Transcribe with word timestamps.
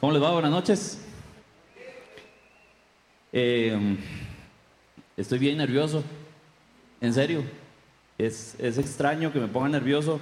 ¿Cómo 0.00 0.12
les 0.12 0.22
va? 0.22 0.30
Buenas 0.30 0.52
noches. 0.52 1.00
Eh, 3.32 3.96
estoy 5.16 5.40
bien 5.40 5.58
nervioso, 5.58 6.04
en 7.00 7.12
serio. 7.12 7.42
Es, 8.16 8.54
es 8.60 8.78
extraño 8.78 9.32
que 9.32 9.40
me 9.40 9.48
ponga 9.48 9.68
nervioso 9.68 10.20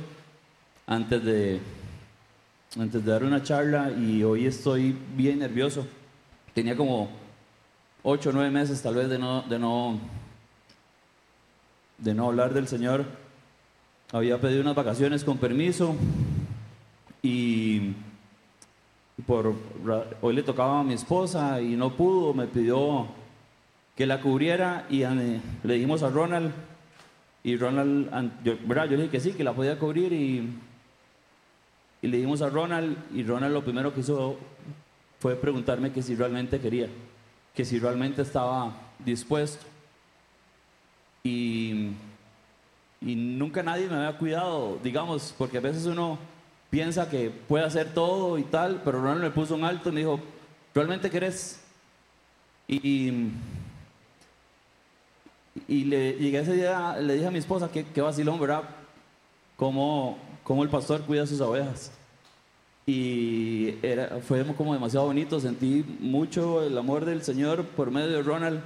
antes 0.86 1.22
de, 1.22 1.60
antes 2.80 3.04
de 3.04 3.12
dar 3.12 3.22
una 3.22 3.42
charla 3.42 3.90
y 3.90 4.24
hoy 4.24 4.46
estoy 4.46 4.96
bien 5.14 5.40
nervioso. 5.40 5.86
Tenía 6.54 6.74
como 6.74 7.10
ocho 8.02 8.30
o 8.30 8.32
nueve 8.32 8.50
meses 8.50 8.80
tal 8.80 8.94
vez 8.94 9.10
de 9.10 9.18
no, 9.18 9.42
de 9.42 9.58
no, 9.58 10.00
de 11.98 12.14
no 12.14 12.28
hablar 12.28 12.54
del 12.54 12.66
Señor. 12.66 13.04
Había 14.10 14.40
pedido 14.40 14.62
unas 14.62 14.74
vacaciones 14.74 15.22
con 15.22 15.36
permiso 15.36 15.94
y 17.22 17.92
por, 19.24 19.54
hoy 20.20 20.34
le 20.34 20.42
tocaba 20.42 20.80
a 20.80 20.84
mi 20.84 20.94
esposa 20.94 21.60
y 21.60 21.76
no 21.76 21.96
pudo, 21.96 22.34
me 22.34 22.46
pidió 22.46 23.06
que 23.96 24.06
la 24.06 24.20
cubriera 24.20 24.86
y 24.90 24.98
le 24.98 25.74
dijimos 25.74 26.02
a 26.02 26.10
Ronald 26.10 26.52
y 27.42 27.56
Ronald, 27.56 28.10
yo, 28.44 28.56
¿verdad? 28.66 28.84
yo 28.84 28.96
le 28.96 29.04
dije 29.04 29.12
que 29.12 29.20
sí, 29.20 29.32
que 29.32 29.44
la 29.44 29.54
podía 29.54 29.78
cubrir 29.78 30.12
y, 30.12 30.52
y 32.02 32.06
le 32.08 32.16
dijimos 32.18 32.42
a 32.42 32.50
Ronald 32.50 32.96
y 33.14 33.22
Ronald 33.22 33.54
lo 33.54 33.64
primero 33.64 33.94
que 33.94 34.00
hizo 34.00 34.36
fue 35.18 35.34
preguntarme 35.36 35.92
que 35.92 36.02
si 36.02 36.14
realmente 36.14 36.60
quería, 36.60 36.88
que 37.54 37.64
si 37.64 37.78
realmente 37.78 38.20
estaba 38.20 38.74
dispuesto. 38.98 39.64
Y, 41.24 41.92
y 43.00 43.14
nunca 43.14 43.62
nadie 43.62 43.88
me 43.88 43.96
había 43.96 44.18
cuidado, 44.18 44.78
digamos, 44.82 45.34
porque 45.38 45.58
a 45.58 45.60
veces 45.60 45.86
uno 45.86 46.18
piensa 46.76 47.08
que 47.08 47.30
puede 47.30 47.64
hacer 47.64 47.94
todo 47.94 48.36
y 48.36 48.42
tal, 48.42 48.82
pero 48.84 49.00
Ronald 49.00 49.22
me 49.22 49.30
puso 49.30 49.54
un 49.54 49.64
alto 49.64 49.88
y 49.88 49.92
me 49.92 50.00
dijo, 50.00 50.20
¿realmente 50.74 51.08
querés? 51.08 51.58
Y, 52.68 53.30
y, 55.66 55.84
le 55.84 56.12
llegué 56.18 56.40
ese 56.40 56.52
día, 56.52 56.98
le 57.00 57.14
dije 57.14 57.28
a 57.28 57.30
mi 57.30 57.38
esposa, 57.38 57.70
que 57.72 57.82
qué 57.82 58.02
vacilón, 58.02 58.38
¿verdad? 58.38 58.64
Cómo, 59.56 60.18
cómo 60.42 60.64
el 60.64 60.68
pastor 60.68 61.00
cuida 61.00 61.26
sus 61.26 61.40
ovejas. 61.40 61.92
Y 62.84 63.76
era, 63.82 64.18
fue 64.20 64.44
como 64.54 64.74
demasiado 64.74 65.06
bonito, 65.06 65.40
sentí 65.40 65.82
mucho 65.98 66.62
el 66.62 66.76
amor 66.76 67.06
del 67.06 67.22
Señor 67.22 67.64
por 67.64 67.90
medio 67.90 68.08
de 68.08 68.22
Ronald. 68.22 68.60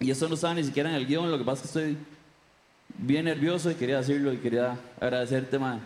Y 0.00 0.10
eso 0.10 0.26
no 0.26 0.34
estaba 0.34 0.54
ni 0.54 0.64
siquiera 0.64 0.90
en 0.90 0.96
el 0.96 1.06
guion, 1.06 1.30
lo 1.30 1.38
que 1.38 1.44
pasa 1.44 1.64
es 1.64 1.70
que 1.70 1.78
estoy 1.78 1.98
bien 2.98 3.26
nervioso 3.26 3.70
y 3.70 3.76
quería 3.76 3.98
decirlo 3.98 4.32
y 4.32 4.38
quería 4.38 4.80
agradecerte, 5.00 5.60
ma, 5.60 5.80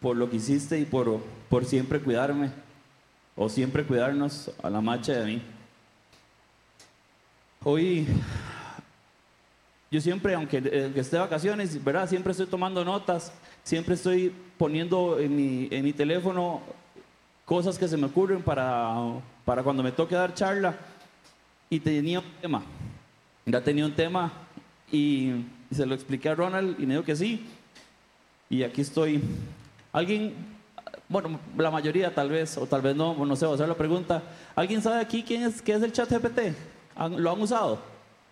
por 0.00 0.16
lo 0.16 0.30
que 0.30 0.36
hiciste 0.36 0.78
y 0.78 0.84
por, 0.84 1.20
por 1.48 1.64
siempre 1.64 2.00
cuidarme 2.00 2.50
o 3.36 3.48
siempre 3.48 3.84
cuidarnos 3.84 4.50
a 4.62 4.70
la 4.70 4.80
marcha 4.80 5.12
de 5.12 5.24
mí. 5.24 5.42
Hoy, 7.62 8.06
yo 9.90 10.00
siempre, 10.00 10.34
aunque, 10.34 10.56
aunque 10.56 11.00
esté 11.00 11.16
de 11.16 11.22
vacaciones, 11.22 11.82
¿verdad? 11.82 12.08
Siempre 12.08 12.32
estoy 12.32 12.46
tomando 12.46 12.84
notas, 12.84 13.32
siempre 13.62 13.94
estoy 13.94 14.32
poniendo 14.56 15.18
en 15.18 15.36
mi, 15.36 15.68
en 15.70 15.84
mi 15.84 15.92
teléfono 15.92 16.62
cosas 17.44 17.78
que 17.78 17.88
se 17.88 17.96
me 17.96 18.06
ocurren 18.06 18.42
para, 18.42 18.94
para 19.44 19.62
cuando 19.62 19.82
me 19.82 19.92
toque 19.92 20.14
dar 20.14 20.34
charla. 20.34 20.74
Y 21.68 21.78
tenía 21.80 22.18
un 22.18 22.32
tema, 22.40 22.62
ya 23.46 23.62
tenía 23.62 23.86
un 23.86 23.94
tema 23.94 24.32
y 24.90 25.44
se 25.70 25.86
lo 25.86 25.94
expliqué 25.94 26.28
a 26.30 26.34
Ronald 26.34 26.80
y 26.80 26.86
me 26.86 26.94
dijo 26.94 27.04
que 27.04 27.14
sí. 27.14 27.46
Y 28.48 28.64
aquí 28.64 28.80
estoy 28.80 29.22
Alguien, 29.92 30.34
bueno, 31.08 31.40
la 31.56 31.70
mayoría 31.70 32.14
tal 32.14 32.28
vez, 32.28 32.56
o 32.56 32.66
tal 32.66 32.82
vez 32.82 32.94
no, 32.94 33.14
no 33.14 33.36
sé, 33.36 33.44
a 33.46 33.52
hacer 33.52 33.68
la 33.68 33.74
pregunta. 33.74 34.22
¿Alguien 34.54 34.80
sabe 34.80 35.00
aquí 35.00 35.22
quién 35.22 35.42
es, 35.42 35.60
qué 35.60 35.72
es 35.72 35.82
el 35.82 35.92
chat 35.92 36.10
GPT? 36.10 36.54
¿Lo 37.16 37.32
han 37.32 37.40
usado? 37.40 37.78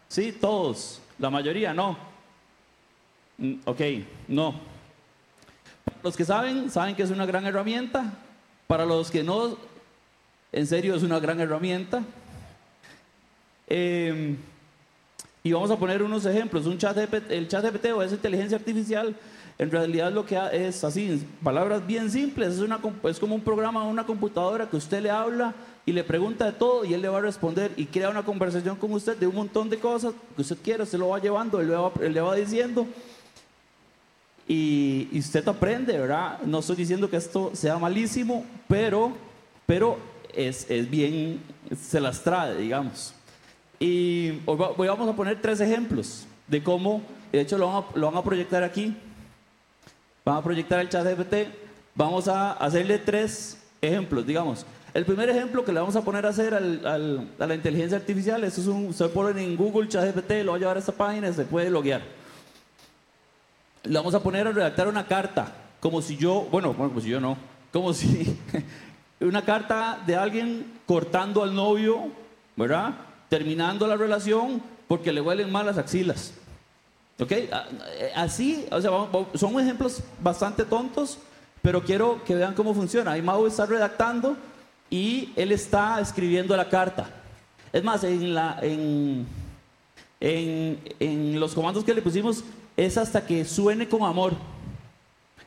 Sí, 0.09 0.33
todos. 0.33 1.01
La 1.19 1.31
mayoría 1.31 1.75
no. 1.75 1.99
Mm, 3.39 3.55
ok, 3.65 3.81
no. 4.29 4.55
Los 6.03 6.17
que 6.17 6.25
saben, 6.25 6.71
saben 6.71 6.95
que 6.95 7.03
es 7.03 7.11
una 7.11 7.27
gran 7.27 7.45
herramienta. 7.47 8.13
Para 8.67 8.85
los 8.85 9.11
que 9.11 9.23
no, 9.23 9.57
en 10.53 10.67
serio 10.67 10.95
es 10.95 11.03
una 11.03 11.19
gran 11.19 11.41
herramienta. 11.41 12.03
Em, 13.67 14.37
y 15.43 15.53
vamos 15.53 15.71
a 15.71 15.77
poner 15.77 16.03
unos 16.03 16.25
ejemplos. 16.27 16.67
Un 16.67 16.79
chat 16.79 16.97
el 17.31 17.49
chat 17.49 17.65
GPT 17.65 17.87
o 17.95 18.03
esa 18.03 18.15
inteligencia 18.15 18.59
artificial 18.59 19.17
en 19.59 19.71
realidad 19.71 20.13
lo 20.13 20.25
que 20.25 20.39
es 20.53 20.85
así, 20.85 21.27
palabras 21.43 21.85
bien 21.85 22.11
simples, 22.11 22.55
es, 22.55 22.61
una, 22.61 22.79
es 23.05 23.19
como 23.19 23.35
un 23.35 23.41
programa, 23.41 23.83
una 23.83 24.07
computadora 24.07 24.69
que 24.71 24.77
usted 24.77 25.03
le 25.03 25.11
habla 25.11 25.53
y 25.85 25.93
le 25.93 26.05
pregunta 26.05 26.47
de 26.47 26.53
todo 26.53 26.85
y 26.85 26.95
él 26.95 27.03
le 27.03 27.09
va 27.09 27.19
a 27.19 27.23
responder 27.23 27.73
y 27.77 27.87
crea 27.87 28.09
una 28.09 28.25
conversación 28.25 28.77
con 28.77 28.93
usted 28.93 29.17
de 29.17 29.27
un 29.27 29.35
montón 29.35 29.69
de 29.69 29.79
cosas 29.79 30.15
que 30.37 30.43
usted 30.43 30.59
quiere, 30.63 30.87
se 30.87 30.97
lo 30.97 31.09
va 31.09 31.19
llevando, 31.19 31.61
él 31.61 31.69
le 31.69 31.75
va, 31.75 31.93
le 32.01 32.21
va 32.21 32.35
diciendo 32.37 32.87
y, 34.49 35.09
usted 35.19 35.47
aprende, 35.47 35.99
¿verdad? 35.99 36.41
No 36.43 36.61
estoy 36.61 36.77
diciendo 36.77 37.11
que 37.11 37.19
esto 37.19 37.51
sea 37.53 37.79
malísimo, 37.79 38.47
pero, 38.67 39.13
pero 39.67 39.99
es, 40.35 40.69
es 40.71 40.89
bien, 40.89 41.41
se 41.79 42.01
las 42.01 42.23
trae, 42.23 42.57
digamos. 42.57 43.13
Y 43.79 44.41
hoy 44.47 44.89
vamos 44.89 45.09
a 45.09 45.15
poner 45.15 45.41
tres 45.43 45.61
ejemplos 45.61 46.27
de 46.47 46.63
cómo, 46.63 47.03
de 47.31 47.43
hecho 47.43 47.59
lo 47.59 47.87
lo 47.95 48.07
van 48.07 48.17
a 48.17 48.25
proyectar 48.25 48.63
aquí. 48.63 48.97
Vamos 50.29 50.43
a 50.43 50.45
proyectar 50.45 50.81
el 50.81 50.91
chat 50.91 51.07
GPT. 51.07 51.49
Vamos 51.95 52.29
a 52.29 52.53
hacerle 52.53 52.99
tres 52.99 53.57
ejemplos, 53.81 54.27
digamos. 54.27 54.67
El 54.93 55.07
primer 55.07 55.31
ejemplo 55.31 55.65
que 55.65 55.73
le 55.73 55.81
vamos 55.81 55.97
a 55.97 56.03
poner 56.03 56.27
a 56.27 56.29
hacer 56.29 56.53
al, 56.53 57.31
a 57.39 57.47
la 57.47 57.55
inteligencia 57.55 57.97
artificial, 57.97 58.45
eso 58.45 58.61
es 58.61 58.67
un, 58.67 58.93
se 58.93 59.09
pone 59.09 59.43
en 59.43 59.57
Google 59.57 59.89
chat 59.89 60.15
GPT, 60.15 60.45
lo 60.45 60.51
va 60.51 60.59
a 60.59 60.61
llevar 60.61 60.77
a 60.77 60.81
esta 60.81 60.93
página 60.93 61.33
se 61.33 61.47
puede 61.47 61.71
loguear. 61.71 62.03
Le 63.85 63.95
vamos 63.95 64.15
a 64.15 64.23
poner 64.23 64.47
a 64.47 64.53
redactar 64.53 64.87
una 64.87 65.07
carta, 65.07 65.51
como 65.81 66.03
si 66.03 66.19
yo, 66.19 66.47
bueno, 66.51 66.75
bueno, 66.75 66.93
pues 66.93 67.07
yo 67.07 67.21
no, 67.21 67.39
como 67.73 67.95
si 67.95 68.39
una 69.21 69.47
carta 69.47 69.99
de 70.07 70.15
alguien 70.15 70.79
cortando 70.85 71.43
al 71.43 71.55
novio, 71.55 72.09
¿verdad? 72.55 72.97
Terminando 73.31 73.87
la 73.87 73.97
relación 73.97 74.61
porque 74.89 75.11
le 75.11 75.23
huelen 75.23 75.51
mal 75.51 75.65
las 75.65 75.79
axilas. 75.79 76.35
¿Ok? 77.21 77.33
Así, 78.15 78.67
o 78.71 78.81
sea, 78.81 78.91
son 79.35 79.59
ejemplos 79.61 80.03
bastante 80.23 80.65
tontos, 80.65 81.19
pero 81.63 81.83
quiero 81.83 82.23
que 82.25 82.35
vean 82.35 82.55
cómo 82.55 82.73
funciona. 82.75 83.13
Ahí 83.13 83.23
Mau 83.23 83.47
está 83.47 83.67
redactando 83.67 84.37
y 84.89 85.33
él 85.37 85.53
está 85.53 86.01
escribiendo 86.01 86.57
la 86.57 86.69
carta. 86.69 87.11
Es 87.73 87.83
más, 87.83 88.05
en, 88.05 89.27
en 90.21 91.41
los 91.41 91.55
comandos 91.55 91.85
que 91.85 91.95
le 91.95 92.03
pusimos 92.03 92.45
es 92.77 92.97
hasta 92.97 93.27
que 93.27 93.45
suene 93.45 93.89
con 93.89 94.05
amor. 94.05 94.35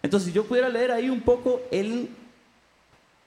Entonces, 0.03 0.27
si 0.27 0.33
yo 0.33 0.43
pudiera 0.43 0.67
leer 0.67 0.91
ahí 0.91 1.09
un 1.09 1.21
poco, 1.21 1.61
él, 1.71 2.09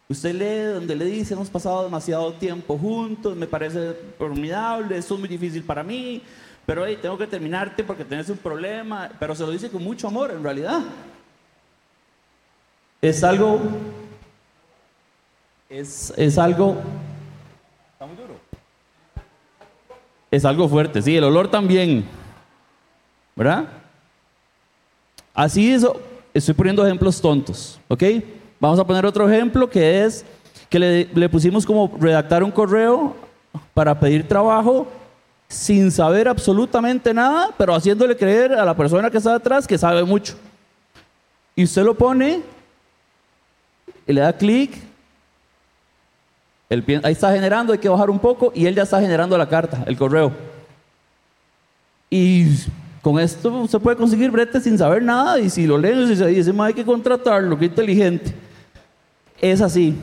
usted 0.09 0.35
lee 0.35 0.75
donde 0.75 0.95
le 0.95 1.07
dice, 1.07 1.35
hemos 1.35 1.49
pasado 1.49 1.85
demasiado 1.85 2.33
tiempo 2.35 2.77
juntos, 2.77 3.35
me 3.37 3.47
parece 3.47 3.95
formidable, 4.19 4.99
esto 4.99 5.15
es 5.15 5.21
muy 5.21 5.29
difícil 5.29 5.63
para 5.63 5.83
mí, 5.83 6.21
pero 6.67 6.87
hey, 6.87 6.99
tengo 7.01 7.19
que 7.19 7.27
terminarte 7.27 7.85
porque 7.85 8.05
tienes 8.05 8.29
un 8.31 8.39
problema, 8.39 9.11
pero 9.19 9.35
se 9.35 9.45
lo 9.45 9.51
dice 9.51 9.71
con 9.71 9.83
mucho 9.83 10.09
amor 10.09 10.31
en 10.31 10.43
realidad. 10.43 10.81
Es 13.03 13.23
algo, 13.23 13.61
es, 15.69 16.13
es 16.17 16.39
algo, 16.39 16.77
está 17.93 18.07
muy 18.07 18.17
duro. 18.17 18.35
Es 20.31 20.45
algo 20.45 20.69
fuerte, 20.69 21.03
sí, 21.03 21.17
el 21.17 21.25
olor 21.25 21.49
también, 21.49 22.05
¿verdad? 23.37 23.67
Así 25.35 25.71
eso, 25.71 26.01
estoy 26.33 26.55
poniendo 26.55 26.85
ejemplos 26.85 27.21
tontos, 27.21 27.79
¿ok? 27.89 28.03
Vamos 28.59 28.79
a 28.79 28.87
poner 28.87 29.05
otro 29.05 29.29
ejemplo 29.29 29.69
que 29.69 30.05
es 30.05 30.25
que 30.71 30.79
le, 30.79 31.05
le 31.15 31.29
pusimos 31.29 31.67
como 31.67 31.95
redactar 32.01 32.43
un 32.43 32.51
correo 32.51 33.15
para 33.75 34.01
pedir 34.01 34.27
trabajo 34.27 34.89
sin 35.49 35.91
saber 35.91 36.29
absolutamente 36.29 37.13
nada, 37.15 37.51
pero 37.57 37.75
haciéndole 37.75 38.17
creer 38.17 38.53
a 38.53 38.65
la 38.65 38.77
persona 38.77 39.11
que 39.11 39.19
está 39.19 39.35
atrás 39.35 39.67
que 39.67 39.79
sabe 39.79 40.05
mucho. 40.05 40.35
Y 41.57 41.65
usted 41.65 41.85
lo 41.85 41.95
pone 41.95 42.43
y 44.07 44.13
le 44.13 44.21
da 44.21 44.33
clic. 44.33 44.73
Ahí 46.71 47.13
está 47.13 47.33
generando, 47.33 47.73
hay 47.73 47.79
que 47.79 47.89
bajar 47.89 48.11
un 48.11 48.19
poco 48.19 48.51
y 48.55 48.67
él 48.67 48.75
ya 48.75 48.83
está 48.83 49.01
generando 49.01 49.39
la 49.39 49.49
carta, 49.49 49.85
el 49.87 49.97
correo. 49.97 50.33
Y 52.11 52.47
con 53.01 53.21
esto 53.21 53.51
usted 53.61 53.79
puede 53.79 53.97
conseguir 53.97 54.31
brete 54.31 54.61
sin 54.61 54.77
saber 54.77 55.03
nada 55.03 55.39
y 55.39 55.51
si 55.51 55.67
lo 55.67 55.79
leen 55.79 56.11
y 56.11 56.17
se 56.17 56.27
dice, 56.27 56.53
hay 56.59 56.75
que 56.75 56.85
contratarlo, 56.85 57.59
qué 57.59 57.67
inteligente. 57.67 58.35
Es 59.41 59.61
así. 59.61 59.95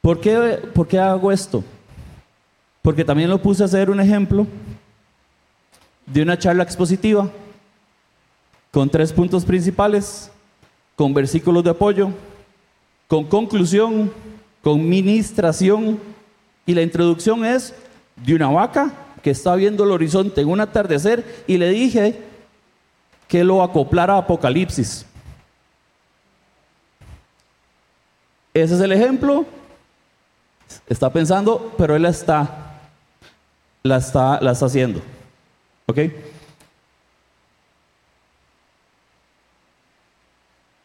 ¿Por 0.00 0.20
qué, 0.20 0.60
¿Por 0.74 0.88
qué 0.88 0.98
hago 0.98 1.30
esto? 1.30 1.62
Porque 2.88 3.04
también 3.04 3.28
lo 3.28 3.36
puse 3.36 3.62
a 3.62 3.66
hacer 3.66 3.90
un 3.90 4.00
ejemplo 4.00 4.46
de 6.06 6.22
una 6.22 6.38
charla 6.38 6.62
expositiva 6.62 7.28
con 8.70 8.88
tres 8.88 9.12
puntos 9.12 9.44
principales, 9.44 10.30
con 10.96 11.12
versículos 11.12 11.62
de 11.62 11.68
apoyo, 11.68 12.08
con 13.06 13.26
conclusión, 13.26 14.10
con 14.62 14.88
ministración. 14.88 16.00
Y 16.64 16.72
la 16.72 16.80
introducción 16.80 17.44
es 17.44 17.74
de 18.16 18.34
una 18.34 18.48
vaca 18.48 18.90
que 19.22 19.32
está 19.32 19.54
viendo 19.54 19.84
el 19.84 19.90
horizonte 19.90 20.40
en 20.40 20.48
un 20.48 20.58
atardecer 20.58 21.44
y 21.46 21.58
le 21.58 21.68
dije 21.68 22.18
que 23.28 23.44
lo 23.44 23.62
acoplara 23.62 24.14
a 24.14 24.20
Apocalipsis. 24.20 25.04
Ese 28.54 28.74
es 28.76 28.80
el 28.80 28.92
ejemplo. 28.92 29.44
Está 30.88 31.12
pensando, 31.12 31.74
pero 31.76 31.94
él 31.94 32.06
está, 32.06 32.67
la 33.88 33.96
está, 33.96 34.40
la 34.40 34.52
está 34.52 34.66
haciendo. 34.66 35.00
¿Ok? 35.86 35.98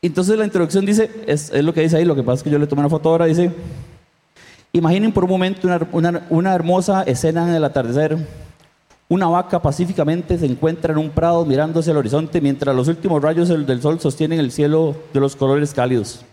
Entonces 0.04 0.38
la 0.38 0.44
introducción 0.44 0.86
dice, 0.86 1.10
es, 1.28 1.54
lo 1.64 1.74
que 1.74 1.82
dice 1.82 1.96
ahí, 1.96 2.04
lo 2.04 2.16
que 2.16 2.24
pasa 2.24 2.36
es 2.36 2.44
que 2.44 2.50
yo 2.50 2.60
le 2.60 2.68
tomé 2.68 2.82
una 2.82 2.90
foto 2.90 3.10
ahora, 3.10 3.26
dice, 3.26 3.52
imaginen 4.74 5.14
por 5.14 5.24
un 5.24 5.30
momento 5.30 5.70
una, 5.94 6.54
hermosa 6.54 7.04
escena 7.04 7.48
en 7.48 7.56
el 7.56 7.64
atardecer. 7.64 8.18
Una 9.08 9.28
vaca 9.28 9.62
pacíficamente 9.62 10.38
se 10.38 10.46
encuentra 10.46 10.92
en 10.92 11.00
un 11.00 11.10
prado 11.10 11.46
mirando 11.46 11.80
hacia 11.80 11.92
el 11.92 11.98
horizonte 11.98 12.42
mientras 12.42 12.76
los 12.76 12.90
últimos 12.90 13.22
rayos 13.22 13.48
del 13.48 13.82
sol 13.82 14.00
sostienen 14.02 14.40
el 14.40 14.52
cielo 14.52 14.96
de 15.14 15.20
los 15.22 15.38
colores 15.38 15.74
cálidos. 15.74 16.26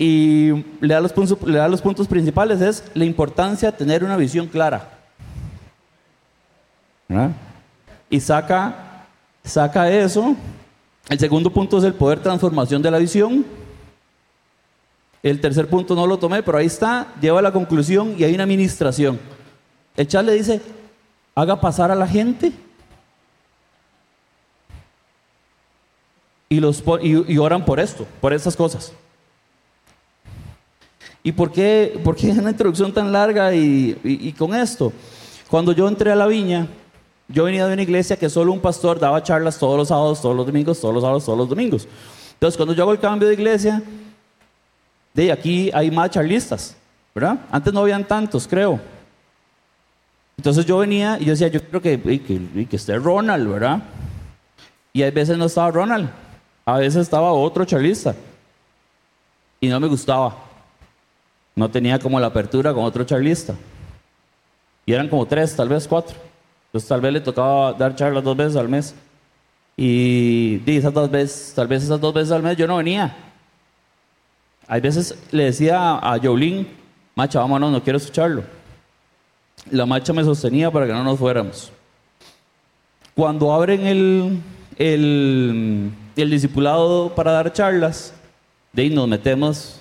Y 0.00 0.64
le 0.80 0.94
da 0.94 1.00
los 1.00 1.12
puntos, 1.12 2.08
principales, 2.08 2.60
es 2.60 2.84
la 2.94 3.04
importancia 3.04 3.70
de 3.70 3.76
tener 3.76 4.02
una 4.02 4.16
visión 4.16 4.48
clara. 4.48 4.98
Y 8.08 8.18
saca, 8.18 9.04
saca 9.44 9.88
eso 9.90 10.34
el 11.10 11.18
segundo 11.18 11.50
punto 11.50 11.76
es 11.76 11.82
el 11.82 11.94
poder 11.94 12.20
transformación 12.20 12.80
de 12.82 12.90
la 12.90 12.98
visión. 12.98 13.44
El 15.24 15.40
tercer 15.40 15.68
punto 15.68 15.96
no 15.96 16.06
lo 16.06 16.20
tomé, 16.20 16.40
pero 16.40 16.56
ahí 16.56 16.66
está, 16.66 17.12
lleva 17.20 17.42
la 17.42 17.50
conclusión 17.50 18.14
y 18.16 18.22
hay 18.22 18.32
una 18.32 18.44
administración. 18.44 19.18
El 19.96 20.06
chat 20.06 20.24
le 20.24 20.34
dice, 20.34 20.62
haga 21.34 21.60
pasar 21.60 21.90
a 21.90 21.96
la 21.96 22.06
gente 22.06 22.52
y, 26.48 26.60
los, 26.60 26.82
y, 27.02 27.38
oran 27.38 27.64
por 27.64 27.80
esto, 27.80 28.06
por 28.20 28.32
estas 28.32 28.54
cosas. 28.54 28.92
¿Y 31.22 31.32
por 31.32 31.52
qué, 31.52 32.00
por 32.02 32.16
qué 32.16 32.30
una 32.38 32.50
introducción 32.50 32.92
tan 32.92 33.12
larga 33.12 33.54
y 33.54 34.34
con 34.38 34.54
esto? 34.54 34.92
Cuando 35.50 35.72
yo 35.72 35.88
entré 35.88 36.12
a 36.12 36.16
la 36.16 36.26
viña, 36.26 36.68
yo 37.32 37.44
venía 37.44 37.66
de 37.66 37.72
una 37.72 37.82
iglesia 37.82 38.16
que 38.16 38.28
solo 38.28 38.52
un 38.52 38.60
pastor 38.60 38.98
daba 38.98 39.22
charlas 39.22 39.58
todos 39.58 39.76
los 39.76 39.88
sábados, 39.88 40.20
todos 40.20 40.36
los 40.36 40.46
domingos, 40.46 40.80
todos 40.80 40.94
los 40.94 41.02
sábados, 41.02 41.24
todos 41.24 41.38
los 41.38 41.48
domingos. 41.48 41.88
Entonces, 42.34 42.56
cuando 42.56 42.74
yo 42.74 42.82
hago 42.82 42.92
el 42.92 42.98
cambio 42.98 43.28
de 43.28 43.34
iglesia, 43.34 43.82
de 45.14 45.30
aquí 45.30 45.70
hay 45.72 45.90
más 45.90 46.10
charlistas, 46.10 46.76
¿verdad? 47.14 47.38
Antes 47.50 47.72
no 47.72 47.80
habían 47.80 48.04
tantos, 48.04 48.48
creo. 48.48 48.80
Entonces 50.36 50.64
yo 50.64 50.78
venía 50.78 51.18
y 51.20 51.26
yo 51.26 51.32
decía, 51.32 51.48
yo 51.48 51.62
creo 51.62 51.82
que, 51.82 52.00
que, 52.00 52.66
que 52.66 52.76
esté 52.76 52.96
Ronald, 52.96 53.48
¿verdad? 53.48 53.82
Y 54.92 55.02
a 55.02 55.10
veces 55.10 55.36
no 55.36 55.44
estaba 55.44 55.70
Ronald, 55.70 56.10
a 56.64 56.78
veces 56.78 57.02
estaba 57.02 57.32
otro 57.32 57.64
charlista. 57.64 58.14
Y 59.60 59.68
no 59.68 59.78
me 59.78 59.86
gustaba. 59.86 60.49
No 61.60 61.70
tenía 61.70 61.98
como 61.98 62.18
la 62.18 62.28
apertura 62.28 62.72
con 62.72 62.84
otro 62.84 63.04
charlista. 63.04 63.54
Y 64.86 64.94
eran 64.94 65.08
como 65.08 65.26
tres, 65.26 65.54
tal 65.54 65.68
vez 65.68 65.86
cuatro. 65.86 66.16
Entonces 66.68 66.88
tal 66.88 67.02
vez 67.02 67.12
le 67.12 67.20
tocaba 67.20 67.74
dar 67.74 67.94
charlas 67.94 68.24
dos 68.24 68.34
veces 68.34 68.56
al 68.56 68.66
mes. 68.66 68.94
Y, 69.76 70.62
esas 70.64 70.90
dos 70.94 71.10
veces, 71.10 71.52
tal 71.54 71.68
vez 71.68 71.82
esas 71.82 72.00
dos 72.00 72.14
veces 72.14 72.32
al 72.32 72.42
mes 72.42 72.56
yo 72.56 72.66
no 72.66 72.78
venía. 72.78 73.14
Hay 74.68 74.80
veces 74.80 75.14
le 75.32 75.44
decía 75.44 75.98
a 75.98 76.18
Jolín, 76.18 76.66
macha, 77.14 77.40
vámonos, 77.40 77.70
no 77.70 77.82
quiero 77.82 77.98
escucharlo. 77.98 78.42
La 79.70 79.84
macha 79.84 80.14
me 80.14 80.24
sostenía 80.24 80.70
para 80.70 80.86
que 80.86 80.94
no 80.94 81.04
nos 81.04 81.18
fuéramos. 81.18 81.70
Cuando 83.14 83.52
abren 83.52 83.86
el, 83.86 84.40
el, 84.78 85.90
el 86.16 86.30
discipulado 86.30 87.14
para 87.14 87.32
dar 87.32 87.52
charlas, 87.52 88.14
de 88.72 88.80
ahí 88.80 88.88
nos 88.88 89.06
metemos 89.06 89.80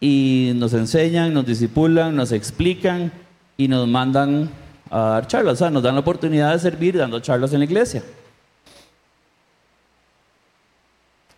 y 0.00 0.52
nos 0.54 0.72
enseñan, 0.72 1.34
nos 1.34 1.44
disipulan, 1.44 2.16
nos 2.16 2.32
explican 2.32 3.12
y 3.58 3.68
nos 3.68 3.86
mandan 3.86 4.50
a 4.90 4.98
dar 4.98 5.26
charlas. 5.26 5.54
O 5.54 5.56
sea, 5.56 5.70
nos 5.70 5.82
dan 5.82 5.94
la 5.94 6.00
oportunidad 6.00 6.52
de 6.52 6.58
servir 6.58 6.96
dando 6.96 7.20
charlas 7.20 7.52
en 7.52 7.58
la 7.58 7.66
iglesia. 7.66 8.02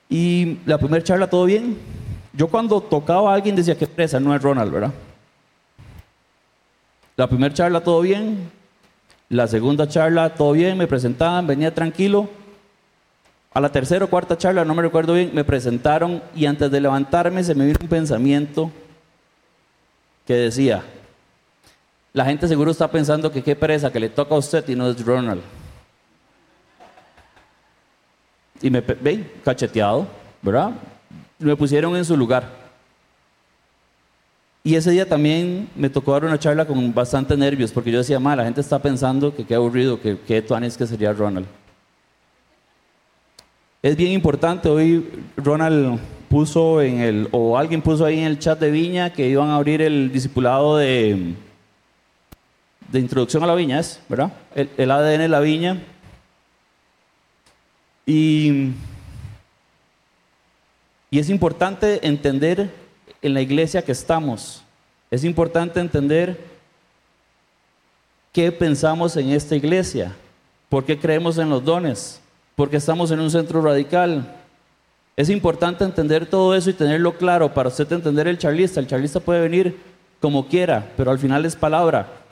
Y 0.09 0.59
la 0.65 0.79
primera 0.79 1.03
charla, 1.03 1.29
todo 1.29 1.47
bien. 1.47 1.77
Yo 2.33 2.47
cuando 2.47 2.81
tocaba 2.81 3.33
a 3.33 3.35
alguien 3.35 3.57
decía 3.57 3.77
que 3.77 3.87
presa, 3.87 4.21
no 4.21 4.35
es 4.35 4.41
Ronald, 4.41 4.73
¿verdad? 4.73 4.93
La 7.17 7.27
primera 7.27 7.53
charla, 7.53 7.83
todo 7.83 8.01
bien. 8.01 8.51
La 9.29 9.49
segunda 9.49 9.89
charla, 9.89 10.35
todo 10.35 10.53
bien, 10.53 10.79
me 10.79 10.87
presentaban, 10.87 11.47
venía 11.47 11.75
tranquilo. 11.75 12.29
A 13.55 13.61
la 13.61 13.71
tercera 13.71 14.05
o 14.05 14.09
cuarta 14.09 14.39
charla, 14.39 14.65
no 14.65 14.75
me 14.75 14.83
recuerdo 14.83 15.13
bien, 15.13 15.31
me 15.35 15.45
presentaron 15.45 16.23
y 16.35 16.47
antes 16.47 16.71
de 16.71 16.81
levantarme 16.81 17.45
se 17.45 17.55
me 17.55 17.67
vino 17.67 17.79
un 17.83 17.89
pensamiento 17.89 18.71
que 20.27 20.35
decía, 20.35 20.83
la 22.15 22.25
gente 22.25 22.49
seguro 22.49 22.71
está 22.71 22.91
pensando 22.91 23.31
que 23.31 23.43
qué 23.43 23.55
pereza 23.55 23.93
que 23.93 24.01
le 24.01 24.09
toca 24.09 24.35
a 24.35 24.39
usted 24.39 24.67
y 24.69 24.75
no 24.75 24.89
es 24.89 25.05
Ronald. 25.05 25.43
Y 28.63 28.71
me 28.71 28.81
ve 28.81 29.35
cacheteado, 29.45 30.07
¿verdad? 30.41 30.71
Me 31.39 31.57
pusieron 31.57 31.95
en 31.97 32.05
su 32.05 32.17
lugar. 32.17 32.63
Y 34.65 34.77
ese 34.77 34.93
día 34.93 35.07
también 35.07 35.69
me 35.75 35.91
tocó 35.91 36.13
dar 36.13 36.25
una 36.25 36.39
charla 36.39 36.65
con 36.65 36.95
bastante 36.95 37.37
nervios, 37.37 37.73
porque 37.73 37.91
yo 37.91 37.99
decía, 37.99 38.21
ma, 38.21 38.37
la 38.37 38.45
gente 38.45 38.61
está 38.61 38.79
pensando 38.79 39.35
que 39.35 39.45
qué 39.45 39.57
aburrido, 39.57 40.01
que 40.01 40.19
qué 40.21 40.41
tuanes 40.41 40.77
que 40.77 40.87
sería 40.87 41.13
Ronald. 41.13 41.47
Es 43.83 43.97
bien 43.97 44.13
importante, 44.13 44.69
hoy 44.69 45.11
Ronald 45.37 45.99
puso 46.29 46.81
en 46.81 47.01
el, 47.01 47.29
o 47.33 47.59
alguien 47.59 47.83
puso 47.83 48.05
ahí 48.05 48.19
en 48.21 48.25
el 48.25 48.39
chat 48.39 48.59
de 48.59 48.71
Viña 48.71 49.13
que 49.13 49.29
iban 49.29 49.51
a 49.51 49.57
abrir 49.57 49.83
el 49.83 50.13
discipulado 50.13 50.77
de 50.77 51.35
de 52.93 52.99
introducción 53.01 53.43
a 53.43 53.47
la 53.47 53.55
viña 53.55 53.81
es, 53.81 54.01
¿verdad? 54.07 54.33
El, 54.55 54.91
ADN 54.91 55.21
de 55.21 55.29
la 55.29 55.41
viña. 55.41 55.83
Y, 58.05 58.73
y 61.11 61.19
es 61.19 61.31
importante 61.31 62.07
entender 62.07 62.71
en 63.23 63.35
la 63.35 63.41
iglesia 63.41 63.83
que 63.83 63.93
estamos, 63.93 64.63
es 65.11 65.25
importante 65.25 65.81
entender 65.81 66.39
qué 68.33 68.53
pensamos 68.53 69.17
en 69.17 69.31
esta 69.31 69.57
iglesia, 69.57 70.15
por 70.69 70.85
qué 70.85 70.99
creemos 70.99 71.39
en 71.39 71.49
los 71.49 71.65
dones, 71.65 72.21
por 72.55 72.71
qué 72.71 72.77
estamos 72.77 73.11
en 73.11 73.21
un 73.21 73.31
centro 73.31 73.61
radical. 73.63 74.37
Es 75.17 75.29
importante 75.29 75.85
entender 75.85 76.27
todo 76.27 76.55
eso 76.55 76.71
y 76.71 76.75
tenerlo 76.75 77.17
claro 77.17 77.53
para 77.53 77.69
usted 77.69 77.91
entender 77.93 78.29
el 78.29 78.39
charlista. 78.39 78.81
El 78.81 78.87
charlista 78.87 79.21
puede 79.21 79.41
venir 79.41 79.79
como 80.21 80.47
quiera, 80.47 80.91
pero 80.97 81.11
al 81.11 81.19
final 81.19 81.45
es 81.45 81.57
palabra 81.57 82.23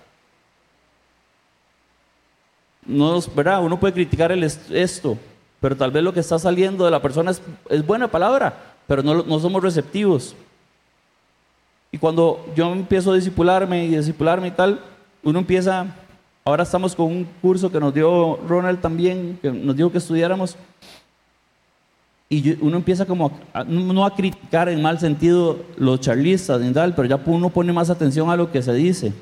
no, 2.91 3.21
¿verdad? 3.35 3.63
Uno 3.63 3.79
puede 3.79 3.95
criticar 3.95 4.33
el 4.33 4.43
esto, 4.43 5.19
pero 5.61 5.77
tal 5.77 5.91
vez 5.91 6.03
lo 6.03 6.13
que 6.13 6.21
está 6.21 6.39
saliendo 6.39 6.85
de 6.85 6.91
la 6.91 7.01
persona 7.01 7.31
es, 7.31 7.87
buena 7.87 8.09
palabra, 8.09 8.55
pero 8.87 9.03
no, 9.03 9.23
no, 9.23 9.39
somos 9.39 9.63
receptivos. 9.63 10.35
Y 11.93 11.99
cuando 11.99 12.47
yo 12.55 12.73
empiezo 12.73 13.13
a 13.13 13.17
discipularme 13.17 13.85
y 13.85 13.97
discipularme 13.97 14.49
y 14.49 14.53
tal, 14.53 14.81
uno 15.23 15.39
empieza, 15.39 15.87
ahora 16.45 16.63
estamos 16.63 16.95
con 16.95 17.07
un 17.07 17.25
curso 17.41 17.71
que 17.71 17.81
nos 17.81 17.95
dio 17.95 18.39
Ronald 18.49 18.81
también, 18.81 19.39
que 19.41 19.51
nos 19.51 19.77
dijo 19.77 19.91
que 19.93 19.99
estudiáramos, 19.99 20.57
y 22.33 22.57
uno 22.65 22.77
empieza 22.77 23.05
como, 23.07 23.33
no 23.67 24.07
a 24.07 24.15
criticar 24.15 24.69
en 24.69 24.81
mal 24.81 25.01
sentido 25.01 25.65
los 25.77 25.99
charlistas 25.99 26.63
y 26.63 26.73
tal, 26.73 26.95
pero 26.95 27.09
ya 27.09 27.21
uno 27.27 27.51
pone 27.51 27.73
más 27.73 27.91
atención 27.91 28.31
a 28.31 28.37
lo 28.37 28.53
que 28.53 28.63
se 28.63 28.73
dice. 28.73 29.13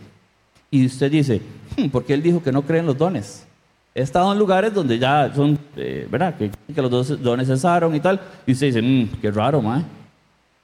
Y 0.71 0.85
usted 0.85 1.11
dice, 1.11 1.41
hmm, 1.79 1.89
¿por 1.89 2.05
qué 2.05 2.13
él 2.13 2.23
dijo 2.23 2.43
que 2.43 2.53
no 2.53 2.61
creen 2.61 2.85
los 2.85 2.99
dones? 2.99 3.47
He 3.95 4.03
estado 4.03 4.31
en 4.31 4.39
lugares 4.39 4.75
donde 4.75 4.99
ya 4.99 5.33
son, 5.35 5.59
eh, 5.77 6.07
¿verdad? 6.11 6.37
Que, 6.37 6.51
los 6.83 6.91
dos 6.91 7.23
dones 7.23 7.49
cesaron 7.49 7.95
y 7.95 8.01
tal. 8.01 8.21
Y 8.47 8.53
usted 8.53 8.67
dice, 8.67 8.83
mmm, 8.83 9.09
qué 9.23 9.31
raro, 9.31 9.63
ma. 9.63 9.83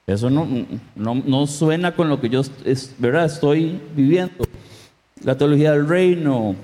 Eso 0.05 0.29
no, 0.29 0.47
no, 0.95 1.15
no, 1.15 1.47
suena 1.47 1.95
con 1.95 2.09
lo 2.09 2.21
que 2.21 2.29
yo 2.29 2.41
es, 2.63 2.95
¿verdad? 2.99 3.25
estoy 3.25 3.81
viviendo 3.95 4.44
la 5.25 5.35
teología 5.35 5.71
del 5.71 5.87
reino. 5.87 6.55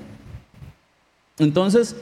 Entonces, 1.39 1.95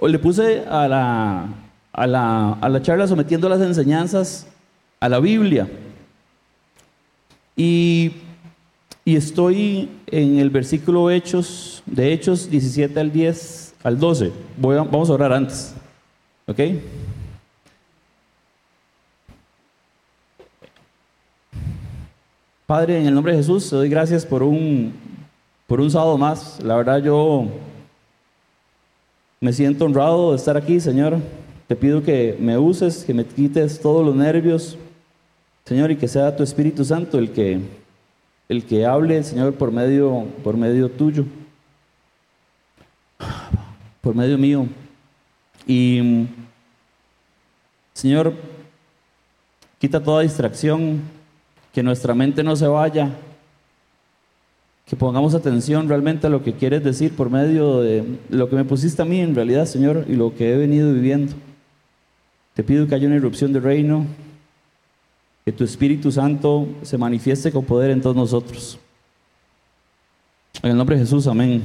le 0.00 0.18
puse 0.18 0.64
a 0.66 0.88
la, 0.88 1.46
a 1.92 2.06
la, 2.06 2.52
a 2.54 2.68
la 2.70 2.82
charla 2.82 3.06
sometiendo 3.06 3.48
las 3.50 3.60
enseñanzas 3.60 4.46
a 4.98 5.08
la 5.10 5.20
Biblia. 5.20 5.68
Y, 7.54 8.12
y, 9.04 9.14
estoy 9.14 9.90
en 10.06 10.38
el 10.38 10.48
versículo 10.48 11.10
Hechos, 11.10 11.82
de 11.84 12.12
Hechos 12.14 12.50
17 12.50 12.98
al 12.98 13.12
10 13.12 13.74
al 13.84 14.00
12. 14.00 14.32
Vamos 14.56 15.10
a 15.10 15.12
orar 15.12 15.34
antes. 15.34 15.74
¿Ok? 16.46 16.60
Padre, 22.66 22.98
en 22.98 23.06
el 23.06 23.14
nombre 23.14 23.32
de 23.32 23.38
Jesús, 23.38 23.68
te 23.68 23.76
doy 23.76 23.90
gracias 23.90 24.24
por 24.24 24.42
un 24.42 25.03
por 25.66 25.80
un 25.80 25.90
sábado 25.90 26.18
más. 26.18 26.62
La 26.62 26.76
verdad 26.76 26.98
yo 27.02 27.48
me 29.40 29.52
siento 29.52 29.84
honrado 29.84 30.30
de 30.30 30.36
estar 30.36 30.56
aquí, 30.56 30.80
Señor. 30.80 31.18
Te 31.66 31.76
pido 31.76 32.02
que 32.02 32.36
me 32.38 32.58
uses, 32.58 33.04
que 33.04 33.14
me 33.14 33.24
quites 33.24 33.80
todos 33.80 34.04
los 34.04 34.14
nervios, 34.14 34.76
Señor, 35.64 35.90
y 35.90 35.96
que 35.96 36.08
sea 36.08 36.36
tu 36.36 36.42
Espíritu 36.42 36.84
Santo 36.84 37.18
el 37.18 37.32
que, 37.32 37.60
el 38.48 38.64
que 38.64 38.84
hable, 38.84 39.22
Señor, 39.22 39.54
por 39.54 39.72
medio, 39.72 40.26
por 40.42 40.56
medio 40.56 40.90
tuyo, 40.90 41.24
por 44.02 44.14
medio 44.14 44.36
mío. 44.36 44.66
Y, 45.66 46.26
Señor, 47.94 48.34
quita 49.78 50.02
toda 50.02 50.20
distracción, 50.20 51.00
que 51.72 51.82
nuestra 51.82 52.14
mente 52.14 52.42
no 52.42 52.54
se 52.54 52.66
vaya, 52.66 53.10
que 54.86 54.96
pongamos 54.96 55.34
atención 55.34 55.88
realmente 55.88 56.26
a 56.26 56.30
lo 56.30 56.42
que 56.42 56.52
quieres 56.52 56.84
decir 56.84 57.16
por 57.16 57.30
medio 57.30 57.80
de 57.80 58.04
lo 58.28 58.48
que 58.50 58.56
me 58.56 58.64
pusiste 58.64 59.00
a 59.00 59.06
mí 59.06 59.20
en 59.20 59.34
realidad, 59.34 59.66
Señor, 59.66 60.04
y 60.08 60.14
lo 60.14 60.34
que 60.34 60.52
he 60.52 60.56
venido 60.56 60.92
viviendo. 60.92 61.32
Te 62.52 62.62
pido 62.62 62.86
que 62.86 62.94
haya 62.94 63.06
una 63.06 63.16
irrupción 63.16 63.52
de 63.52 63.60
reino, 63.60 64.06
que 65.44 65.52
tu 65.52 65.64
Espíritu 65.64 66.12
Santo 66.12 66.68
se 66.82 66.98
manifieste 66.98 67.50
con 67.50 67.64
poder 67.64 67.90
en 67.90 68.00
todos 68.00 68.14
nosotros. 68.14 68.78
En 70.62 70.70
el 70.70 70.76
nombre 70.76 70.96
de 70.96 71.02
Jesús, 71.02 71.26
amén. 71.26 71.62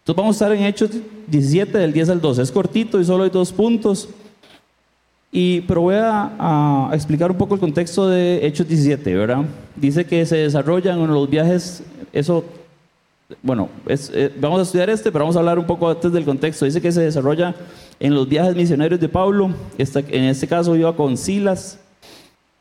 Entonces 0.00 0.16
vamos 0.16 0.34
a 0.34 0.44
estar 0.44 0.56
en 0.56 0.64
Hechos 0.64 0.90
17 1.28 1.78
del 1.78 1.92
10 1.92 2.08
al 2.10 2.20
12. 2.20 2.42
Es 2.42 2.50
cortito 2.50 3.00
y 3.00 3.04
solo 3.04 3.24
hay 3.24 3.30
dos 3.30 3.52
puntos. 3.52 4.08
Y, 5.34 5.62
pero 5.62 5.80
voy 5.80 5.94
a, 5.96 6.90
explicar 6.92 7.30
un 7.30 7.38
poco 7.38 7.54
el 7.54 7.60
contexto 7.60 8.06
de 8.06 8.46
Hechos 8.46 8.68
17, 8.68 9.14
¿verdad? 9.14 9.46
Dice 9.74 10.04
que 10.04 10.26
se 10.26 10.36
desarrollan 10.36 11.00
en 11.00 11.06
los 11.06 11.28
viajes, 11.28 11.82
eso, 12.12 12.44
bueno, 13.42 13.70
eh, 13.86 14.30
vamos 14.38 14.60
a 14.60 14.62
estudiar 14.64 14.90
este, 14.90 15.10
pero 15.10 15.24
vamos 15.24 15.36
a 15.36 15.38
hablar 15.38 15.58
un 15.58 15.64
poco 15.64 15.88
antes 15.88 16.12
del 16.12 16.26
contexto. 16.26 16.66
Dice 16.66 16.82
que 16.82 16.92
se 16.92 17.00
desarrolla 17.00 17.54
en 17.98 18.14
los 18.14 18.28
viajes 18.28 18.54
misioneros 18.54 19.00
de 19.00 19.08
Pablo, 19.08 19.50
en 19.78 20.24
este 20.24 20.46
caso 20.46 20.76
iba 20.76 20.94
con 20.94 21.16
Silas, 21.16 21.78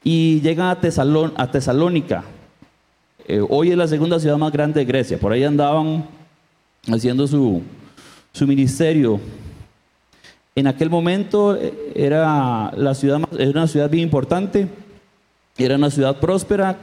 y 0.01 0.40
llegan 0.40 0.68
a, 0.68 0.80
a 1.36 1.51
Tesalónica. 1.51 2.24
Eh, 3.28 3.46
hoy 3.50 3.72
es 3.72 3.78
la 3.78 3.88
segunda 3.90 4.18
ciudad 4.18 4.38
más 4.38 4.51
grande 4.54 4.80
de 4.80 4.86
Grecia, 4.86 5.20
por 5.20 5.34
ahí 5.34 5.44
andaban 5.44 6.06
haciendo 6.88 7.28
su, 7.28 7.62
su 8.32 8.48
ministerio 8.48 9.20
en 10.55 10.67
aquel 10.67 10.89
momento 10.89 11.55
eh, 11.55 11.93
era, 11.96 12.72
la 12.75 12.93
ciudad, 12.93 13.22
era 13.38 13.51
una 13.51 13.67
ciudad 13.67 13.89
bien 13.89 14.03
importante, 14.03 14.67
era 15.58 15.75
una 15.75 15.89
ciudad 15.89 16.20
próspera, 16.20 16.77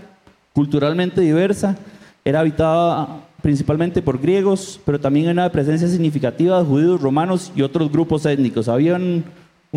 culturalmente 0.52 1.20
diversa, 1.20 1.76
era 2.24 2.40
habitada 2.40 3.20
principalmente 3.42 4.02
por 4.02 4.18
griegos, 4.18 4.80
pero 4.84 4.98
también 4.98 5.26
era 5.26 5.32
una 5.32 5.52
presencia 5.52 5.86
significativa 5.88 6.58
de 6.58 6.64
judíos, 6.64 7.00
romanos 7.00 7.52
y 7.54 7.62
otros 7.62 7.90
grupos 7.90 8.26
étnicos. 8.26 8.68
Había 8.68 8.96
un, 8.96 9.24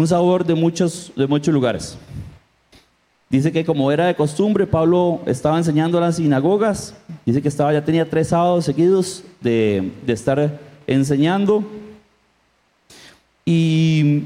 sabor 0.08 0.46
de 0.46 0.56
muchos, 0.56 1.12
de 1.16 1.28
muchos 1.28 1.54
lugares. 1.54 1.98
Dice 3.30 3.52
que 3.52 3.64
como 3.64 3.92
era 3.92 4.08
de 4.08 4.16
costumbre, 4.16 4.68
Pablo 4.68 5.22
estaba 5.26 5.58
enseñando 5.58 5.98
a 5.98 6.02
las 6.02 6.16
sinagogas. 6.16 6.96
Dice 7.26 7.42
que 7.42 7.48
estaba, 7.48 7.72
ya 7.72 7.86
tenía 7.86 8.10
tres 8.10 8.30
sábados 8.30 8.66
seguidos 8.66 9.24
de, 9.42 9.92
de 10.06 10.14
estar 10.14 10.60
enseñando 10.88 11.64
y, 13.46 14.24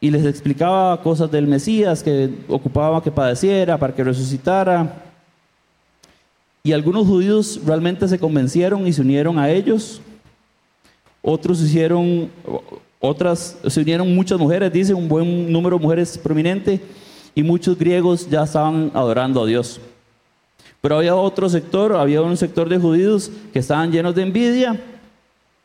les 0.00 0.24
explicaba 0.24 1.00
cosas 1.02 1.30
del 1.30 1.46
Mesías 1.46 2.02
que 2.02 2.30
ocupaba 2.48 3.02
que 3.02 3.10
padeciera, 3.10 3.78
para 3.78 3.94
que 3.94 4.04
resucitara. 4.04 5.02
Y 6.62 6.72
algunos 6.72 7.06
judíos 7.06 7.60
realmente 7.64 8.06
se 8.06 8.18
convencieron 8.18 8.86
y 8.86 8.92
se 8.92 9.02
unieron 9.02 9.38
a 9.38 9.50
ellos. 9.50 10.00
Otros 11.22 11.60
hicieron, 11.60 12.30
otras 13.00 13.58
se 13.66 13.80
unieron 13.80 14.14
muchas 14.14 14.38
mujeres, 14.38 14.72
dice 14.72 14.94
un 14.94 15.08
buen 15.08 15.50
número 15.50 15.78
de 15.78 15.82
mujeres 15.82 16.16
prominente, 16.16 16.80
y 17.34 17.42
muchos 17.42 17.78
griegos 17.78 18.28
ya 18.28 18.44
estaban 18.44 18.90
adorando 18.94 19.42
a 19.42 19.46
Dios. 19.46 19.80
Pero 20.80 20.96
había 20.96 21.16
otro 21.16 21.48
sector, 21.48 21.96
había 21.96 22.22
un 22.22 22.36
sector 22.36 22.68
de 22.68 22.78
judíos 22.78 23.30
que 23.52 23.58
estaban 23.58 23.90
llenos 23.90 24.14
de 24.14 24.22
envidia, 24.22 24.80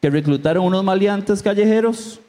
que 0.02 0.10
reclutaron 0.10 0.66
unos 0.66 0.84
maleantes 0.84 1.42
callejeros 1.42 2.20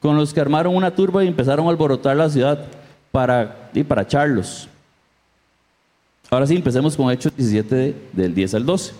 con 0.00 0.16
los 0.16 0.32
que 0.32 0.40
armaron 0.40 0.76
una 0.76 0.94
turba 0.94 1.24
y 1.24 1.28
empezaron 1.28 1.66
a 1.66 1.70
alborotar 1.70 2.16
la 2.16 2.30
ciudad 2.30 2.66
para, 3.10 3.70
y 3.74 3.82
para 3.82 4.02
echarlos. 4.02 4.68
Ahora 6.30 6.46
sí, 6.46 6.56
empecemos 6.56 6.96
con 6.96 7.10
Hechos 7.10 7.34
17 7.36 7.94
del 8.12 8.34
10 8.34 8.54
al 8.54 8.66
12. 8.66 8.92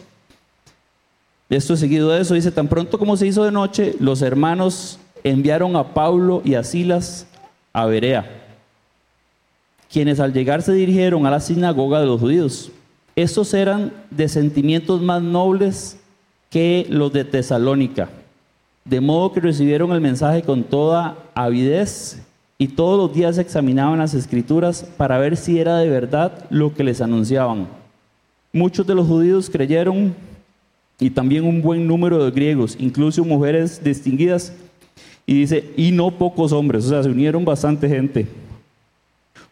Esto 1.51 1.77
seguido 1.77 2.11
de 2.11 2.21
eso 2.21 2.35
dice, 2.35 2.51
tan 2.51 2.69
pronto 2.69 2.99
como 2.99 3.17
se 3.17 3.27
hizo 3.27 3.45
de 3.45 3.53
noche, 3.53 3.95
los 4.01 4.23
hermanos 4.23 4.99
enviaron 5.25 5.77
a 5.77 5.95
Pablo 5.95 6.43
y 6.45 6.55
a 6.55 6.65
Silas 6.65 7.27
a 7.73 7.87
Berea, 7.87 8.29
quienes 9.91 10.21
al 10.21 10.33
llegar 10.33 10.63
se 10.63 10.73
dirigieron 10.73 11.27
a 11.27 11.31
la 11.31 11.41
sinagoga 11.41 12.01
de 12.01 12.07
los 12.07 12.21
judíos. 12.21 12.71
Estos 13.17 13.55
eran 13.55 13.93
de 14.11 14.29
sentimientos 14.29 15.01
más 15.01 15.23
nobles 15.23 15.99
que 16.51 16.87
los 16.89 17.13
de 17.13 17.25
Tesalónica 17.25 18.09
de 18.89 19.01
modo 19.01 19.33
que 19.33 19.41
recibieron 19.41 19.93
el 19.93 20.01
mensaje 20.01 20.43
con 20.43 20.65
toda 20.65 21.17
avidez 21.35 22.23
y 22.57 22.69
todos 22.69 22.99
los 22.99 23.15
días 23.15 23.37
examinaban 23.37 23.99
las 23.99 24.15
escrituras 24.15 24.83
para 24.97 25.19
ver 25.19 25.37
si 25.37 25.59
era 25.59 25.77
de 25.77 25.91
verdad 25.91 26.47
lo 26.51 26.75
que 26.75 26.85
les 26.85 27.01
anunciaban. 27.01 27.69
Muchos 28.53 28.87
de 28.87 28.95
los 28.95 29.07
judíos 29.07 29.51
creyeron 29.51 30.15
y 30.99 31.11
también 31.11 31.45
un 31.45 31.61
buen 31.61 31.87
número 31.87 32.25
de 32.25 32.31
griegos, 32.31 32.77
incluso 32.81 33.25
mujeres 33.25 33.83
distinguidas. 33.85 34.53
Y 35.27 35.35
dice, 35.35 35.71
y 35.77 35.93
no 35.93 36.11
pocos 36.11 36.53
hombres, 36.53 36.87
o 36.87 36.89
sea, 36.89 37.03
se 37.03 37.11
unieron 37.11 37.45
bastante 37.45 37.87
gente. 37.89 38.27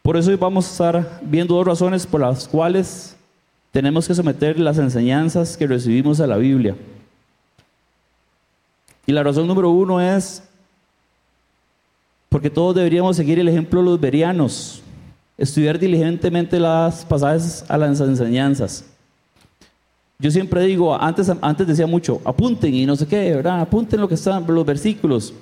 Por 0.01 0.17
eso 0.17 0.31
hoy 0.31 0.37
vamos 0.37 0.67
a 0.67 0.71
estar 0.71 1.21
viendo 1.23 1.55
dos 1.55 1.67
razones 1.67 2.07
por 2.07 2.23
las 2.23 2.49
cuales 2.49 3.15
tenemos 3.71 4.09
que 4.09 4.15
someter 4.15 4.59
las 4.59 4.79
enseñanzas 4.79 5.57
que 5.57 5.67
recibimos 5.67 6.21
a 6.21 6.27
la 6.27 6.39
Biblia. 6.39 6.75
Y 9.07 9.13
la 9.13 9.23
razón 9.23 9.47
número 9.47 9.71
uno 9.71 10.01
es 10.01 10.43
porque 12.29 12.51
todos 12.51 12.75
deberíamos 12.75 13.17
seguir 13.17 13.39
el 13.39 13.49
ejemplo 13.49 13.81
de 13.81 13.87
los 13.87 14.01
berianos, 14.01 14.83
estudiar 15.39 15.79
diligentemente 15.79 16.59
las 16.59 17.05
pasajes 17.05 17.65
a 17.69 17.79
las 17.79 18.01
enseñanzas. 18.01 18.85
Yo 20.19 20.31
siempre 20.31 20.63
digo, 20.63 20.95
antes, 21.01 21.31
antes 21.41 21.67
decía 21.67 21.87
mucho, 21.87 22.21
apunten 22.25 22.75
y 22.75 22.87
no 22.87 22.97
sé 22.97 23.07
qué, 23.07 23.35
¿verdad? 23.35 23.61
Apunten 23.61 24.01
lo 24.01 24.09
que 24.09 24.15
están 24.15 24.45
los 24.47 24.67
versículos. 24.67 25.33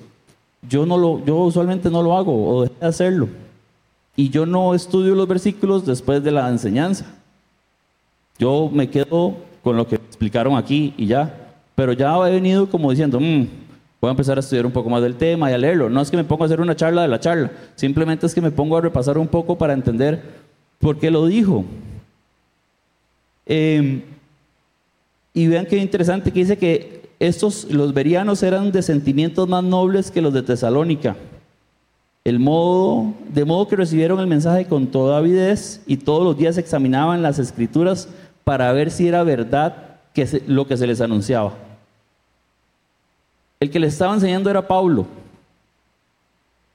Yo, 0.67 0.85
no 0.85 0.97
lo, 0.97 1.23
yo 1.25 1.37
usualmente 1.37 1.89
no 1.89 2.03
lo 2.03 2.15
hago 2.15 2.47
o 2.47 2.63
dejé 2.63 2.75
de 2.79 2.87
hacerlo. 2.87 3.29
Y 4.15 4.29
yo 4.29 4.45
no 4.45 4.73
estudio 4.73 5.15
los 5.15 5.27
versículos 5.27 5.85
después 5.85 6.23
de 6.23 6.31
la 6.31 6.49
enseñanza. 6.49 7.05
Yo 8.37 8.69
me 8.71 8.89
quedo 8.89 9.35
con 9.63 9.77
lo 9.77 9.87
que 9.87 9.95
explicaron 9.95 10.55
aquí 10.55 10.93
y 10.97 11.07
ya. 11.07 11.44
Pero 11.75 11.93
ya 11.93 12.15
he 12.27 12.31
venido 12.31 12.69
como 12.69 12.89
diciendo, 12.89 13.19
mm, 13.19 13.47
voy 14.01 14.09
a 14.09 14.11
empezar 14.11 14.37
a 14.37 14.39
estudiar 14.39 14.65
un 14.65 14.71
poco 14.71 14.89
más 14.89 15.01
del 15.01 15.15
tema 15.15 15.51
y 15.51 15.53
a 15.53 15.57
leerlo. 15.57 15.89
No 15.89 16.01
es 16.01 16.09
que 16.09 16.17
me 16.17 16.23
ponga 16.23 16.43
a 16.43 16.47
hacer 16.47 16.61
una 16.61 16.75
charla 16.75 17.01
de 17.01 17.07
la 17.07 17.19
charla, 17.19 17.51
simplemente 17.75 18.25
es 18.25 18.33
que 18.33 18.41
me 18.41 18.51
pongo 18.51 18.77
a 18.77 18.81
repasar 18.81 19.17
un 19.17 19.27
poco 19.27 19.57
para 19.57 19.73
entender 19.73 20.21
por 20.79 20.97
qué 20.97 21.11
lo 21.11 21.25
dijo. 21.25 21.65
Em, 23.45 24.01
y 25.33 25.47
vean 25.47 25.65
qué 25.65 25.77
interesante 25.77 26.31
que 26.31 26.39
dice 26.39 26.57
que 26.57 27.09
estos, 27.19 27.65
los 27.71 27.93
verianos 27.93 28.41
eran 28.43 28.71
de 28.71 28.81
sentimientos 28.81 29.47
más 29.47 29.63
nobles 29.63 30.11
que 30.11 30.21
los 30.21 30.33
de 30.33 30.43
Tesalónica. 30.43 31.15
El 32.23 32.39
modo, 32.39 33.13
de 33.33 33.45
modo 33.45 33.67
que 33.67 33.75
recibieron 33.75 34.19
el 34.19 34.27
mensaje 34.27 34.65
con 34.65 34.87
toda 34.87 35.17
avidez 35.17 35.81
y 35.85 35.97
todos 35.97 36.23
los 36.23 36.37
días 36.37 36.57
examinaban 36.57 37.21
las 37.21 37.37
escrituras 37.37 38.09
para 38.43 38.71
ver 38.73 38.89
si 38.91 39.07
era 39.07 39.23
verdad 39.23 39.99
que 40.13 40.41
lo 40.47 40.67
que 40.67 40.77
se 40.77 40.87
les 40.87 41.01
anunciaba. 41.01 41.64
El 43.59 43.69
que 43.69 43.79
le 43.79 43.87
estaba 43.87 44.13
enseñando 44.13 44.49
era 44.49 44.67
Pablo. 44.67 45.05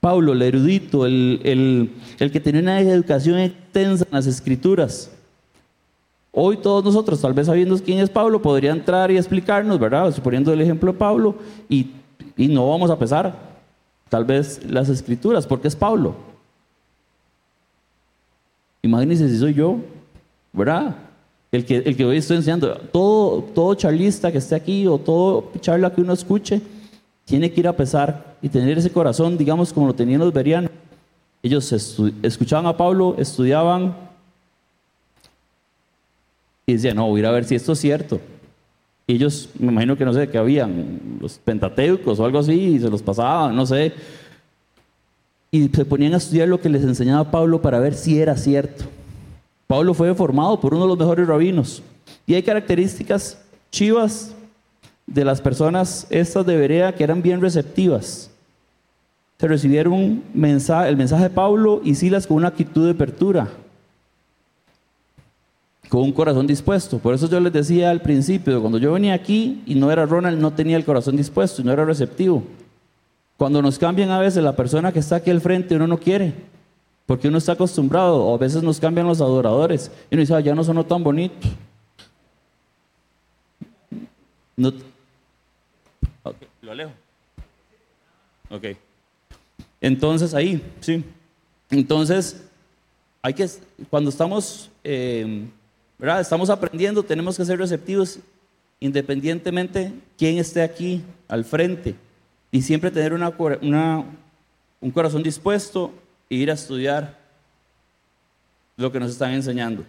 Pablo, 0.00 0.32
el 0.32 0.40
erudito, 0.40 1.04
el, 1.04 1.90
que 2.18 2.40
tenía 2.40 2.62
una 2.62 2.80
educación 2.80 3.38
extensa 3.38 4.04
en 4.04 4.12
las 4.12 4.26
escrituras. 4.26 5.10
Hoy 6.32 6.56
todos 6.56 6.82
nosotros, 6.84 7.20
tal 7.20 7.34
vez 7.34 7.46
sabiendo 7.46 7.76
quién 7.78 7.98
es 7.98 8.08
Pablo, 8.08 8.40
podría 8.40 8.70
entrar 8.70 9.10
y 9.10 9.18
explicarnos, 9.18 9.78
¿verdad? 9.78 10.10
Suponiendo 10.12 10.52
el 10.52 10.60
ejemplo 10.60 10.92
de 10.92 10.98
Pablo, 10.98 11.36
y, 11.68 11.90
y 12.36 12.48
no 12.48 12.68
vamos 12.68 12.90
a 12.90 12.98
pesar 12.98 13.50
tal 14.08 14.24
vez 14.24 14.64
las 14.64 14.88
escrituras, 14.88 15.46
porque 15.46 15.68
es 15.68 15.76
Pablo. 15.76 16.14
Imagínense 18.82 19.28
si 19.28 19.38
soy 19.38 19.54
yo, 19.54 19.78
¿verdad? 20.52 20.96
El 21.52 21.64
que, 21.64 21.78
el 21.78 21.96
que 21.96 22.04
hoy 22.04 22.18
estoy 22.18 22.36
enseñando, 22.36 22.76
todo, 22.92 23.42
todo 23.42 23.74
charlista 23.74 24.30
que 24.30 24.38
esté 24.38 24.54
aquí 24.54 24.86
o 24.86 24.98
todo 24.98 25.50
charla 25.60 25.92
que 25.92 26.00
uno 26.00 26.12
escuche, 26.12 26.60
tiene 27.24 27.50
que 27.50 27.60
ir 27.60 27.68
a 27.68 27.76
pesar 27.76 28.36
y 28.40 28.48
tener 28.48 28.78
ese 28.78 28.90
corazón, 28.90 29.36
digamos, 29.36 29.72
como 29.72 29.88
lo 29.88 29.94
tenían 29.94 30.20
los 30.20 30.32
berianos. 30.32 30.70
Ellos 31.42 31.72
escuchaban 32.22 32.66
a 32.66 32.76
Pablo, 32.76 33.14
estudiaban 33.18 33.96
Y 36.66 36.74
decía, 36.74 36.94
no, 36.94 37.08
voy 37.08 37.18
a 37.18 37.20
ir 37.20 37.26
a 37.26 37.30
ver 37.32 37.44
si 37.44 37.54
esto 37.56 37.72
es 37.72 37.80
cierto. 37.80 38.20
Y 39.06 39.14
ellos, 39.14 39.48
me 39.58 39.72
imagino 39.72 39.96
que 39.96 40.04
no 40.04 40.12
sé, 40.12 40.28
que 40.28 40.38
habían 40.38 41.18
los 41.20 41.38
pentateucos 41.38 42.20
o 42.20 42.24
algo 42.24 42.38
así, 42.38 42.78
se 42.78 42.88
los 42.88 43.02
pasaban, 43.02 43.56
no 43.56 43.66
sé. 43.66 43.92
Y 45.50 45.68
se 45.68 45.84
ponían 45.84 46.14
a 46.14 46.18
estudiar 46.18 46.46
lo 46.46 46.60
que 46.60 46.68
les 46.68 46.84
enseñaba 46.84 47.28
Pablo 47.28 47.60
para 47.60 47.80
ver 47.80 47.94
si 47.94 48.20
era 48.20 48.36
cierto. 48.36 48.84
Pablo 49.70 49.94
fue 49.94 50.12
formado 50.16 50.58
por 50.58 50.74
uno 50.74 50.82
de 50.82 50.88
los 50.88 50.98
mejores 50.98 51.28
rabinos. 51.28 51.80
Y 52.26 52.34
hay 52.34 52.42
características 52.42 53.38
chivas 53.70 54.34
de 55.06 55.24
las 55.24 55.40
personas 55.40 56.08
estas 56.10 56.44
de 56.44 56.56
Berea 56.56 56.92
que 56.92 57.04
eran 57.04 57.22
bien 57.22 57.40
receptivas. 57.40 58.32
Se 59.38 59.46
recibieron 59.46 60.24
el 60.34 60.96
mensaje 60.96 61.22
de 61.22 61.30
Pablo 61.30 61.82
y 61.84 61.94
Silas 61.94 62.26
con 62.26 62.38
una 62.38 62.48
actitud 62.48 62.84
de 62.84 62.90
apertura 62.90 63.48
con 65.88 66.02
un 66.02 66.12
corazón 66.12 66.48
dispuesto. 66.48 66.98
Por 66.98 67.14
eso 67.14 67.28
yo 67.28 67.38
les 67.38 67.52
decía 67.52 67.92
al 67.92 68.02
principio, 68.02 68.60
cuando 68.60 68.78
yo 68.78 68.92
venía 68.92 69.14
aquí 69.14 69.62
y 69.66 69.76
no 69.76 69.92
era 69.92 70.04
Ronald, 70.04 70.40
no 70.40 70.52
tenía 70.52 70.78
el 70.78 70.84
corazón 70.84 71.16
dispuesto 71.16 71.62
y 71.62 71.64
no 71.64 71.72
era 71.72 71.84
receptivo. 71.84 72.42
Cuando 73.36 73.62
nos 73.62 73.78
cambian 73.78 74.10
a 74.10 74.18
veces 74.18 74.42
la 74.42 74.56
persona 74.56 74.90
que 74.90 74.98
está 74.98 75.16
aquí 75.16 75.30
al 75.30 75.40
frente, 75.40 75.76
uno 75.76 75.86
no 75.86 75.98
quiere, 75.98 76.34
porque 77.10 77.26
uno 77.26 77.38
está 77.38 77.54
acostumbrado, 77.54 78.24
o 78.24 78.36
a 78.36 78.38
veces 78.38 78.62
nos 78.62 78.78
cambian 78.78 79.04
los 79.04 79.20
adoradores, 79.20 79.90
y 80.08 80.14
uno 80.14 80.20
dice, 80.20 80.40
ya 80.44 80.54
no 80.54 80.62
sonó 80.62 80.86
tan 80.86 81.02
bonito. 81.02 81.34
No... 84.56 84.72
lo 86.62 86.70
alejo. 86.70 86.92
Ok. 88.48 88.64
Entonces 89.80 90.34
ahí, 90.34 90.62
sí. 90.78 91.02
Entonces, 91.68 92.44
hay 93.22 93.34
que, 93.34 93.50
cuando 93.90 94.10
estamos 94.10 94.70
eh, 94.84 95.48
Estamos 96.20 96.48
aprendiendo, 96.48 97.02
tenemos 97.02 97.36
que 97.36 97.44
ser 97.44 97.58
receptivos 97.58 98.20
independientemente 98.78 99.92
quién 100.16 100.38
esté 100.38 100.62
aquí 100.62 101.02
al 101.26 101.44
frente 101.44 101.96
y 102.52 102.62
siempre 102.62 102.92
tener 102.92 103.12
una, 103.12 103.34
un 104.80 104.90
corazón 104.92 105.24
dispuesto 105.24 105.92
ir 106.30 106.50
a 106.50 106.54
estudiar 106.54 107.18
lo 108.76 108.90
que 108.90 109.00
nos 109.00 109.10
están 109.10 109.32
enseñando. 109.32 109.84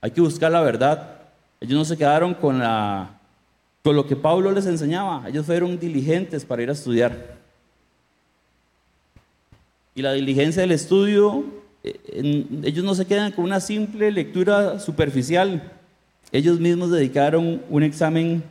Hay 0.00 0.10
que 0.10 0.20
buscar 0.20 0.50
la 0.50 0.62
verdad. 0.62 1.20
Ellos 1.60 1.74
no 1.78 1.84
se 1.84 1.96
quedaron 1.96 2.34
con, 2.34 2.58
lo 2.58 4.06
que 4.06 4.16
Pablo 4.16 4.50
les 4.52 4.66
enseñaba, 4.66 5.28
ellos 5.28 5.44
fueron 5.44 5.78
diligentes 5.78 6.44
para 6.44 6.62
ir 6.62 6.70
a 6.70 6.72
estudiar. 6.72 7.36
Y 9.94 10.02
la 10.02 10.12
diligencia 10.14 10.62
del 10.62 10.72
estudio 10.72 11.44
ellos 11.82 12.84
no 12.84 12.94
se 12.94 13.06
quedan 13.06 13.32
con 13.32 13.44
una 13.44 13.60
simple 13.60 14.10
lectura 14.12 14.78
superficial. 14.78 15.72
Ellos 16.30 16.60
mismos 16.60 16.90
dedicaron 16.90 17.62
un 17.68 17.82
examen, 17.82 18.42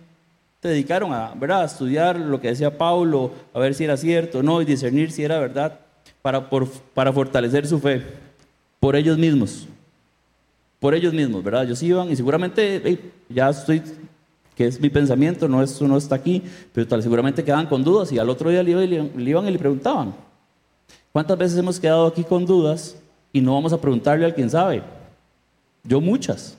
se 0.61 0.67
dedicaron 0.67 1.13
a, 1.13 1.31
a 1.31 1.65
estudiar 1.65 2.19
lo 2.19 2.41
que 2.41 2.49
decía 2.49 2.77
Pablo, 2.77 3.31
a 3.53 3.59
ver 3.59 3.73
si 3.73 3.85
era 3.85 3.97
cierto 3.97 4.39
o 4.39 4.43
no, 4.43 4.61
y 4.61 4.65
discernir 4.65 5.11
si 5.11 5.23
era 5.23 5.39
verdad, 5.39 5.79
para, 6.21 6.49
para 6.93 7.13
fortalecer 7.13 7.67
su 7.67 7.79
fe, 7.79 8.03
por 8.79 8.95
ellos 8.95 9.17
mismos. 9.17 9.67
Por 10.79 10.95
ellos 10.95 11.13
mismos, 11.13 11.43
¿verdad? 11.43 11.63
Ellos 11.63 11.81
iban 11.83 12.09
y 12.09 12.15
seguramente, 12.15 12.99
ya 13.29 13.49
estoy, 13.49 13.83
que 14.55 14.65
es 14.65 14.79
mi 14.79 14.89
pensamiento, 14.89 15.47
no, 15.47 15.61
eso 15.61 15.87
no 15.87 15.97
está 15.97 16.15
aquí, 16.15 16.41
pero 16.73 16.87
tal, 16.87 17.03
seguramente 17.03 17.43
quedaban 17.43 17.67
con 17.67 17.83
dudas 17.83 18.11
y 18.11 18.17
al 18.17 18.29
otro 18.29 18.49
día 18.49 18.63
le 18.63 18.71
iban 18.71 19.47
y 19.47 19.51
le 19.51 19.59
preguntaban. 19.59 20.15
¿Cuántas 21.11 21.37
veces 21.37 21.57
hemos 21.57 21.79
quedado 21.79 22.07
aquí 22.07 22.23
con 22.23 22.45
dudas 22.45 22.95
y 23.33 23.41
no 23.41 23.53
vamos 23.53 23.73
a 23.73 23.79
preguntarle 23.79 24.25
a 24.25 24.33
quien 24.33 24.49
sabe. 24.49 24.83
Yo 25.83 26.01
muchas. 26.01 26.57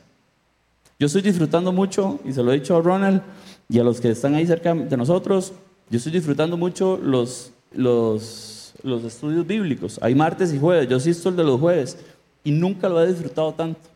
Yo 0.99 1.07
estoy 1.07 1.23
disfrutando 1.23 1.73
mucho, 1.73 2.21
y 2.25 2.33
se 2.33 2.43
lo 2.43 2.53
he 2.53 2.61
dicho 2.61 2.77
a 2.77 2.81
Ronald 2.81 3.23
y 3.69 3.79
a 3.79 3.85
los 3.85 4.01
que 4.01 4.11
están 4.11 4.35
ahí 4.35 4.47
cerca 4.47 4.75
de 4.75 4.97
nosotros, 4.97 5.53
yo 5.91 5.99
estoy 5.99 6.13
disfrutando 6.13 6.57
mucho 6.57 6.99
los, 7.03 7.53
los, 7.73 8.62
los 8.83 9.05
estudios 9.05 9.47
bíblicos. 9.47 9.99
Hay 10.03 10.15
martes 10.15 10.53
y 10.53 10.59
jueves, 10.59 10.89
yo 10.89 10.97
asisto 10.97 11.29
el 11.29 11.37
de 11.37 11.45
los 11.45 11.61
jueves 11.61 11.97
y 12.45 12.51
nunca 12.51 12.89
lo 12.89 13.03
he 13.03 13.09
disfrutado 13.09 13.53
tanto. 13.53 13.93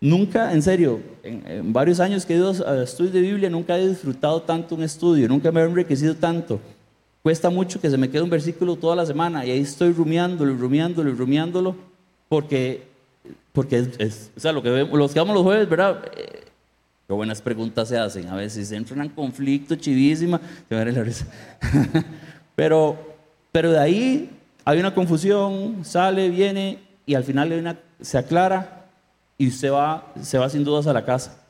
Nunca, 0.00 0.52
en 0.52 0.62
serio, 0.62 1.00
en, 1.22 1.72
varios 1.72 2.00
años 2.00 2.26
que 2.26 2.34
he 2.34 2.36
ido 2.36 2.50
a 2.66 2.82
estudios 2.82 3.14
de 3.14 3.20
Biblia, 3.20 3.48
nunca 3.48 3.78
he 3.78 3.88
disfrutado 3.88 4.42
tanto 4.42 4.74
un 4.74 4.82
estudio, 4.82 5.26
nunca 5.26 5.50
me 5.50 5.60
he 5.60 5.64
enriquecido 5.64 6.14
tanto. 6.14 6.60
Cuesta 7.22 7.50
mucho 7.50 7.80
que 7.80 7.90
se 7.90 7.96
me 7.96 8.10
quede 8.10 8.22
un 8.22 8.30
versículo 8.30 8.76
toda 8.76 8.94
la 8.94 9.06
semana 9.06 9.44
y 9.44 9.50
ahí 9.50 9.60
estoy 9.60 9.92
rumiándolo, 9.92 10.54
rumiándolo, 10.54 11.12
rumiándolo, 11.12 11.74
porque, 12.28 12.84
porque 13.52 13.88
es, 13.98 14.30
o 14.36 14.40
sea, 14.40 14.52
lo 14.52 14.62
que 14.62 14.70
vemos, 14.70 14.98
los 14.98 15.12
que 15.12 15.18
vamos 15.18 15.34
los 15.34 15.42
jueves, 15.42 15.68
¿verdad? 15.68 16.04
Eh, 16.16 16.44
qué 17.08 17.12
buenas 17.14 17.40
preguntas 17.40 17.88
se 17.88 17.98
hacen. 17.98 18.28
A 18.28 18.36
veces 18.36 18.70
entran 18.70 19.00
en 19.00 19.08
conflicto 19.08 19.74
chivísima. 19.76 20.40
pero, 22.54 23.15
pero 23.56 23.72
de 23.72 23.78
ahí 23.78 24.30
hay 24.66 24.78
una 24.78 24.92
confusión, 24.92 25.82
sale, 25.82 26.28
viene 26.28 26.78
y 27.06 27.14
al 27.14 27.24
final 27.24 27.78
se 28.02 28.18
aclara 28.18 28.84
y 29.38 29.48
usted 29.48 29.72
va, 29.72 30.12
se 30.20 30.36
va 30.36 30.50
sin 30.50 30.62
dudas 30.62 30.86
a 30.86 30.92
la 30.92 31.06
casa. 31.06 31.42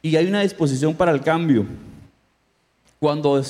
Y 0.00 0.14
hay 0.14 0.28
una 0.28 0.42
disposición 0.42 0.94
para 0.94 1.10
el 1.10 1.20
cambio 1.20 1.66
cuando 3.00 3.42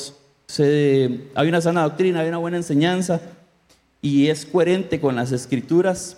se, 0.46 1.20
hay 1.34 1.48
una 1.48 1.60
sana 1.60 1.82
doctrina, 1.82 2.20
hay 2.20 2.28
una 2.28 2.38
buena 2.38 2.56
enseñanza 2.56 3.20
y 4.00 4.28
es 4.28 4.46
coherente 4.46 5.02
con 5.02 5.14
las 5.14 5.32
escrituras, 5.32 6.16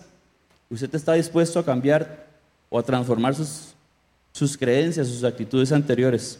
usted 0.70 0.94
está 0.94 1.14
dispuesto 1.14 1.58
a 1.58 1.64
cambiar 1.64 2.28
o 2.70 2.78
a 2.78 2.84
transformar 2.84 3.34
sus, 3.34 3.74
sus 4.30 4.56
creencias, 4.56 5.08
sus 5.08 5.24
actitudes 5.24 5.72
anteriores. 5.72 6.38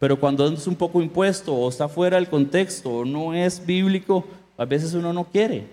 Pero 0.00 0.18
cuando 0.18 0.48
es 0.48 0.66
un 0.66 0.74
poco 0.74 1.02
impuesto 1.02 1.54
o 1.54 1.68
está 1.68 1.86
fuera 1.86 2.16
del 2.16 2.28
contexto 2.28 2.90
o 2.90 3.04
no 3.04 3.34
es 3.34 3.64
bíblico, 3.64 4.24
a 4.56 4.64
veces 4.64 4.94
uno 4.94 5.12
no 5.12 5.24
quiere. 5.24 5.66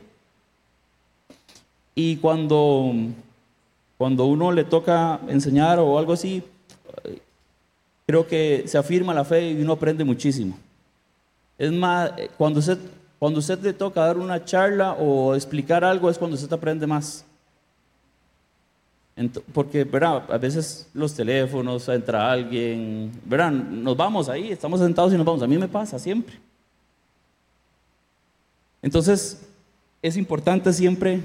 Y 1.95 2.17
cuando, 2.17 2.93
cuando 3.97 4.25
uno 4.25 4.51
le 4.51 4.65
toca 4.65 5.21
enseñar 5.29 5.79
o 5.79 5.97
algo 5.97 6.11
así, 6.11 6.43
creo 8.05 8.27
que 8.27 8.65
se 8.67 8.77
afirma 8.77 9.13
la 9.13 9.23
fe 9.23 9.49
y 9.49 9.61
uno 9.61 9.73
aprende 9.73 10.03
muchísimo. 10.03 10.57
Es 11.57 11.71
más, 11.71 12.11
cuando 12.37 12.59
usted, 12.59 12.77
cuando 13.17 13.39
usted 13.39 13.59
le 13.61 13.71
toca 13.71 14.05
dar 14.05 14.17
una 14.17 14.43
charla 14.43 14.91
o 14.93 15.35
explicar 15.35 15.85
algo 15.85 16.09
es 16.09 16.17
cuando 16.17 16.35
usted 16.35 16.51
aprende 16.51 16.85
más. 16.85 17.23
Porque, 19.53 19.83
¿verdad? 19.83 20.23
A 20.31 20.37
veces 20.37 20.87
los 20.93 21.13
teléfonos, 21.13 21.87
entra 21.89 22.31
alguien, 22.31 23.11
¿verdad? 23.25 23.51
Nos 23.51 23.97
vamos 23.97 24.29
ahí, 24.29 24.51
estamos 24.51 24.79
sentados 24.79 25.13
y 25.13 25.17
nos 25.17 25.25
vamos. 25.25 25.41
A 25.41 25.47
mí 25.47 25.57
me 25.57 25.67
pasa 25.67 25.97
siempre. 25.97 26.35
Entonces, 28.81 29.41
es 30.01 30.17
importante 30.17 30.71
siempre 30.71 31.19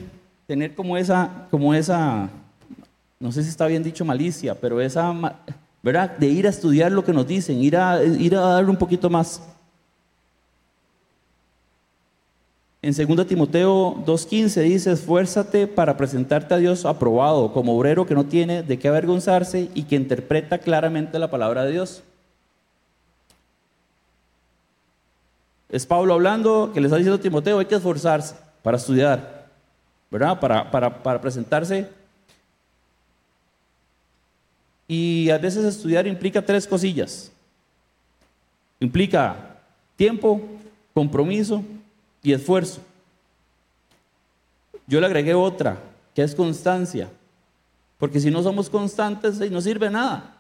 tener 0.47 0.75
como 0.75 0.97
esa, 0.97 1.47
como 1.51 1.75
esa, 1.75 2.31
no 3.21 3.31
sé 3.31 3.43
si 3.43 3.51
está 3.51 3.67
bien 3.67 3.83
dicho 3.83 4.05
malicia, 4.05 4.55
pero 4.55 4.81
esa 4.81 5.13
¿verdad? 5.83 6.17
De 6.17 6.29
ir 6.29 6.47
a 6.47 6.51
estudiar 6.51 6.93
lo 6.93 7.05
que 7.05 7.13
nos 7.13 7.27
dicen, 7.27 7.61
ir 7.63 7.77
a, 7.77 8.03
ir 8.03 8.37
a 8.37 8.41
darle 8.41 8.71
un 8.71 8.77
poquito 8.77 9.11
más. 9.11 9.43
En 12.85 12.93
2 12.93 13.29
Timoteo 13.29 13.95
2.15 14.05 14.61
dice, 14.63 14.91
esfuérzate 14.91 15.69
para 15.69 15.97
presentarte 15.97 16.53
a 16.53 16.57
Dios 16.57 16.85
aprobado, 16.85 17.53
como 17.53 17.79
obrero 17.79 18.07
que 18.07 18.17
no 18.17 18.25
tiene 18.27 18.65
de 18.65 18.77
qué 18.77 18.89
avergonzarse 18.89 19.71
y 19.73 19.85
que 19.85 19.95
interpreta 19.95 20.59
claramente 20.59 21.21
la 21.21 21.31
palabra 21.31 21.65
de 21.65 21.71
Dios. 21.71 22.03
Es 25.69 25.87
Pablo 25.87 26.15
hablando 26.15 26.73
que 26.75 26.81
le 26.81 26.89
está 26.89 26.97
diciendo 26.97 27.21
Timoteo, 27.21 27.61
hay 27.61 27.67
que 27.67 27.77
esforzarse 27.77 28.35
para 28.65 28.79
estudiar, 28.79 29.47
¿verdad? 30.11 30.41
Para, 30.41 30.69
para, 30.69 31.03
para 31.05 31.21
presentarse 31.21 31.89
y 34.89 35.31
a 35.31 35.39
veces 35.39 35.65
estudiar 35.65 36.09
implica 36.09 36.45
tres 36.45 36.67
cosillas. 36.67 37.31
Implica 38.81 39.37
tiempo, 39.97 40.41
compromiso 40.93 41.63
y 42.23 42.33
esfuerzo. 42.33 42.81
Yo 44.87 45.01
le 45.01 45.07
agregué 45.07 45.35
otra, 45.35 45.79
que 46.15 46.23
es 46.23 46.35
constancia. 46.35 47.09
Porque 47.99 48.21
si 48.21 48.31
no 48.31 48.43
somos 48.43 48.69
constantes, 48.69 49.39
no 49.51 49.61
sirve 49.61 49.91
nada. 49.91 50.39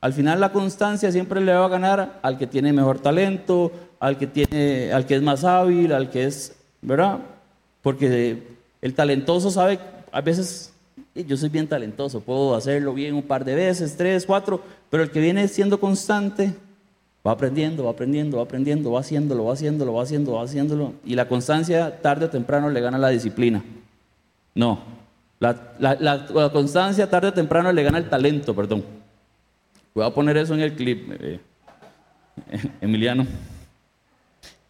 Al 0.00 0.12
final 0.12 0.40
la 0.40 0.50
constancia 0.50 1.12
siempre 1.12 1.40
le 1.40 1.52
va 1.52 1.64
a 1.64 1.68
ganar 1.68 2.18
al 2.22 2.36
que 2.36 2.46
tiene 2.46 2.72
mejor 2.72 2.98
talento, 2.98 3.70
al 4.00 4.18
que, 4.18 4.26
tiene, 4.26 4.92
al 4.92 5.06
que 5.06 5.14
es 5.14 5.22
más 5.22 5.44
hábil, 5.44 5.92
al 5.92 6.10
que 6.10 6.24
es, 6.24 6.56
¿verdad? 6.80 7.20
Porque 7.82 8.42
el 8.80 8.94
talentoso 8.94 9.50
sabe, 9.50 9.78
a 10.10 10.20
veces 10.20 10.72
yo 11.14 11.36
soy 11.36 11.50
bien 11.50 11.68
talentoso, 11.68 12.20
puedo 12.20 12.56
hacerlo 12.56 12.94
bien 12.94 13.14
un 13.14 13.22
par 13.22 13.44
de 13.44 13.54
veces, 13.54 13.96
tres, 13.96 14.26
cuatro, 14.26 14.60
pero 14.90 15.04
el 15.04 15.10
que 15.10 15.20
viene 15.20 15.46
siendo 15.46 15.78
constante 15.78 16.52
va 17.26 17.32
aprendiendo, 17.32 17.84
va 17.84 17.90
aprendiendo, 17.90 18.38
va 18.38 18.42
aprendiendo, 18.42 18.90
va 18.90 19.00
haciéndolo, 19.00 19.44
va 19.44 19.52
haciéndolo, 19.52 19.94
va 19.94 20.02
haciéndolo, 20.02 20.36
va 20.38 20.44
haciéndolo. 20.44 20.92
Y 21.04 21.14
la 21.14 21.28
constancia 21.28 22.00
tarde 22.02 22.26
o 22.26 22.30
temprano 22.30 22.68
le 22.68 22.80
gana 22.80 22.98
la 22.98 23.08
disciplina. 23.08 23.62
No, 24.54 24.80
La, 25.38 26.50
constancia 26.52 27.08
tarde 27.08 27.28
o 27.28 27.32
temprano 27.32 27.72
le 27.72 27.82
gana 27.82 27.98
el 27.98 28.08
talento, 28.08 28.54
perdón. 28.54 28.84
Voy 29.94 30.04
a 30.04 30.10
poner 30.10 30.36
eso 30.36 30.54
en 30.54 30.60
el 30.60 30.74
clip, 30.74 31.10
eh, 31.20 31.40
Emiliano. 32.80 33.26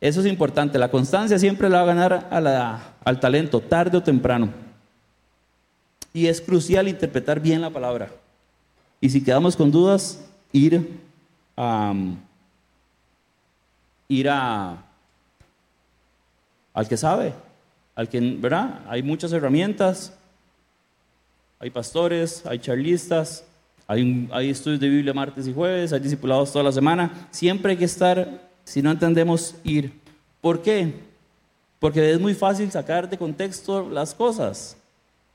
Eso 0.00 0.20
es 0.20 0.26
importante. 0.26 0.78
La 0.78 0.90
constancia 0.90 1.38
siempre 1.38 1.68
le 1.68 1.76
va 1.76 1.82
a 1.82 1.86
ganar 1.86 2.28
al 3.04 3.20
talento, 3.20 3.60
tarde 3.60 3.98
o 3.98 4.02
temprano. 4.02 4.48
Y 6.12 6.26
es 6.26 6.40
crucial 6.40 6.88
interpretar 6.88 7.40
bien 7.40 7.60
la 7.60 7.70
palabra. 7.70 8.10
Y 9.00 9.08
si 9.10 9.22
quedamos 9.22 9.56
con 9.56 9.70
dudas, 9.70 10.24
ir 10.52 11.00
a, 11.56 11.94
ir 14.12 14.28
a, 14.28 14.76
al 16.74 16.88
que 16.88 16.96
sabe, 16.96 17.32
al 17.94 18.08
que, 18.08 18.20
¿verdad? 18.20 18.80
Hay 18.88 19.02
muchas 19.02 19.32
herramientas, 19.32 20.12
hay 21.58 21.70
pastores, 21.70 22.44
hay 22.46 22.58
charlistas, 22.58 23.44
hay, 23.86 24.50
estudios 24.50 24.80
de 24.80 24.88
Biblia 24.88 25.14
martes 25.14 25.46
y 25.46 25.52
jueves, 25.52 25.92
hay 25.92 26.00
discipulados 26.00 26.52
toda 26.52 26.64
la 26.64 26.72
semana. 26.72 27.28
Siempre 27.30 27.72
hay 27.72 27.78
que 27.78 27.84
estar, 27.84 28.40
si 28.64 28.82
no 28.82 28.90
entendemos, 28.90 29.54
ir. 29.64 29.92
¿Por 30.40 30.62
qué? 30.62 30.94
Porque 31.78 32.12
es 32.12 32.20
muy 32.20 32.34
fácil 32.34 32.70
sacar 32.70 33.08
de 33.08 33.18
contexto 33.18 33.88
las 33.88 34.14
cosas. 34.14 34.76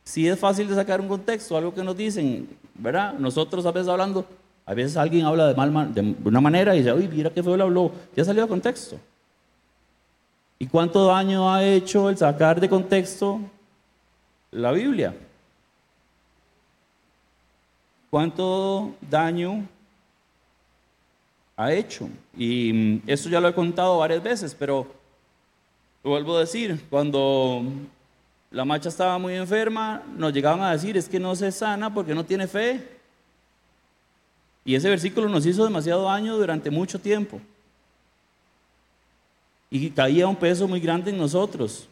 Si 0.04 0.28
es 0.28 0.40
fácil 0.40 0.68
de 0.68 0.76
sacar 0.76 1.02
un 1.02 1.08
contexto, 1.08 1.58
algo 1.58 1.74
que 1.74 1.84
nos 1.84 1.96
dicen, 1.96 2.48
¿verdad? 2.76 3.14
Nosotros 3.14 3.66
a 3.66 3.72
veces 3.72 3.90
hablando, 3.90 4.26
a 4.68 4.74
veces 4.74 4.98
alguien 4.98 5.26
habla 5.26 5.48
de, 5.48 5.56
mal, 5.56 5.94
de 5.94 6.16
una 6.26 6.42
manera 6.42 6.76
y 6.76 6.80
dice, 6.80 6.92
uy, 6.92 7.08
mira 7.08 7.30
qué 7.30 7.42
feo 7.42 7.56
lo 7.56 7.64
habló, 7.64 7.92
ya 8.14 8.26
salió 8.26 8.42
de 8.42 8.50
contexto. 8.50 9.00
¿Y 10.60 10.68
cuánto 10.68 11.06
daño 11.06 11.50
ha 11.50 11.64
hecho 11.64 12.10
el 12.10 12.18
sacar 12.18 12.60
de 12.60 12.68
contexto 12.68 13.40
la 14.52 14.74
Biblia? 14.74 15.16
¿Cuánto 18.10 18.94
daño 19.10 19.66
ha 21.56 21.72
hecho? 21.72 22.10
Y 22.36 22.74
mm, 22.74 23.02
esto 23.08 23.30
ya 23.30 23.40
lo 23.40 23.48
he 23.48 23.54
contado 23.54 24.00
varias 24.00 24.22
veces, 24.22 24.54
pero 24.54 24.86
vuelvo 26.04 26.36
a 26.36 26.42
decir, 26.42 26.84
cuando 26.90 27.64
la 28.52 28.66
macha 28.66 28.90
estaba 28.90 29.18
muy 29.18 29.36
enferma, 29.36 30.04
nos 30.18 30.34
llegaban 30.34 30.60
a 30.60 30.74
decir, 30.74 30.98
es 30.98 31.08
que 31.08 31.22
no 31.22 31.38
se 31.38 31.54
sana 31.54 31.94
porque 31.94 32.14
no 32.14 32.26
tiene 32.26 32.48
fe. 32.48 32.97
Y 34.68 34.76
ese 34.76 34.90
versículo 34.90 35.30
nos 35.30 35.46
hizo 35.46 35.64
demasiado 35.64 36.04
daño 36.04 36.36
durante 36.36 36.70
mucho 36.70 37.00
tiempo. 37.00 37.40
Y 39.72 39.90
caía 39.92 40.28
un 40.28 40.36
peso 40.36 40.68
muy 40.68 40.82
grande 40.82 41.10
en 41.10 41.18
nosotros. 41.18 41.88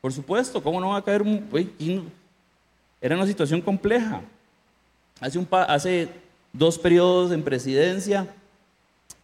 Por 0.00 0.12
supuesto, 0.12 0.60
¿cómo 0.60 0.80
no 0.80 0.88
va 0.88 0.96
a 0.96 1.04
caer 1.04 1.22
un... 1.22 2.10
Era 3.00 3.14
una 3.14 3.24
situación 3.24 3.60
compleja. 3.60 4.20
Hace, 5.20 5.38
un 5.38 5.46
hace 5.68 6.08
dos 6.52 6.76
periodos 6.76 7.30
en 7.30 7.44
presidencia, 7.44 8.26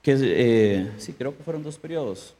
que 0.02 0.16
eh, 0.20 0.92
sí, 0.98 1.12
creo 1.12 1.36
que 1.36 1.42
fueron 1.42 1.64
dos 1.64 1.78
periodos. 1.78 2.32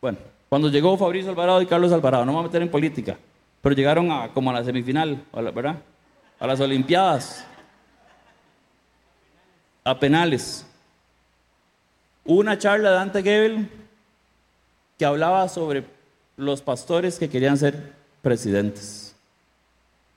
Bueno, 0.00 0.18
cuando 0.48 0.68
llegó 0.70 0.98
Fabricio 0.98 1.30
Alvarado 1.30 1.62
y 1.62 1.66
Carlos 1.66 1.92
Alvarado, 1.92 2.24
no 2.24 2.32
me 2.32 2.38
voy 2.38 2.46
a 2.46 2.48
meter 2.48 2.62
en 2.62 2.68
política, 2.68 3.16
pero 3.62 3.76
llegaron 3.76 4.10
a, 4.10 4.32
como 4.34 4.50
a 4.50 4.54
la 4.54 4.64
semifinal, 4.64 5.22
¿verdad? 5.32 5.76
A 6.40 6.48
las 6.48 6.58
Olimpiadas, 6.58 7.46
a 9.88 9.98
penales. 9.98 10.66
Una 12.24 12.58
charla 12.58 12.90
de 12.90 12.94
Dante 12.96 13.22
Gebel 13.22 13.68
que 14.98 15.04
hablaba 15.04 15.48
sobre 15.48 15.84
los 16.36 16.60
pastores 16.60 17.18
que 17.18 17.30
querían 17.30 17.56
ser 17.56 17.94
presidentes. 18.20 19.14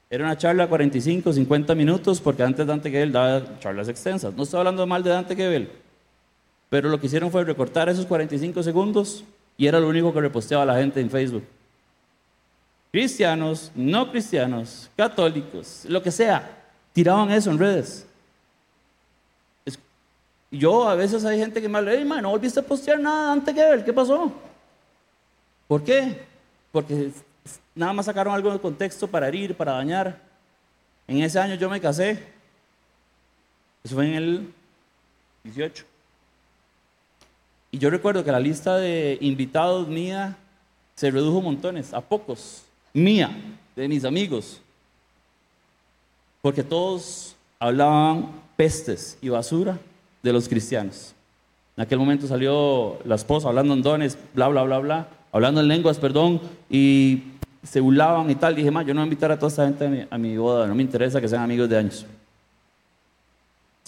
Era 0.09 0.25
una 0.25 0.37
charla 0.37 0.63
de 0.63 0.69
45, 0.69 1.31
50 1.31 1.73
minutos, 1.73 2.19
porque 2.19 2.43
antes 2.43 2.67
Dante 2.67 2.91
Gebel 2.91 3.13
daba 3.13 3.59
charlas 3.59 3.87
extensas. 3.87 4.33
No 4.33 4.43
estoy 4.43 4.59
hablando 4.59 4.85
mal 4.85 5.03
de 5.03 5.11
Dante 5.11 5.35
Gebel, 5.37 5.71
pero 6.69 6.89
lo 6.89 6.99
que 6.99 7.07
hicieron 7.07 7.31
fue 7.31 7.45
recortar 7.45 7.87
esos 7.87 8.05
45 8.05 8.61
segundos 8.63 9.23
y 9.57 9.67
era 9.67 9.79
lo 9.79 9.87
único 9.87 10.13
que 10.13 10.19
reposteaba 10.19 10.65
la 10.65 10.75
gente 10.75 10.99
en 10.99 11.09
Facebook. 11.09 11.45
Cristianos, 12.91 13.71
no 13.73 14.11
cristianos, 14.11 14.89
católicos, 14.97 15.85
lo 15.87 16.03
que 16.03 16.11
sea, 16.11 16.57
tiraban 16.91 17.31
eso 17.31 17.49
en 17.51 17.59
redes. 17.59 18.05
Yo 20.51 20.89
a 20.89 20.95
veces 20.95 21.23
hay 21.23 21.39
gente 21.39 21.61
que 21.61 21.69
me 21.69 21.77
habla, 21.77 21.93
hey, 21.93 22.03
man, 22.03 22.21
no 22.21 22.31
volviste 22.31 22.59
a 22.59 22.63
postear 22.63 22.99
nada 22.99 23.31
antes 23.31 23.55
que 23.55 23.61
ver, 23.63 23.85
¿qué 23.85 23.93
pasó? 23.93 24.29
¿Por 25.65 25.81
qué? 25.81 26.25
Porque 26.73 27.11
nada 27.73 27.93
más 27.93 28.05
sacaron 28.05 28.33
algo 28.33 28.51
de 28.51 28.59
contexto 28.59 29.07
para 29.07 29.29
herir, 29.29 29.55
para 29.55 29.71
dañar. 29.71 30.19
En 31.07 31.21
ese 31.21 31.39
año 31.39 31.55
yo 31.55 31.69
me 31.69 31.79
casé. 31.79 32.21
Eso 33.81 33.95
fue 33.95 34.07
en 34.07 34.13
el 34.15 34.53
18. 35.45 35.85
Y 37.71 37.77
yo 37.77 37.89
recuerdo 37.89 38.25
que 38.25 38.31
la 38.33 38.39
lista 38.39 38.75
de 38.75 39.17
invitados 39.21 39.87
mía 39.87 40.35
se 40.95 41.09
redujo 41.09 41.41
montones, 41.41 41.93
a 41.93 42.01
pocos, 42.01 42.63
mía, 42.91 43.31
de 43.73 43.87
mis 43.87 44.03
amigos. 44.03 44.59
Porque 46.41 46.61
todos 46.61 47.37
hablaban 47.57 48.29
pestes 48.57 49.17
y 49.21 49.29
basura 49.29 49.79
de 50.21 50.33
los 50.33 50.47
cristianos. 50.47 51.13
En 51.77 51.83
aquel 51.83 51.99
momento 51.99 52.27
salió 52.27 52.99
la 53.05 53.15
esposa 53.15 53.47
hablando 53.47 53.73
en 53.73 53.81
dones, 53.81 54.17
bla, 54.33 54.47
bla, 54.47 54.63
bla, 54.63 54.79
bla, 54.79 55.07
hablando 55.31 55.61
en 55.61 55.67
lenguas, 55.67 55.97
perdón, 55.97 56.41
y 56.69 57.23
se 57.63 57.79
burlaban 57.79 58.29
y 58.29 58.35
tal. 58.35 58.55
Dije, 58.55 58.71
más, 58.71 58.85
yo 58.85 58.93
no 58.93 59.01
voy 59.01 59.05
a 59.05 59.11
invitar 59.11 59.31
a 59.31 59.37
toda 59.37 59.49
esta 59.49 59.65
gente 59.65 59.85
a 59.85 59.89
mi, 59.89 60.05
a 60.09 60.17
mi 60.17 60.37
boda, 60.37 60.67
no 60.67 60.75
me 60.75 60.83
interesa 60.83 61.21
que 61.21 61.27
sean 61.27 61.43
amigos 61.43 61.69
de 61.69 61.77
años. 61.77 62.05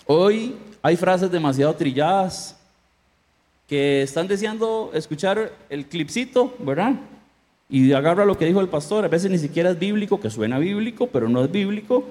Hoy 0.05 0.55
hay 0.81 0.97
frases 0.97 1.31
demasiado 1.31 1.73
trilladas, 1.73 2.57
que 3.67 4.01
están 4.01 4.27
deseando 4.27 4.91
escuchar 4.93 5.51
el 5.69 5.85
clipcito, 5.87 6.53
¿verdad? 6.59 6.93
Y 7.69 7.93
agarra 7.93 8.25
lo 8.25 8.37
que 8.37 8.45
dijo 8.45 8.61
el 8.61 8.67
pastor, 8.67 9.05
a 9.05 9.07
veces 9.07 9.31
ni 9.31 9.37
siquiera 9.37 9.71
es 9.71 9.79
bíblico, 9.79 10.19
que 10.19 10.29
suena 10.29 10.59
bíblico, 10.59 11.07
pero 11.07 11.29
no 11.29 11.43
es 11.43 11.51
bíblico, 11.51 12.05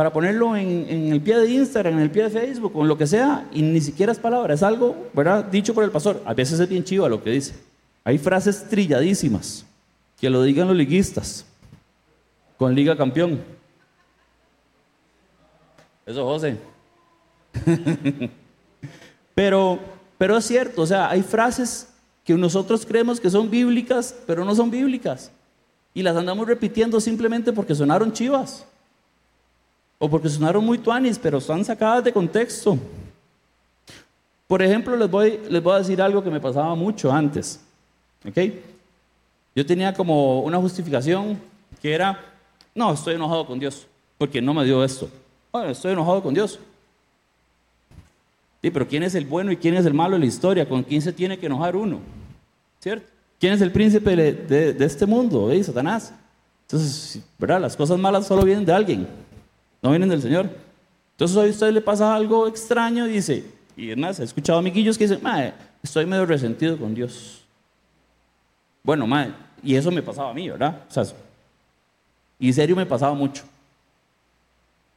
para 0.00 0.14
ponerlo 0.14 0.56
en, 0.56 1.12
el 1.12 1.20
pie 1.20 1.36
de 1.36 1.50
Instagram, 1.50 1.92
en 1.92 2.00
el 2.00 2.10
pie 2.10 2.22
de 2.22 2.30
Facebook, 2.30 2.72
o 2.74 2.80
en 2.80 2.88
lo 2.88 2.96
que 2.96 3.06
sea, 3.06 3.46
y 3.52 3.60
ni 3.60 3.82
siquiera 3.82 4.12
es 4.12 4.18
palabra, 4.18 4.54
es 4.54 4.62
algo, 4.62 4.96
¿verdad? 5.12 5.44
Dicho 5.44 5.74
por 5.74 5.84
el 5.84 5.90
pastor. 5.90 6.22
A 6.24 6.32
veces 6.32 6.58
es 6.58 6.66
bien 6.70 6.82
chiva 6.82 7.06
lo 7.06 7.22
que 7.22 7.28
dice. 7.28 7.54
Hay 8.02 8.16
frases 8.16 8.66
trilladísimas, 8.66 9.66
que 10.18 10.30
lo 10.30 10.42
digan 10.42 10.68
los 10.68 10.76
liguistas, 10.78 11.44
con 12.56 12.74
Liga 12.74 12.96
Campeón. 12.96 13.40
Eso, 16.06 16.24
José. 16.24 16.56
pero 19.34 19.78
pero 20.16 20.38
es 20.38 20.46
cierto, 20.46 20.80
o 20.80 20.86
sea, 20.86 21.10
hay 21.10 21.22
frases 21.22 21.88
que 22.24 22.32
nosotros 22.36 22.86
creemos 22.86 23.20
que 23.20 23.28
son 23.28 23.50
bíblicas, 23.50 24.14
pero 24.26 24.46
no 24.46 24.54
son 24.54 24.70
bíblicas. 24.70 25.30
Y 25.92 26.02
las 26.02 26.16
andamos 26.16 26.46
repitiendo 26.46 27.02
simplemente 27.02 27.52
porque 27.52 27.74
sonaron 27.74 28.14
chivas. 28.14 28.64
O 30.00 30.10
porque 30.10 30.28
sonaron 30.28 30.64
muy 30.64 30.78
tuanis, 30.78 31.16
pero 31.16 31.38
están 31.38 31.64
sacadas 31.64 32.02
de 32.02 32.12
contexto. 32.12 32.76
Por 34.48 34.60
ejemplo, 34.60 34.96
les 34.96 35.08
voy, 35.08 35.40
les 35.48 35.62
voy 35.62 35.74
a 35.74 35.78
decir 35.78 36.02
algo 36.02 36.24
que 36.24 36.30
me 36.30 36.40
pasaba 36.40 36.74
mucho 36.74 37.12
antes. 37.12 37.60
¿Ok? 38.28 38.36
Yo 39.54 39.64
tenía 39.64 39.94
como 39.94 40.40
una 40.40 40.58
justificación 40.58 41.38
que 41.80 41.92
era, 41.94 42.18
no, 42.74 42.92
estoy 42.92 43.14
enojado 43.14 43.46
con 43.46 43.60
Dios, 43.60 43.86
porque 44.18 44.42
no 44.42 44.52
me 44.52 44.64
dio 44.64 44.82
esto. 44.82 45.08
Bueno, 45.52 45.70
estoy 45.70 45.92
enojado 45.92 46.20
con 46.20 46.34
Dios, 46.34 46.58
Sí, 48.62 48.70
pero 48.70 48.86
¿quién 48.86 49.02
es 49.02 49.14
el 49.14 49.24
bueno 49.24 49.52
y 49.52 49.56
quién 49.56 49.74
es 49.74 49.86
el 49.86 49.94
malo 49.94 50.16
en 50.16 50.20
la 50.20 50.26
historia? 50.26 50.68
¿Con 50.68 50.82
quién 50.82 51.00
se 51.00 51.12
tiene 51.12 51.38
que 51.38 51.46
enojar 51.46 51.76
uno? 51.76 52.00
¿Cierto? 52.78 53.06
¿Quién 53.38 53.54
es 53.54 53.62
el 53.62 53.72
príncipe 53.72 54.14
de, 54.14 54.76
este 54.84 55.06
mundo? 55.06 55.50
¿Eh? 55.50 55.64
Satanás. 55.64 56.12
Entonces, 56.66 57.22
¿verdad? 57.38 57.60
Las 57.60 57.74
cosas 57.74 57.98
malas 57.98 58.26
solo 58.26 58.44
vienen 58.44 58.66
de 58.66 58.72
alguien, 58.72 59.08
no 59.82 59.90
vienen 59.90 60.08
del 60.08 60.22
Señor. 60.22 60.50
Entonces 61.12 61.36
hoy 61.36 61.48
a 61.48 61.50
usted 61.50 61.72
le 61.72 61.80
pasa 61.80 62.14
algo 62.14 62.46
extraño 62.48 63.04
dice, 63.06 63.44
y 63.76 63.90
es 63.90 63.96
más, 63.96 64.20
he 64.20 64.24
escuchado 64.24 64.58
amiguillos 64.58 64.96
que 64.96 65.06
dicen, 65.06 65.22
madre, 65.22 65.54
estoy 65.82 66.06
medio 66.06 66.26
resentido 66.26 66.78
con 66.78 66.94
Dios. 66.94 67.44
Bueno, 68.82 69.06
madre, 69.06 69.32
y 69.62 69.74
eso 69.74 69.90
me 69.90 70.02
pasaba 70.02 70.30
a 70.30 70.34
mí, 70.34 70.48
¿verdad? 70.48 70.84
O 70.88 70.92
sea, 70.92 71.04
y 72.38 72.48
en 72.48 72.54
serio 72.54 72.74
me 72.74 72.86
pasaba 72.86 73.14
mucho. 73.14 73.44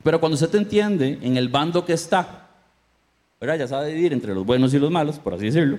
Pero 0.04 0.19
cuando 0.19 0.36
usted 0.36 0.50
te 0.50 0.58
entiende 0.58 1.19
en 1.22 1.38
el 1.38 1.50
bando 1.50 1.84
que 1.86 1.93
está, 1.93 2.43
ya 3.41 3.67
sabe 3.67 3.89
dividir 3.89 4.13
entre 4.13 4.34
los 4.34 4.46
buenos 4.46 4.74
y 4.74 4.80
los 4.80 4.89
malos, 4.89 5.19
por 5.19 5.34
así 5.34 5.46
decirlo, 5.46 5.78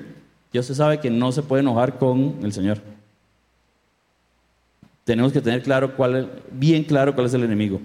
ya 0.52 0.60
usted 0.60 0.74
sabe 0.74 1.00
que 1.00 1.10
no 1.10 1.32
se 1.32 1.42
puede 1.42 1.62
enojar 1.62 1.98
con 1.98 2.38
el 2.42 2.52
Señor. 2.52 2.78
Tenemos 5.04 5.32
que 5.32 5.40
tener 5.40 5.62
claro 5.62 5.96
cuál 5.96 6.30
bien 6.50 6.84
claro 6.84 7.14
cuál 7.14 7.26
es 7.26 7.34
el 7.34 7.42
enemigo. 7.42 7.80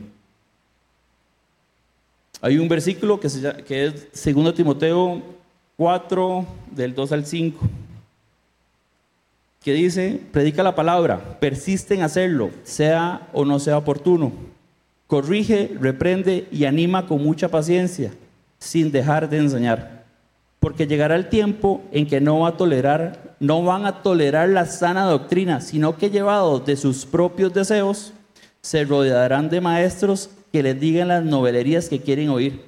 Hay 2.41 2.57
un 2.57 2.69
versículo 2.69 3.19
que, 3.19 3.27
que 3.65 3.85
es 3.85 4.33
2 4.33 4.53
Timoteo 4.53 5.21
4, 5.77 6.45
del 6.71 6.95
2 6.95 7.11
al 7.11 7.25
5. 7.25 7.59
que 9.63 9.73
dice, 9.73 10.21
predica 10.31 10.63
la 10.63 10.73
palabra, 10.73 11.37
persiste 11.39 11.93
en 11.93 12.01
hacerlo, 12.01 12.51
sea 12.63 13.27
o 13.33 13.43
no 13.43 13.59
sea 13.59 13.77
oportuno. 13.77 14.31
Corrige, 15.07 15.71
reprende 15.79 16.47
y 16.49 16.63
anima 16.63 17.07
con 17.07 17.21
mucha 17.21 17.49
paciencia, 17.49 18.13
sin 18.57 18.91
dejar 18.91 19.29
de 19.29 19.37
enseñar. 19.37 20.05
Porque 20.61 20.87
llegará 20.87 21.15
el 21.15 21.27
tiempo 21.27 21.81
en 21.91 22.07
que 22.07 22.21
no 22.21 22.39
va 22.39 22.49
a 22.49 22.57
tolerar, 22.57 23.35
no 23.39 23.63
van 23.63 23.85
a 23.85 24.01
tolerar 24.01 24.47
la 24.49 24.65
sana 24.65 25.05
doctrina, 25.05 25.59
sino 25.59 25.97
que 25.97 26.09
llevados 26.09 26.65
de 26.65 26.77
sus 26.77 27.05
propios 27.05 27.53
deseos, 27.53 28.13
se 28.61 28.85
rodearán 28.85 29.49
de 29.49 29.61
maestros 29.61 30.29
que 30.51 30.63
les 30.63 30.79
digan 30.79 31.07
las 31.07 31.23
novelerías 31.23 31.89
que 31.89 32.01
quieren 32.01 32.29
oír. 32.29 32.63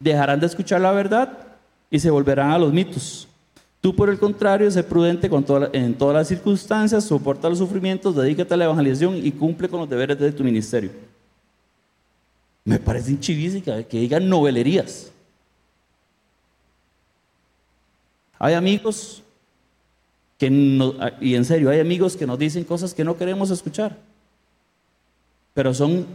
Dejarán 0.00 0.40
de 0.40 0.46
escuchar 0.46 0.80
la 0.80 0.92
verdad 0.92 1.38
y 1.90 1.98
se 1.98 2.10
volverán 2.10 2.50
a 2.50 2.58
los 2.58 2.72
mitos. 2.72 3.28
Tú, 3.80 3.94
por 3.96 4.08
el 4.08 4.18
contrario, 4.18 4.70
sé 4.70 4.84
prudente 4.84 5.28
en 5.72 5.94
todas 5.94 6.14
las 6.14 6.28
circunstancias, 6.28 7.04
soporta 7.04 7.48
los 7.48 7.58
sufrimientos, 7.58 8.14
dedícate 8.14 8.54
a 8.54 8.56
la 8.56 8.64
evangelización 8.66 9.16
y 9.16 9.32
cumple 9.32 9.68
con 9.68 9.80
los 9.80 9.90
deberes 9.90 10.18
de 10.18 10.30
tu 10.30 10.44
ministerio. 10.44 10.90
Me 12.64 12.78
parece 12.78 13.18
chivísica 13.18 13.82
que 13.82 13.98
digan 13.98 14.28
novelerías. 14.28 15.10
Hay 18.38 18.54
amigos 18.54 19.22
que 20.38 20.46
y 21.20 21.34
en 21.34 21.44
serio, 21.44 21.70
hay 21.70 21.80
amigos 21.80 22.16
que 22.16 22.26
nos 22.26 22.38
dicen 22.38 22.64
cosas 22.64 22.94
que 22.94 23.04
no 23.04 23.16
queremos 23.16 23.50
escuchar, 23.50 23.96
pero 25.54 25.74
son 25.74 26.06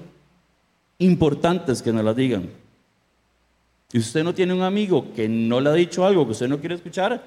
importantes 1.00 1.82
que 1.82 1.92
nos 1.94 2.04
las 2.04 2.16
digan. 2.16 2.50
Si 3.90 4.00
usted 4.00 4.24
no 4.24 4.34
tiene 4.34 4.54
un 4.54 4.62
amigo 4.62 5.14
que 5.16 5.30
no 5.30 5.62
le 5.62 5.70
ha 5.70 5.74
dicho 5.74 6.06
algo 6.06 6.26
que 6.26 6.32
usted 6.32 6.48
no 6.48 6.60
quiere 6.60 6.76
escuchar, 6.76 7.24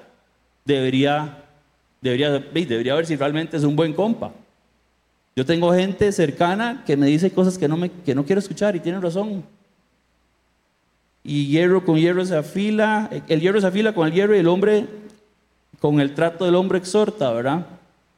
debería, 0.63 1.43
debería, 2.01 2.31
debería 2.31 2.95
ver 2.95 3.05
si 3.05 3.15
realmente 3.15 3.57
es 3.57 3.63
un 3.63 3.75
buen 3.75 3.93
compa. 3.93 4.31
Yo 5.35 5.45
tengo 5.45 5.73
gente 5.73 6.11
cercana 6.11 6.83
que 6.85 6.97
me 6.97 7.07
dice 7.07 7.31
cosas 7.31 7.57
que 7.57 7.67
no, 7.67 7.77
me, 7.77 7.89
que 7.89 8.13
no 8.13 8.25
quiero 8.25 8.39
escuchar 8.39 8.75
y 8.75 8.79
tienen 8.79 9.01
razón. 9.01 9.43
Y 11.23 11.47
hierro 11.47 11.85
con 11.85 11.97
hierro 11.97 12.25
se 12.25 12.35
afila, 12.35 13.09
el 13.27 13.39
hierro 13.39 13.61
se 13.61 13.67
afila 13.67 13.93
con 13.93 14.07
el 14.07 14.13
hierro 14.13 14.35
y 14.35 14.39
el 14.39 14.47
hombre 14.47 14.87
con 15.79 15.99
el 15.99 16.13
trato 16.13 16.45
del 16.45 16.55
hombre 16.55 16.77
exhorta, 16.77 17.31
¿verdad? 17.31 17.65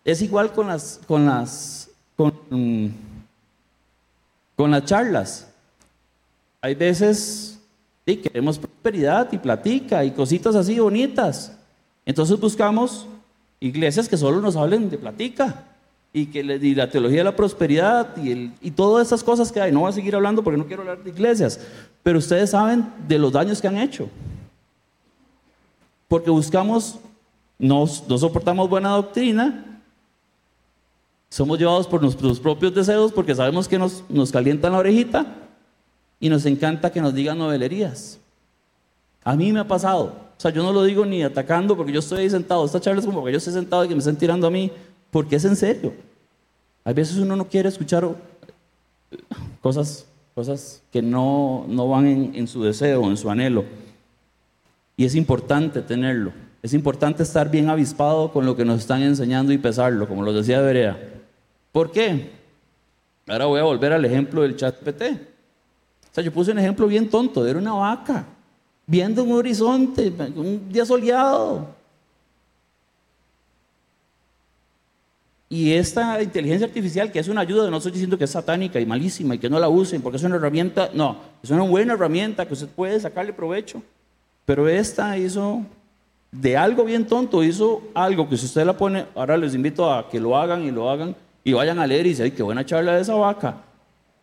Es 0.03 0.21
igual 0.21 0.51
con 0.51 0.67
las, 0.67 0.99
con 1.07 1.25
las, 1.25 1.89
con, 2.17 2.93
con 4.55 4.71
las 4.71 4.85
charlas. 4.85 5.49
Hay 6.61 6.75
veces 6.75 7.59
sí, 8.05 8.17
queremos 8.17 8.57
prosperidad 8.57 9.31
y 9.31 9.37
platica 9.37 10.03
y 10.05 10.11
cositas 10.11 10.55
así 10.55 10.79
bonitas. 10.79 11.57
Entonces 12.05 12.39
buscamos 12.39 13.07
iglesias 13.59 14.09
que 14.09 14.17
solo 14.17 14.41
nos 14.41 14.55
hablen 14.55 14.89
de 14.89 14.97
platica 14.97 15.65
y 16.11 16.27
que 16.27 16.41
y 16.41 16.75
la 16.75 16.89
teología 16.89 17.19
de 17.19 17.23
la 17.23 17.35
prosperidad 17.35 18.15
y, 18.17 18.31
el, 18.31 18.51
y 18.61 18.71
todas 18.71 19.07
esas 19.07 19.23
cosas 19.23 19.51
que 19.51 19.59
hay. 19.59 19.71
No 19.71 19.81
voy 19.81 19.89
a 19.89 19.93
seguir 19.93 20.15
hablando 20.15 20.43
porque 20.43 20.57
no 20.57 20.67
quiero 20.67 20.83
hablar 20.83 21.03
de 21.03 21.09
iglesias, 21.09 21.59
pero 22.03 22.19
ustedes 22.19 22.51
saben 22.51 22.85
de 23.07 23.17
los 23.17 23.31
daños 23.31 23.59
que 23.59 23.67
han 23.67 23.77
hecho. 23.77 24.09
Porque 26.07 26.29
buscamos, 26.29 26.99
no 27.57 27.87
soportamos 27.87 28.69
buena 28.69 28.89
doctrina, 28.89 29.72
somos 31.33 31.57
llevados 31.57 31.87
por 31.87 31.99
nuestros 31.99 32.39
propios 32.39 32.75
deseos 32.75 33.11
porque 33.11 33.33
sabemos 33.33 33.67
que 33.67 33.79
nos, 33.79 34.03
nos 34.07 34.31
calientan 34.31 34.73
la 34.73 34.77
orejita 34.77 35.25
y 36.19 36.29
nos 36.29 36.45
encanta 36.45 36.91
que 36.91 37.01
nos 37.01 37.11
digan 37.11 37.39
novelerías. 37.39 38.19
A 39.23 39.35
mí 39.35 39.51
me 39.51 39.61
ha 39.61 39.67
pasado. 39.67 40.13
O 40.37 40.39
sea, 40.39 40.51
yo 40.51 40.61
no 40.61 40.71
lo 40.71 40.83
digo 40.83 41.07
ni 41.07 41.23
atacando 41.23 41.75
porque 41.75 41.91
yo 41.91 42.01
estoy 42.01 42.19
ahí 42.19 42.29
sentado. 42.29 42.63
Esta 42.63 42.79
charla 42.79 42.99
es 42.99 43.07
como 43.07 43.25
que 43.25 43.31
yo 43.31 43.39
estoy 43.39 43.51
sentado 43.51 43.83
y 43.83 43.87
que 43.87 43.95
me 43.95 43.99
estén 43.99 44.15
tirando 44.15 44.45
a 44.45 44.51
mí 44.51 44.71
porque 45.09 45.37
es 45.37 45.45
en 45.45 45.55
serio. 45.55 45.95
A 46.85 46.93
veces 46.93 47.17
uno 47.17 47.35
no 47.35 47.47
quiere 47.47 47.67
escuchar 47.67 48.07
cosas, 49.59 50.05
cosas 50.35 50.83
que 50.91 51.01
no, 51.01 51.65
no 51.67 51.89
van 51.89 52.05
en, 52.05 52.35
en 52.35 52.47
su 52.47 52.61
deseo, 52.61 53.09
en 53.09 53.17
su 53.17 53.31
anhelo. 53.31 53.65
Y 54.95 55.05
es 55.05 55.15
importante 55.15 55.81
tenerlo. 55.81 56.31
Es 56.61 56.75
importante 56.75 57.23
estar 57.23 57.49
bien 57.49 57.71
avispado 57.71 58.31
con 58.31 58.45
lo 58.45 58.55
que 58.55 58.65
nos 58.65 58.81
están 58.81 59.01
enseñando 59.01 59.51
y 59.51 59.57
pesarlo, 59.57 60.07
como 60.07 60.21
lo 60.21 60.31
decía 60.31 60.61
Berea. 60.61 61.12
¿Por 61.73 61.91
qué? 61.91 62.29
Ahora 63.27 63.45
voy 63.45 63.59
a 63.59 63.63
volver 63.63 63.91
al 63.91 64.05
ejemplo 64.05 64.43
del 64.43 64.55
chat 64.55 64.75
PT. 64.77 65.09
O 65.09 66.13
sea, 66.13 66.23
yo 66.23 66.31
puse 66.31 66.51
un 66.51 66.59
ejemplo 66.59 66.85
bien 66.87 67.09
tonto, 67.09 67.45
era 67.45 67.57
una 67.57 67.73
vaca, 67.73 68.25
viendo 68.85 69.23
un 69.23 69.31
horizonte, 69.31 70.13
un 70.35 70.71
día 70.71 70.85
soleado. 70.85 71.67
Y 75.49 75.73
esta 75.73 76.21
inteligencia 76.21 76.67
artificial, 76.67 77.11
que 77.11 77.19
es 77.19 77.27
una 77.27 77.41
ayuda, 77.41 77.69
no 77.71 77.77
estoy 77.77 77.91
diciendo 77.91 78.19
que 78.19 78.25
es 78.25 78.29
satánica 78.29 78.79
y 78.79 78.85
malísima 78.85 79.33
y 79.35 79.39
que 79.39 79.49
no 79.49 79.59
la 79.59 79.69
usen 79.69 80.01
porque 80.01 80.17
es 80.17 80.23
una 80.23 80.35
herramienta, 80.35 80.91
no, 80.93 81.17
es 81.41 81.49
una 81.49 81.63
buena 81.63 81.93
herramienta 81.93 82.45
que 82.45 82.53
usted 82.53 82.67
puede 82.67 82.99
sacarle 82.99 83.33
provecho. 83.33 83.81
Pero 84.45 84.69
esta 84.69 85.17
hizo, 85.17 85.63
de 86.31 86.55
algo 86.55 86.83
bien 86.83 87.07
tonto, 87.07 87.43
hizo 87.43 87.81
algo 87.95 88.29
que 88.29 88.37
si 88.37 88.45
usted 88.45 88.63
la 88.63 88.77
pone, 88.77 89.05
ahora 89.15 89.37
les 89.37 89.55
invito 89.55 89.91
a 89.91 90.07
que 90.07 90.19
lo 90.19 90.37
hagan 90.37 90.63
y 90.63 90.71
lo 90.71 90.87
hagan 90.89 91.15
y 91.43 91.53
vayan 91.53 91.79
a 91.79 91.87
leer 91.87 92.05
y 92.05 92.09
dicen, 92.09 92.25
ay, 92.25 92.31
qué 92.31 92.43
buena 92.43 92.65
charla 92.65 92.95
de 92.95 93.01
esa 93.01 93.15
vaca. 93.15 93.57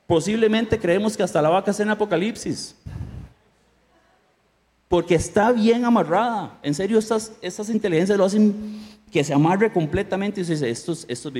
Posiblemente 0.06 0.78
creemos 0.78 1.16
que 1.16 1.22
hasta 1.22 1.42
la 1.42 1.50
vaca 1.50 1.70
está 1.70 1.82
en 1.82 1.90
Apocalipsis. 1.90 2.74
Porque 4.88 5.14
está 5.14 5.52
bien 5.52 5.84
amarrada. 5.84 6.58
En 6.62 6.74
serio, 6.74 6.98
estas, 6.98 7.32
estas 7.42 7.68
inteligencias 7.68 8.18
lo 8.18 8.24
hacen 8.24 8.80
que 9.12 9.22
se 9.22 9.34
amarre 9.34 9.72
completamente 9.72 10.40
y 10.40 10.44
se 10.44 10.52
dice, 10.52 10.70
esto 10.70 10.92
es, 10.92 11.04
esto. 11.08 11.30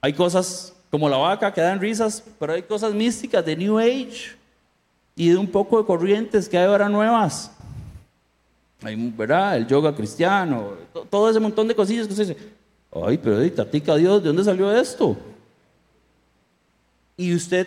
Hay 0.00 0.12
cosas 0.14 0.74
como 0.90 1.08
la 1.08 1.18
vaca 1.18 1.52
que 1.52 1.60
dan 1.60 1.80
risas, 1.80 2.24
pero 2.38 2.54
hay 2.54 2.62
cosas 2.62 2.94
místicas 2.94 3.44
de 3.44 3.54
New 3.54 3.78
Age 3.78 4.36
y 5.14 5.28
de 5.28 5.36
un 5.36 5.46
poco 5.46 5.78
de 5.78 5.86
corrientes 5.86 6.48
que 6.48 6.56
hay 6.56 6.66
ahora 6.66 6.88
nuevas 6.88 7.52
hay, 8.82 9.12
¿verdad? 9.16 9.56
El 9.56 9.66
yoga 9.66 9.94
cristiano, 9.94 10.74
todo 11.08 11.30
ese 11.30 11.40
montón 11.40 11.68
de 11.68 11.74
cosillas 11.74 12.06
que 12.06 12.12
usted 12.12 12.28
dice, 12.28 12.50
ay, 12.92 13.18
pero 13.18 13.50
tatica 13.52 13.96
Dios, 13.96 14.22
¿de 14.22 14.28
dónde 14.28 14.44
salió 14.44 14.74
esto? 14.74 15.16
Y 17.16 17.34
usted, 17.34 17.66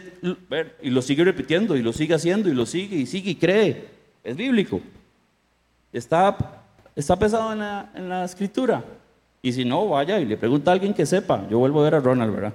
y 0.82 0.89
lo 0.89 1.02
sigue 1.02 1.23
repitiendo, 1.23 1.76
y 1.76 1.84
lo 1.84 1.93
sigue 1.93 2.15
haciendo, 2.15 2.49
y 2.49 2.54
lo 2.54 2.65
sigue, 2.65 2.95
y 2.97 3.06
sigue, 3.06 3.32
y 3.32 3.36
cree. 3.36 3.88
Es 4.23 4.36
bíblico. 4.36 4.82
Está, 5.91 6.36
está 6.95 7.15
pesado 7.17 7.54
en 7.54 7.60
la, 7.60 7.91
en 7.93 8.10
la 8.10 8.26
escritura. 8.26 8.84
Y 9.43 9.52
si 9.54 9.63
no, 9.63 9.89
vaya 9.89 10.19
y 10.19 10.26
le 10.26 10.38
pregunta 10.38 10.71
a 10.71 10.73
alguien 10.73 10.93
que 10.93 11.06
sepa. 11.06 11.47
Yo 11.49 11.60
vuelvo 11.60 11.82
a 11.82 11.84
ver 11.84 11.95
a 11.95 11.99
Ronald, 11.99 12.34
¿verdad? 12.34 12.54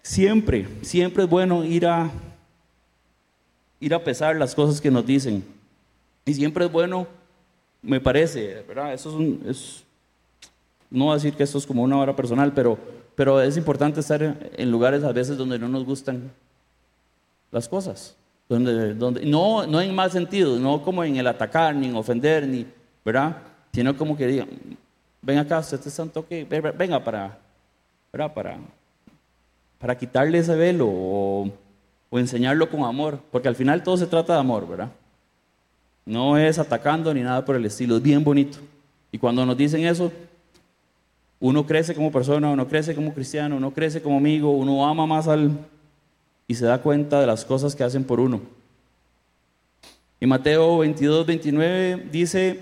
Siempre, 0.00 0.66
siempre 0.82 1.24
es 1.24 1.28
bueno 1.28 1.64
ir 1.64 1.86
a, 1.86 2.10
ir 3.80 3.92
a 3.92 4.02
pesar 4.02 4.36
las 4.36 4.54
cosas 4.54 4.80
que 4.80 4.90
nos 4.90 5.04
dicen. 5.04 5.44
Y 6.24 6.32
siempre 6.32 6.64
es 6.64 6.72
bueno 6.72 7.06
me 7.86 8.00
parece, 8.00 8.64
¿verdad? 8.66 8.92
Eso 8.92 9.18
es, 9.48 9.84
no 10.90 11.04
voy 11.04 11.12
a 11.12 11.14
decir 11.14 11.34
que 11.34 11.44
esto 11.44 11.58
es 11.58 11.66
como 11.66 11.82
una 11.82 11.96
hora 11.96 12.14
personal, 12.14 12.52
pero, 12.52 12.76
pero 13.14 13.40
es 13.40 13.56
importante 13.56 14.00
estar 14.00 14.22
en 14.52 14.70
lugares 14.70 15.04
a 15.04 15.12
veces 15.12 15.36
donde 15.36 15.58
no 15.58 15.68
nos 15.68 15.84
gustan 15.84 16.30
las 17.50 17.68
cosas. 17.68 18.16
Donde, 18.48 18.94
donde, 18.94 19.24
no, 19.24 19.66
no 19.66 19.80
en 19.80 19.94
mal 19.94 20.10
sentido, 20.10 20.58
no 20.58 20.82
como 20.82 21.02
en 21.02 21.16
el 21.16 21.26
atacar, 21.26 21.74
ni 21.74 21.88
en 21.88 21.96
ofender, 21.96 22.46
ni, 22.46 22.66
¿verdad? 23.04 23.36
Sino 23.72 23.96
como 23.96 24.16
que 24.16 24.26
digan, 24.26 24.48
ven 25.22 25.38
acá, 25.38 25.60
usted 25.60 25.80
está 25.84 26.02
un 26.02 26.10
toque, 26.10 26.44
venga 26.44 27.02
para, 27.02 27.38
¿verdad? 28.12 28.32
Para, 28.32 28.58
para 29.78 29.98
quitarle 29.98 30.38
ese 30.38 30.54
velo 30.54 30.88
o, 30.88 31.50
o 32.10 32.18
enseñarlo 32.18 32.68
con 32.68 32.84
amor, 32.84 33.20
porque 33.30 33.48
al 33.48 33.56
final 33.56 33.82
todo 33.82 33.96
se 33.96 34.06
trata 34.06 34.34
de 34.34 34.40
amor, 34.40 34.68
¿verdad? 34.68 34.90
No 36.06 36.38
es 36.38 36.58
atacando 36.58 37.12
ni 37.12 37.20
nada 37.20 37.44
por 37.44 37.56
el 37.56 37.64
estilo, 37.66 37.96
es 37.96 38.02
bien 38.02 38.22
bonito. 38.22 38.58
Y 39.10 39.18
cuando 39.18 39.44
nos 39.44 39.56
dicen 39.56 39.84
eso, 39.84 40.12
uno 41.40 41.66
crece 41.66 41.94
como 41.94 42.12
persona, 42.12 42.50
uno 42.50 42.66
crece 42.68 42.94
como 42.94 43.12
cristiano, 43.12 43.56
uno 43.56 43.72
crece 43.72 44.00
como 44.00 44.16
amigo, 44.16 44.50
uno 44.52 44.86
ama 44.86 45.04
más 45.04 45.26
al... 45.26 45.50
y 46.46 46.54
se 46.54 46.64
da 46.64 46.80
cuenta 46.80 47.20
de 47.20 47.26
las 47.26 47.44
cosas 47.44 47.74
que 47.74 47.84
hacen 47.84 48.04
por 48.04 48.20
uno. 48.20 48.40
Y 50.20 50.26
Mateo 50.26 50.78
22, 50.78 51.26
29 51.26 52.08
dice, 52.10 52.60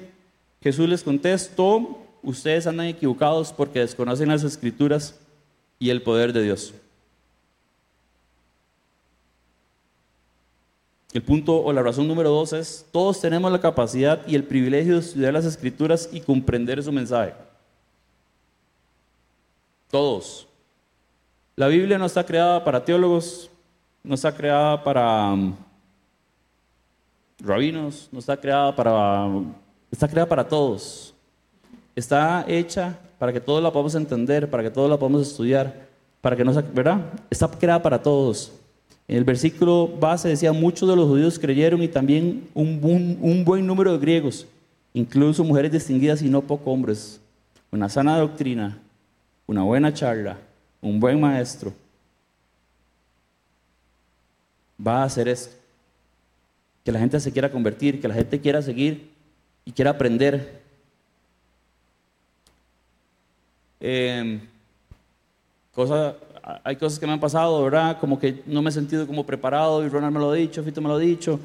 Jesús 0.63 0.89
les 0.89 1.03
contestó, 1.03 1.99
ustedes 2.23 2.67
andan 2.67 2.87
equivocados 2.87 3.53
porque 3.53 3.81
desconocen 3.81 4.29
las 4.29 4.43
escrituras 4.43 5.21
y 5.79 5.91
el 5.91 6.03
poder 6.03 6.33
de 6.33 6.43
Dios. 6.43 6.75
El 11.15 11.23
punto 11.23 11.63
o 11.63 11.73
la 11.73 11.81
razón 11.81 12.09
número 12.09 12.29
dos 12.29 12.53
es, 12.53 12.85
todos 12.91 13.21
tenemos 13.21 13.51
la 13.53 13.61
capacidad 13.61 14.27
y 14.27 14.35
el 14.35 14.43
privilegio 14.43 14.95
de 14.95 15.01
estudiar 15.01 15.33
las 15.33 15.45
escrituras 15.45 16.09
y 16.13 16.21
comprender 16.21 16.83
su 16.83 16.91
mensaje. 16.91 17.35
Todos. 19.93 20.49
La 21.55 21.69
Biblia 21.69 21.99
no 21.99 22.07
está 22.07 22.27
creada 22.27 22.65
para 22.65 22.85
teólogos, 22.85 23.49
no 24.03 24.17
está 24.17 24.35
creada 24.35 24.83
para... 24.83 25.37
rabinos, 27.39 28.09
no 28.11 28.19
está 28.19 28.37
creada 28.37 28.75
para, 28.75 29.29
está 29.93 30.09
creada 30.09 30.29
para 30.29 30.49
todos. 30.49 31.15
Está 31.95 32.45
hecha 32.49 32.99
para 33.21 33.33
que 33.33 33.41
todos 33.41 33.63
la 33.63 33.71
podamos 33.71 33.95
entender, 33.95 34.51
para 34.51 34.65
que 34.65 34.71
todos 34.71 34.91
la 34.91 34.99
podamos 34.99 35.29
estudiar, 35.29 35.87
para 36.21 36.35
que 36.35 36.43
no, 36.43 36.53
¿verdad? 36.73 37.03
Está 37.31 37.49
creada 37.49 37.81
para 37.81 38.03
todos. 38.03 38.51
En 39.07 39.17
el 39.19 39.25
versículo 39.25 39.89
base 39.89 40.29
decía, 40.29 40.53
muchos 40.53 40.89
de 40.89 40.97
los 40.97 41.07
judíos 41.07 41.39
creyeron 41.39 41.83
y 41.83 41.89
también 41.89 42.49
un, 42.55 42.81
buen 43.45 43.67
número 43.67 43.93
de 43.93 43.99
griegos, 43.99 44.47
incluso 44.95 45.45
mujeres 45.45 45.73
distinguidas 45.73 46.23
y 46.23 46.31
no 46.31 46.41
pocos 46.41 46.69
hombres. 46.69 47.21
Una 47.71 47.89
sana 47.89 48.19
doctrina, 48.19 48.79
una 49.47 49.63
buena 49.63 49.93
charla, 49.93 50.39
un 50.81 50.99
buen 51.01 51.21
maestro, 51.21 51.73
va 54.85 55.03
a 55.03 55.05
hacer 55.05 55.29
esto. 55.29 55.55
Que 56.83 56.93
la 56.93 56.99
gente 56.99 57.21
se 57.21 57.33
quiera 57.33 57.51
convertir, 57.51 58.01
que 58.01 58.09
la 58.09 58.15
gente 58.15 58.41
quiera 58.41 58.63
seguir 58.63 59.11
y 59.65 59.73
quiera 59.73 59.91
aprender. 59.91 60.63
Em, 63.81 64.41
hay 66.63 66.77
cosas 66.77 66.99
que 66.99 67.07
me 67.07 67.13
han 67.13 67.21
pasado, 67.21 67.63
¿verdad? 67.65 67.99
Como 67.99 68.19
que 68.19 68.43
no 68.47 68.61
me 68.61 68.69
he 68.69 68.73
sentido 68.73 69.07
como 69.07 69.25
preparado 69.25 69.85
y 69.85 69.89
Ronald 69.89 70.13
me 70.13 70.21
lo 70.21 70.31
ha 70.31 70.35
dicho, 70.35 70.63
Fito 70.63 70.81
me 70.81 70.89
lo 70.89 70.95
ha 70.95 70.99
dicho. 70.99 71.41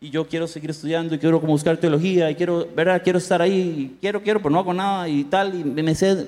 Y 0.00 0.10
yo 0.10 0.26
quiero 0.26 0.48
seguir 0.48 0.70
estudiando 0.70 1.14
y 1.14 1.18
quiero 1.18 1.40
como 1.40 1.52
buscar 1.52 1.76
teología 1.76 2.30
y 2.30 2.34
quiero, 2.34 2.66
¿verdad? 2.74 3.00
Quiero 3.02 3.18
estar 3.18 3.40
ahí, 3.40 3.96
quiero, 4.00 4.22
quiero, 4.22 4.40
pero 4.40 4.50
no 4.50 4.58
hago 4.58 4.74
nada 4.74 5.08
y 5.08 5.24
tal. 5.24 5.54
Y 5.54 5.62
me, 5.62 5.94
sé, 5.94 6.26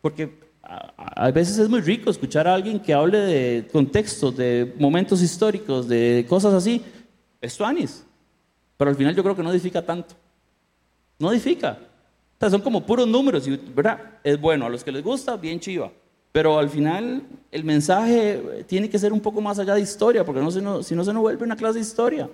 porque 0.00 0.30
a, 0.62 1.30
veces 1.30 1.58
es 1.58 1.68
muy 1.68 1.80
rico 1.80 2.10
escuchar 2.10 2.48
a 2.48 2.54
alguien 2.54 2.80
que 2.80 2.94
hable 2.94 3.18
de 3.18 3.68
contextos, 3.70 4.36
de 4.36 4.72
momentos 4.78 5.20
históricos, 5.20 5.88
de 5.88 6.24
cosas 6.28 6.54
así. 6.54 6.80
Es 7.40 7.56
tuanis. 7.56 8.04
Pero 8.78 8.90
al 8.90 8.96
final 8.96 9.14
yo 9.14 9.22
creo 9.22 9.36
que 9.36 9.42
no 9.42 9.52
edifica 9.52 9.84
tanto. 9.84 10.14
No 11.18 11.30
edifica. 11.30 11.78
O 12.36 12.40
sea, 12.40 12.50
son 12.50 12.62
como 12.62 12.86
puros 12.86 13.06
números, 13.06 13.46
¿verdad? 13.74 14.00
Es 14.24 14.40
bueno, 14.40 14.66
a 14.66 14.70
los 14.70 14.82
que 14.82 14.92
les 14.92 15.02
gusta, 15.02 15.36
bien 15.36 15.60
chiva. 15.60 15.90
Pero 16.32 16.58
al 16.58 16.70
final 16.70 17.22
el 17.50 17.64
mensaje 17.64 18.64
tiene 18.66 18.88
que 18.88 18.98
ser 18.98 19.12
un 19.12 19.20
poco 19.20 19.42
más 19.42 19.58
allá 19.58 19.74
de 19.74 19.82
historia, 19.82 20.24
porque 20.24 20.40
si, 20.50 20.60
no, 20.62 20.82
se 20.82 20.94
nos 20.94 21.16
vuelve 21.16 21.44
una 21.44 21.56
clase 21.56 21.74
de 21.74 21.82
historia. 21.82 22.30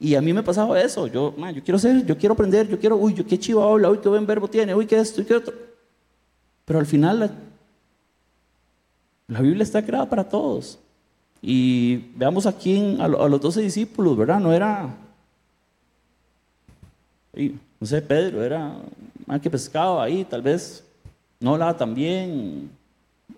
Y 0.00 0.16
a 0.16 0.20
mí 0.20 0.32
me 0.32 0.42
pasaba 0.42 0.80
eso. 0.80 1.06
Yo, 1.06 1.34
yo 1.36 1.62
quiero 1.62 1.78
ser, 1.78 2.04
yo 2.04 2.18
quiero 2.18 2.32
aprender, 2.32 2.68
yo 2.68 2.78
quiero, 2.78 2.96
uy, 2.96 3.14
qué 3.14 3.38
chiva 3.38 3.64
habla, 3.64 3.90
uy, 3.90 3.98
qué 3.98 4.08
buen 4.08 4.26
verbo 4.26 4.48
tiene, 4.48 4.74
uy, 4.74 4.86
qué 4.86 4.98
esto, 4.98 5.20
uy, 5.20 5.26
qué 5.26 5.34
otro. 5.34 5.54
Pero 6.64 6.80
al 6.80 6.86
final 6.86 7.32
la, 9.28 9.40
Biblia 9.40 9.62
está 9.62 9.84
creada 9.84 10.08
para 10.08 10.28
todos. 10.28 10.78
Y 11.40 11.96
veamos 12.16 12.46
aquí 12.46 12.96
a, 12.98 13.06
los 13.06 13.40
doce 13.40 13.60
discípulos, 13.60 14.16
¿verdad? 14.16 14.40
No 14.40 14.52
era, 14.52 14.92
no 17.80 17.86
sé, 17.86 18.02
Pedro, 18.02 18.42
era 18.42 18.76
más 19.24 19.40
que 19.40 19.48
pescaba 19.48 20.02
ahí, 20.02 20.24
tal 20.24 20.42
vez 20.42 20.84
no 21.38 21.52
hablaba 21.52 21.76
tan. 21.76 21.94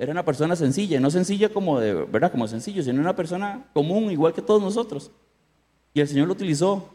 Era 0.01 0.13
una 0.13 0.25
persona 0.25 0.57
sencilla, 0.57 0.99
no 0.99 1.11
sencilla 1.11 1.51
como 1.51 1.79
de, 1.79 1.93
¿verdad? 1.93 2.33
Como 2.33 2.49
sencillo, 2.49 2.83
sino 2.83 3.01
una 3.01 3.15
persona 3.15 3.67
común, 3.75 4.11
igual 4.11 4.33
que 4.33 4.41
todos 4.41 4.63
nosotros. 4.63 5.11
Y 5.95 6.01
el 6.01 6.09
Señor 6.09 6.27
lo 6.27 6.33
utilizó 6.33 6.89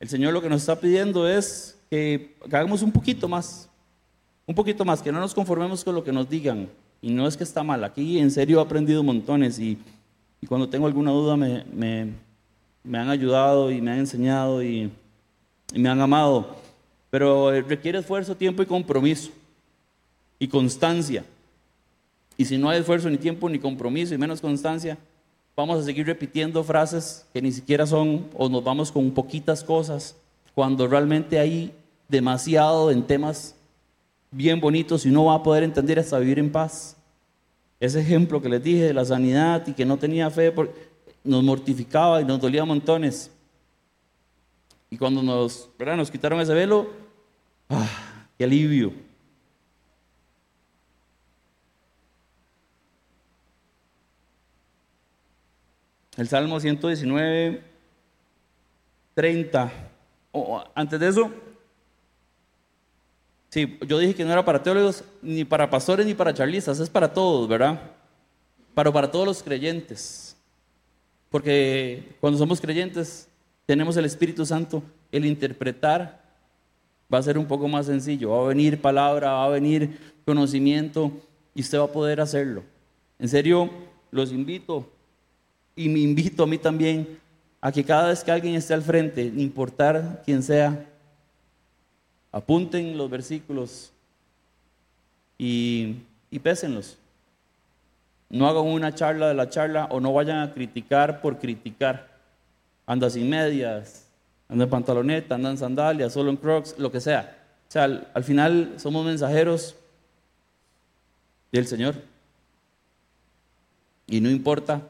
El 0.00 0.08
Señor 0.08 0.32
lo 0.32 0.40
que 0.40 0.48
nos 0.48 0.62
está 0.62 0.80
pidiendo 0.80 1.28
es 1.28 1.76
que, 1.90 2.36
hagamos 2.46 2.82
un 2.82 2.90
poquito 2.92 3.28
más, 3.28 3.68
un 4.46 4.54
poquito 4.54 4.84
más, 4.84 5.02
que 5.02 5.12
no 5.12 5.20
nos 5.20 5.34
conformemos 5.34 5.84
con 5.84 5.94
lo 5.94 6.02
que 6.02 6.12
nos 6.12 6.28
digan. 6.28 6.68
Y 7.02 7.10
no 7.10 7.28
es 7.28 7.36
que 7.36 7.44
está 7.44 7.62
mal, 7.62 7.84
aquí 7.84 8.18
en 8.18 8.30
serio 8.30 8.58
he 8.58 8.62
aprendido 8.62 9.02
montones 9.02 9.58
y, 9.58 9.78
cuando 10.48 10.68
tengo 10.68 10.86
alguna 10.86 11.10
duda 11.10 11.36
me, 11.36 12.14
han 12.98 13.08
ayudado 13.08 13.70
y 13.70 13.80
me 13.80 13.90
han 13.90 13.98
enseñado 13.98 14.62
y, 14.62 14.90
me 15.74 15.88
han 15.88 16.00
amado. 16.00 16.56
Pero 17.10 17.50
requiere 17.62 17.98
esfuerzo, 17.98 18.34
tiempo 18.34 18.62
y 18.62 18.66
compromiso 18.66 19.30
y 20.38 20.48
constancia. 20.48 21.24
Y 22.36 22.44
si 22.44 22.56
no 22.56 22.70
hay 22.70 22.80
esfuerzo, 22.80 23.10
ni 23.10 23.18
tiempo, 23.18 23.48
ni 23.48 23.58
compromiso 23.58 24.14
y 24.14 24.18
menos 24.18 24.40
constancia, 24.40 24.96
vamos 25.56 25.80
a 25.80 25.84
seguir 25.84 26.06
repitiendo 26.06 26.62
frases 26.62 27.26
que 27.32 27.42
ni 27.42 27.50
siquiera 27.50 27.86
son, 27.86 28.26
o 28.34 28.48
nos 28.48 28.62
vamos 28.62 28.92
con 28.92 29.10
poquitas 29.10 29.64
cosas, 29.64 30.16
cuando 30.54 30.86
realmente 30.86 31.38
hay 31.38 31.72
demasiado 32.08 32.90
en 32.90 33.02
temas 33.02 33.54
bien 34.30 34.60
bonitos 34.60 35.04
y 35.04 35.10
no 35.10 35.26
va 35.26 35.34
a 35.34 35.42
poder 35.42 35.62
entender 35.62 35.98
hasta 35.98 36.18
vivir 36.18 36.38
en 36.38 36.52
paz. 36.52 36.96
Ese 37.80 38.00
ejemplo 38.00 38.42
que 38.42 38.48
les 38.48 38.62
dije 38.62 38.84
de 38.84 38.94
la 38.94 39.04
sanidad 39.04 39.66
y 39.66 39.72
que 39.72 39.84
no 39.84 39.98
tenía 39.98 40.30
fe, 40.30 40.52
nos 41.28 41.44
mortificaba 41.44 42.22
y 42.22 42.24
nos 42.24 42.40
dolía 42.40 42.64
montones. 42.64 43.30
Y 44.90 44.96
cuando 44.96 45.22
nos, 45.22 45.68
nos 45.78 46.10
quitaron 46.10 46.40
ese 46.40 46.54
velo, 46.54 46.90
¡ah, 47.68 47.86
qué 48.38 48.44
alivio! 48.44 48.92
El 56.16 56.26
Salmo 56.26 56.58
119, 56.58 57.62
30. 59.14 59.72
antes 60.74 60.98
de 60.98 61.08
eso, 61.08 61.30
sí, 63.50 63.78
yo 63.86 63.98
dije 63.98 64.14
que 64.14 64.24
no 64.24 64.32
era 64.32 64.44
para 64.44 64.62
teólogos, 64.62 65.04
ni 65.22 65.44
para 65.44 65.68
pastores, 65.68 66.06
ni 66.06 66.14
para 66.14 66.34
charlistas, 66.34 66.80
es 66.80 66.88
para 66.90 67.12
todos, 67.12 67.46
¿verdad? 67.46 67.78
Pero 68.74 68.92
para 68.92 69.10
todos 69.10 69.26
los 69.26 69.42
creyentes. 69.42 70.27
Porque 71.30 72.16
cuando 72.20 72.38
somos 72.38 72.60
creyentes, 72.60 73.28
tenemos 73.66 73.96
el 73.96 74.04
Espíritu 74.04 74.46
Santo, 74.46 74.82
el 75.12 75.26
interpretar 75.26 76.22
va 77.12 77.18
a 77.18 77.22
ser 77.22 77.38
un 77.38 77.46
poco 77.46 77.68
más 77.68 77.86
sencillo. 77.86 78.30
Va 78.30 78.44
a 78.44 78.48
venir 78.48 78.80
palabra, 78.80 79.32
va 79.32 79.44
a 79.46 79.50
venir 79.50 79.98
conocimiento 80.24 81.12
y 81.54 81.60
usted 81.60 81.78
va 81.78 81.84
a 81.84 81.92
poder 81.92 82.20
hacerlo. 82.20 82.62
En 83.18 83.28
serio, 83.28 83.70
los 84.10 84.32
invito 84.32 84.88
y 85.74 85.88
me 85.88 86.00
invito 86.00 86.42
a 86.42 86.46
mí 86.46 86.58
también 86.58 87.18
a 87.60 87.72
que 87.72 87.84
cada 87.84 88.08
vez 88.08 88.22
que 88.22 88.30
alguien 88.30 88.54
esté 88.54 88.74
al 88.74 88.82
frente, 88.82 89.24
importar 89.24 90.22
quién 90.24 90.42
sea, 90.42 90.86
apunten 92.30 92.96
los 92.96 93.10
versículos 93.10 93.92
y, 95.36 95.96
y 96.30 96.38
pésenlos. 96.38 96.96
No 98.30 98.46
hagan 98.48 98.64
una 98.64 98.94
charla 98.94 99.28
de 99.28 99.34
la 99.34 99.48
charla 99.48 99.86
o 99.90 100.00
no 100.00 100.12
vayan 100.12 100.40
a 100.40 100.52
criticar 100.52 101.20
por 101.20 101.38
criticar. 101.38 102.08
Anda 102.86 103.08
sin 103.10 103.28
medias, 103.28 104.06
anda 104.48 104.64
en 104.64 104.70
pantaloneta, 104.70 105.34
anda 105.34 105.50
en 105.50 105.58
sandalias, 105.58 106.12
solo 106.12 106.30
en 106.30 106.36
crocs, 106.36 106.78
lo 106.78 106.90
que 106.90 107.00
sea. 107.00 107.38
O 107.68 107.70
sea, 107.70 107.84
al, 107.84 108.08
al 108.14 108.24
final 108.24 108.74
somos 108.76 109.04
mensajeros 109.04 109.76
del 111.52 111.66
Señor. 111.66 111.94
Y 114.06 114.20
no 114.20 114.30
importa 114.30 114.82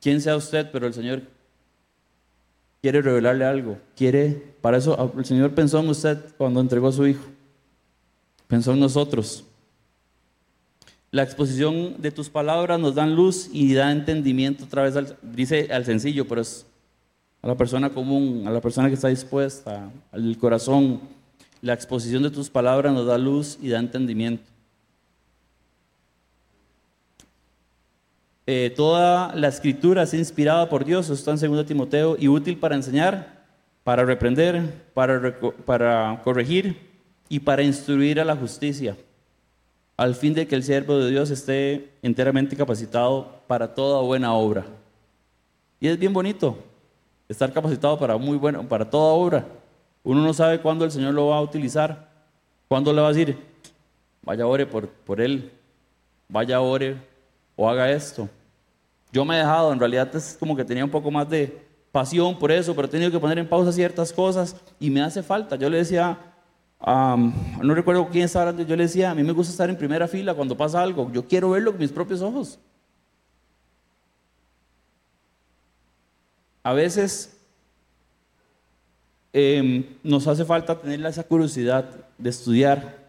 quién 0.00 0.20
sea 0.20 0.36
usted, 0.36 0.70
pero 0.70 0.86
el 0.86 0.94
Señor 0.94 1.22
quiere 2.82 3.02
revelarle 3.02 3.44
algo. 3.44 3.78
Quiere, 3.96 4.54
para 4.60 4.76
eso 4.76 5.12
el 5.16 5.24
Señor 5.24 5.54
pensó 5.54 5.80
en 5.80 5.88
usted 5.88 6.18
cuando 6.36 6.60
entregó 6.60 6.88
a 6.88 6.92
su 6.92 7.06
Hijo. 7.06 7.24
Pensó 8.46 8.72
en 8.72 8.80
nosotros. 8.80 9.44
La 11.16 11.22
exposición 11.22 11.94
de 11.96 12.10
tus 12.10 12.28
palabras 12.28 12.78
nos 12.78 12.94
dan 12.94 13.16
luz 13.16 13.48
y 13.50 13.72
da 13.72 13.90
entendimiento 13.90 14.66
otra 14.66 14.82
vez, 14.82 15.14
dice 15.22 15.66
al 15.72 15.86
sencillo, 15.86 16.28
pero 16.28 16.42
es 16.42 16.66
a 17.40 17.48
la 17.48 17.54
persona 17.54 17.88
común, 17.88 18.44
a 18.46 18.50
la 18.50 18.60
persona 18.60 18.88
que 18.88 18.96
está 18.96 19.08
dispuesta, 19.08 19.90
al 20.12 20.36
corazón. 20.36 21.00
La 21.62 21.72
exposición 21.72 22.22
de 22.22 22.28
tus 22.28 22.50
palabras 22.50 22.92
nos 22.92 23.06
da 23.06 23.16
luz 23.16 23.56
y 23.62 23.70
da 23.70 23.78
entendimiento. 23.78 24.44
Eh, 28.46 28.74
toda 28.76 29.34
la 29.34 29.48
escritura 29.48 30.02
es 30.02 30.12
inspirada 30.12 30.68
por 30.68 30.84
Dios, 30.84 31.08
está 31.08 31.30
en 31.30 31.38
2 31.38 31.64
Timoteo, 31.64 32.18
y 32.20 32.28
útil 32.28 32.58
para 32.58 32.76
enseñar, 32.76 33.46
para 33.84 34.04
reprender, 34.04 34.84
para, 34.92 35.34
para 35.64 36.20
corregir 36.22 36.76
y 37.30 37.40
para 37.40 37.62
instruir 37.62 38.20
a 38.20 38.24
la 38.26 38.36
justicia, 38.36 38.98
al 39.96 40.14
fin 40.14 40.34
de 40.34 40.46
que 40.46 40.54
el 40.54 40.62
siervo 40.62 40.98
de 40.98 41.10
Dios 41.10 41.30
esté 41.30 41.90
enteramente 42.02 42.56
capacitado 42.56 43.40
para 43.46 43.74
toda 43.74 44.02
buena 44.02 44.34
obra. 44.34 44.66
Y 45.80 45.88
es 45.88 45.98
bien 45.98 46.12
bonito 46.12 46.58
estar 47.28 47.52
capacitado 47.52 47.98
para 47.98 48.16
muy 48.16 48.36
bueno, 48.36 48.68
para 48.68 48.88
toda 48.88 49.12
obra. 49.14 49.46
Uno 50.02 50.22
no 50.22 50.32
sabe 50.34 50.60
cuándo 50.60 50.84
el 50.84 50.90
Señor 50.90 51.14
lo 51.14 51.28
va 51.28 51.38
a 51.38 51.42
utilizar, 51.42 52.08
cuándo 52.68 52.92
le 52.92 53.00
va 53.00 53.08
a 53.08 53.12
decir, 53.12 53.38
vaya 54.22 54.46
ore 54.46 54.66
por, 54.66 54.88
por 54.88 55.20
él, 55.20 55.50
vaya 56.28 56.60
ore 56.60 56.96
o 57.56 57.68
haga 57.68 57.90
esto. 57.90 58.28
Yo 59.12 59.24
me 59.24 59.34
he 59.34 59.38
dejado, 59.38 59.72
en 59.72 59.80
realidad 59.80 60.14
es 60.14 60.36
como 60.38 60.54
que 60.54 60.64
tenía 60.64 60.84
un 60.84 60.90
poco 60.90 61.10
más 61.10 61.28
de 61.28 61.64
pasión 61.90 62.38
por 62.38 62.52
eso, 62.52 62.74
pero 62.74 62.86
he 62.86 62.90
tenido 62.90 63.10
que 63.10 63.18
poner 63.18 63.38
en 63.38 63.48
pausa 63.48 63.72
ciertas 63.72 64.12
cosas 64.12 64.56
y 64.78 64.90
me 64.90 65.00
hace 65.00 65.22
falta. 65.22 65.56
Yo 65.56 65.70
le 65.70 65.78
decía 65.78 66.18
no 66.84 67.74
recuerdo 67.74 68.08
quién 68.08 68.24
estaba 68.24 68.48
hablando, 68.48 68.68
yo 68.68 68.76
le 68.76 68.84
decía, 68.84 69.10
a 69.10 69.14
mí 69.14 69.22
me 69.22 69.32
gusta 69.32 69.50
estar 69.50 69.70
en 69.70 69.76
primera 69.76 70.06
fila 70.06 70.34
cuando 70.34 70.56
pasa 70.56 70.82
algo, 70.82 71.10
yo 71.12 71.26
quiero 71.26 71.50
verlo 71.50 71.72
con 71.72 71.80
mis 71.80 71.92
propios 71.92 72.22
ojos. 72.22 72.58
A 76.62 76.72
veces 76.72 77.36
em, 79.32 79.84
nos 80.02 80.26
hace 80.26 80.44
falta 80.44 80.78
tener 80.80 81.04
esa 81.06 81.22
curiosidad 81.22 81.88
de 82.18 82.30
estudiar. 82.30 83.06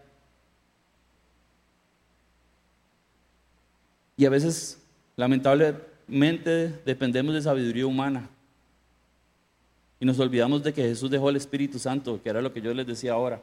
Y 4.16 4.26
a 4.26 4.30
veces, 4.30 4.80
lamentablemente, 5.16 6.80
dependemos 6.84 7.34
de 7.34 7.42
sabiduría 7.42 7.86
humana. 7.86 8.28
Y 9.98 10.06
nos 10.06 10.20
olvidamos 10.20 10.62
de 10.62 10.72
que 10.72 10.82
Jesús 10.82 11.10
dejó 11.10 11.28
el 11.28 11.36
Espíritu 11.36 11.80
Santo, 11.80 12.22
que 12.22 12.28
era 12.28 12.40
lo 12.40 12.52
que 12.52 12.60
yo 12.60 12.72
les 12.72 12.86
decía 12.86 13.14
ahora. 13.14 13.42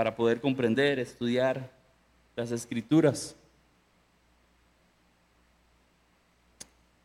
Para 0.00 0.16
poder 0.16 0.40
comprender, 0.40 0.98
estudiar 0.98 1.70
las 2.34 2.50
escrituras. 2.52 3.36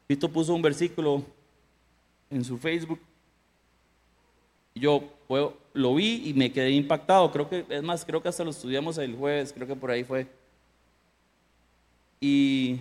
Cristo 0.07 0.31
puso 0.31 0.55
un 0.55 0.61
versículo 0.61 1.21
en 2.29 2.45
su 2.45 2.57
Facebook. 2.57 3.01
Yo 4.75 5.03
lo 5.73 5.93
vi 5.93 6.29
y 6.29 6.33
me 6.35 6.53
quedé 6.53 6.71
impactado. 6.71 7.29
Creo 7.33 7.49
que, 7.49 7.65
es 7.67 7.83
más, 7.83 8.05
creo 8.05 8.23
que 8.23 8.29
hasta 8.29 8.45
lo 8.45 8.51
estudiamos 8.51 8.97
el 8.97 9.13
jueves, 9.13 9.51
creo 9.51 9.67
que 9.67 9.75
por 9.75 9.91
ahí 9.91 10.05
fue. 10.05 10.25
Y, 12.21 12.79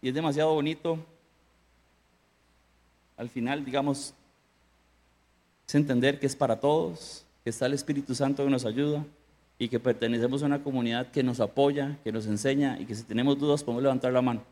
y 0.00 0.08
es 0.08 0.14
demasiado 0.14 0.54
bonito. 0.54 1.04
Al 3.16 3.28
final, 3.28 3.64
digamos, 3.64 4.14
es 5.66 5.74
entender 5.74 6.20
que 6.20 6.26
es 6.26 6.36
para 6.36 6.60
todos, 6.60 7.25
que 7.46 7.50
está 7.50 7.66
el 7.66 7.74
Espíritu 7.74 8.12
Santo 8.12 8.42
que 8.42 8.50
nos 8.50 8.64
ayuda 8.64 9.06
y 9.56 9.68
que 9.68 9.78
pertenecemos 9.78 10.42
a 10.42 10.46
una 10.46 10.64
comunidad 10.64 11.12
que 11.12 11.22
nos 11.22 11.38
apoya, 11.38 11.96
que 12.02 12.10
nos 12.10 12.26
enseña 12.26 12.76
y 12.80 12.86
que 12.86 12.96
si 12.96 13.04
tenemos 13.04 13.38
dudas 13.38 13.62
podemos 13.62 13.84
levantar 13.84 14.12
la 14.12 14.20
mano. 14.20 14.42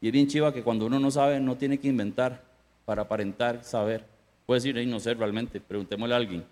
Y 0.00 0.08
es 0.08 0.12
bien 0.12 0.26
chiva 0.26 0.52
que 0.52 0.64
cuando 0.64 0.86
uno 0.86 0.98
no 0.98 1.08
sabe, 1.12 1.38
no 1.38 1.56
tiene 1.56 1.78
que 1.78 1.86
inventar 1.86 2.42
para 2.84 3.02
aparentar 3.02 3.62
saber. 3.62 4.04
Puede 4.44 4.58
decir, 4.60 4.88
no 4.88 4.98
sé 4.98 5.14
realmente, 5.14 5.60
preguntémosle 5.60 6.14
a 6.14 6.16
alguien. 6.18 6.44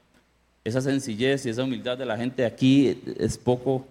Esa 0.62 0.80
sencillez 0.80 1.44
y 1.44 1.48
esa 1.48 1.64
humildad 1.64 1.98
de 1.98 2.06
la 2.06 2.16
gente 2.16 2.46
aquí 2.46 3.02
es 3.18 3.36
poco, 3.36 3.84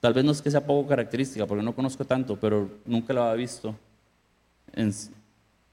tal 0.00 0.14
vez 0.14 0.24
no 0.24 0.32
es 0.32 0.40
que 0.40 0.50
sea 0.50 0.64
poco 0.64 0.88
característica, 0.88 1.44
porque 1.44 1.62
no 1.62 1.74
conozco 1.74 2.06
tanto, 2.06 2.36
pero 2.40 2.70
nunca 2.86 3.12
la 3.12 3.32
había 3.32 3.42
visto 3.42 3.74
en, 4.72 4.94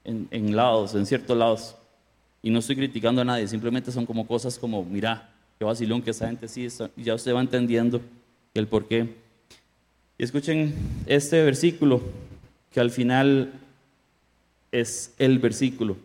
en, 0.04 0.54
lados, 0.54 0.94
en 0.94 1.06
ciertos 1.06 1.34
lados. 1.34 1.76
Y 2.46 2.50
no 2.50 2.60
estoy 2.60 2.76
criticando 2.76 3.22
a 3.22 3.24
nadie, 3.24 3.48
simplemente 3.48 3.90
son 3.90 4.06
como 4.06 4.24
cosas 4.24 4.56
como, 4.56 4.84
mira, 4.84 5.28
qué 5.58 5.64
vacilón 5.64 6.00
que 6.00 6.12
esa 6.12 6.28
gente 6.28 6.46
sí, 6.46 6.68
ya 6.94 7.16
usted 7.16 7.34
va 7.34 7.40
entendiendo 7.40 8.00
el 8.54 8.68
por 8.68 8.86
qué. 8.86 9.16
Y 10.16 10.22
escuchen 10.22 10.72
este 11.06 11.42
versículo, 11.42 12.00
que 12.70 12.78
al 12.78 12.92
final 12.92 13.52
es 14.70 15.12
el 15.18 15.40
versículo. 15.40 15.96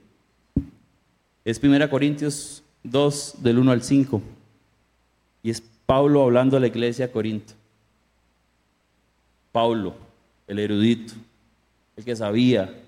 Es 1.45 1.61
1 1.61 1.87
Corintios 1.91 2.63
2 2.85 3.35
del 3.43 3.59
1 3.59 3.71
al 3.71 3.83
5. 3.83 4.19
Y 5.43 5.51
es 5.51 5.61
Pablo 5.85 6.23
hablando 6.23 6.57
a 6.57 6.59
la 6.59 6.65
iglesia 6.65 7.05
de 7.05 7.13
Corinto. 7.13 7.53
Pablo, 9.51 9.93
el 10.47 10.57
erudito, 10.57 11.13
el 11.95 12.03
que 12.03 12.15
sabía. 12.15 12.80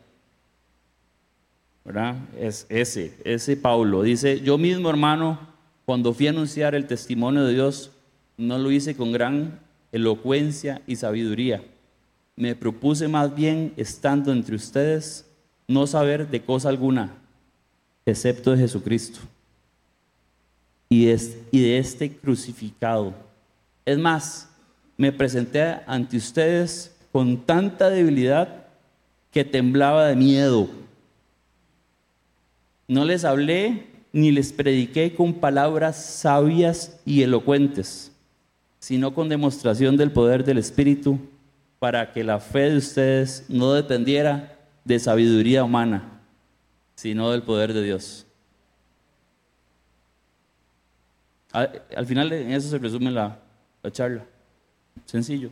¿Verdad? 1.86 2.16
Es 2.40 2.66
ese, 2.70 3.14
ese 3.26 3.58
Pablo. 3.58 4.04
Dice, 4.04 4.40
yo 4.42 4.58
mismo 4.58 4.90
hermano, 4.90 5.40
cuando 5.86 6.14
fui 6.14 6.28
a 6.28 6.32
anunciar 6.32 6.76
el 6.76 6.88
testimonio 6.88 7.44
de 7.44 7.54
Dios, 7.54 7.92
no 8.38 8.58
lo 8.58 8.72
hice 8.72 8.96
con 8.96 9.12
gran 9.12 9.60
elocuencia 9.92 10.82
y 10.88 10.96
sabiduría 10.96 11.62
me 12.36 12.56
propuse 12.56 13.08
más 13.08 13.34
bien, 13.36 13.74
estando 13.78 14.32
entre 14.32 14.56
ustedes, 14.56 15.26
no 15.68 15.86
saber 15.88 16.30
de 16.30 16.42
cosa 16.42 16.70
alguna, 16.70 17.14
excepto 18.06 18.52
de 18.52 18.58
Jesucristo 18.58 19.20
y, 20.90 21.06
de 21.06 21.78
este 21.78 22.16
crucificado. 22.16 23.14
Es 23.86 23.98
más, 23.98 24.50
me 24.98 25.12
presenté 25.12 25.80
ante 25.86 26.18
ustedes 26.18 26.96
con 27.12 27.38
tanta 27.38 27.90
debilidad 27.90 28.66
que 29.32 29.44
temblaba 29.44 30.08
de 30.08 30.16
miedo. 30.16 30.70
No 32.88 33.06
les 33.06 33.24
hablé 33.26 33.88
ni 34.12 34.32
les 34.32 34.54
prediqué 34.54 35.16
con 35.16 35.34
palabras 35.34 36.04
sabias 36.04 37.00
y 37.06 37.24
elocuentes, 37.24 38.12
sino 38.80 39.14
con 39.14 39.30
demostración 39.30 39.98
del 39.98 40.12
poder 40.12 40.44
del 40.44 40.60
Espíritu 40.60 41.20
para 41.80 42.12
que 42.12 42.24
la 42.24 42.40
fe 42.40 42.70
de 42.70 42.78
ustedes 42.78 43.46
no 43.50 43.74
dependiera 43.74 44.58
de 44.86 45.00
sabiduría 45.00 45.64
humana, 45.64 46.22
sino 46.96 47.32
del 47.32 47.44
poder 47.44 47.74
de 47.74 47.84
Dios. 47.84 48.26
Al, 51.52 52.06
final 52.06 52.34
en 52.34 52.52
eso 52.52 52.68
se 52.68 52.80
resume 52.80 53.12
la, 53.12 53.40
charla. 53.92 54.26
Sencillo. 55.06 55.52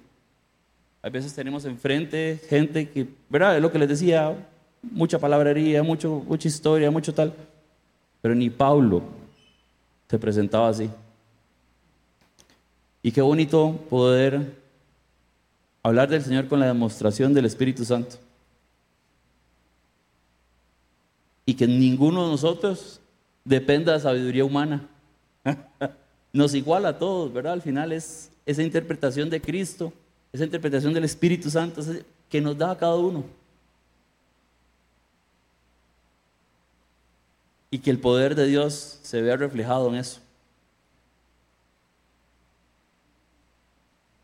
A 1.04 1.10
veces 1.10 1.34
tenemos 1.34 1.66
enfrente 1.66 2.40
gente 2.50 2.90
que, 2.90 3.08
¿verdad? 3.30 3.56
Es 3.56 3.62
lo 3.62 3.72
que 3.72 3.80
les 3.80 3.90
decía, 3.90 4.36
mucha 4.82 5.20
palabrería, 5.20 5.84
mucho, 5.84 6.24
mucha 6.28 6.48
historia, 6.48 6.92
mucho 6.92 7.14
tal. 7.14 7.34
Pero 8.22 8.36
ni 8.36 8.50
Pablo 8.50 9.04
se 10.10 10.20
presentaba 10.20 10.70
así. 10.70 10.90
Y 13.04 13.12
qué 13.12 13.22
bonito 13.22 13.80
poder 13.90 14.56
hablar 15.84 16.10
del 16.10 16.24
Señor 16.24 16.48
con 16.48 16.60
la 16.60 16.68
demostración 16.68 17.34
del 17.34 17.46
Espíritu 17.46 17.84
Santo. 17.84 18.18
Y 21.46 21.56
que 21.56 21.68
ninguno 21.68 22.26
de 22.26 22.32
nosotros 22.32 23.00
dependa 23.44 23.94
de 23.94 24.00
sabiduría 24.00 24.46
humana. 24.46 24.88
Nos 26.34 26.54
iguala 26.54 26.90
a 26.90 27.00
todos, 27.00 27.34
¿verdad? 27.34 27.54
Al 27.54 27.62
final 27.62 27.92
es 27.92 28.32
esa 28.46 28.64
interpretación 28.64 29.30
de 29.30 29.42
Cristo, 29.42 29.92
esa 30.32 30.46
interpretación 30.46 30.94
del 30.94 31.04
Espíritu 31.04 31.50
Santo 31.50 31.82
que 32.30 32.40
nos 32.40 32.58
da 32.58 32.72
a 32.72 32.78
cada 32.78 32.96
uno. 32.96 33.26
Y 37.72 37.80
que 37.80 37.90
el 37.90 38.00
poder 38.00 38.36
de 38.36 38.46
Dios 38.46 39.00
se 39.02 39.22
vea 39.22 39.38
reflejado 39.38 39.88
en 39.90 39.96
eso. 39.96 40.20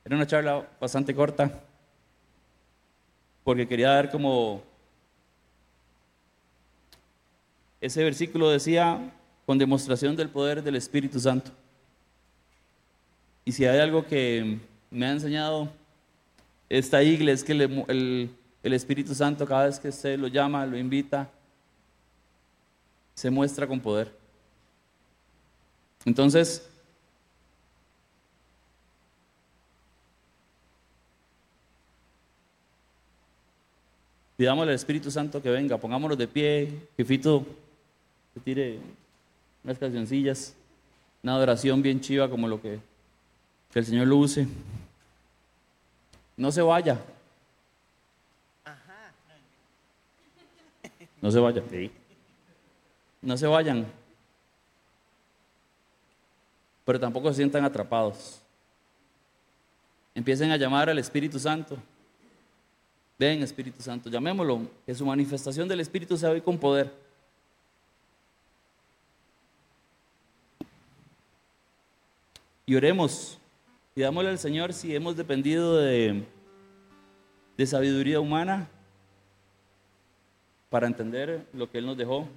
Era 0.03 0.15
una 0.15 0.27
charla 0.27 0.65
bastante 0.79 1.15
corta, 1.15 1.51
porque 3.43 3.67
quería 3.67 3.89
dar 3.89 4.11
como... 4.11 4.61
Ese 7.81 8.03
versículo 8.03 8.49
decía, 8.49 9.11
con 9.45 9.57
demostración 9.57 10.15
del 10.15 10.29
poder 10.29 10.61
del 10.61 10.75
Espíritu 10.75 11.19
Santo. 11.19 11.51
Y 13.45 13.53
si 13.53 13.65
hay 13.65 13.79
algo 13.79 14.05
que 14.05 14.59
me 14.91 15.05
ha 15.05 15.11
enseñado 15.11 15.69
esta 16.67 17.01
iglesia, 17.01 17.33
es 17.33 17.43
que 17.43 17.53
el, 17.53 18.29
el 18.63 18.73
Espíritu 18.73 19.15
Santo 19.15 19.45
cada 19.45 19.67
vez 19.67 19.79
que 19.79 19.89
usted 19.89 20.19
lo 20.19 20.27
llama, 20.27 20.65
lo 20.65 20.77
invita, 20.77 21.29
se 23.17 23.31
muestra 23.31 23.65
con 23.65 23.79
poder. 23.79 24.13
Entonces, 26.05 26.69
Pidámosle 34.37 34.71
al 34.71 34.75
Espíritu 34.75 35.09
Santo 35.09 35.41
que 35.41 35.49
venga, 35.49 35.79
pongámonos 35.79 36.15
de 36.15 36.27
pie, 36.27 36.71
que 36.95 37.03
Fito 37.03 37.43
se 38.35 38.39
tire 38.41 38.77
unas 39.63 39.79
cancioncillas, 39.79 40.53
una 41.23 41.33
adoración 41.33 41.81
bien 41.81 41.99
chiva 41.99 42.29
como 42.29 42.47
lo 42.47 42.61
que, 42.61 42.79
que 43.71 43.79
el 43.79 43.85
Señor 43.85 44.05
lo 44.05 44.17
use. 44.17 44.47
No 46.35 46.51
se 46.51 46.61
vaya. 46.61 47.01
No 51.19 51.31
se 51.31 51.39
vaya. 51.39 51.63
No 53.21 53.37
se 53.37 53.47
vayan. 53.47 53.85
Pero 56.85 56.99
tampoco 56.99 57.29
se 57.29 57.37
sientan 57.37 57.65
atrapados. 57.65 58.39
Empiecen 60.15 60.51
a 60.51 60.57
llamar 60.57 60.89
al 60.89 60.97
Espíritu 60.99 61.37
Santo. 61.39 61.77
Ven 63.19 63.41
Espíritu 63.41 63.81
Santo, 63.81 64.09
llamémoslo, 64.09 64.61
que 64.85 64.93
su 64.93 65.05
manifestación 65.05 65.67
del 65.67 65.79
Espíritu 65.79 66.17
sea 66.17 66.29
hoy 66.29 66.41
con 66.41 66.57
poder. 66.57 66.91
Y 72.65 72.75
oremos, 72.75 73.37
pidámosle 73.95 74.29
al 74.29 74.39
Señor 74.39 74.73
si 74.73 74.95
hemos 74.95 75.17
dependido 75.17 75.77
de, 75.77 76.23
de 77.57 77.65
sabiduría 77.65 78.19
humana, 78.19 78.67
para 80.69 80.85
entender 80.85 81.45
lo 81.53 81.71
que 81.71 81.77
Él 81.77 81.85
nos 81.85 81.97
dejó. 81.97 82.27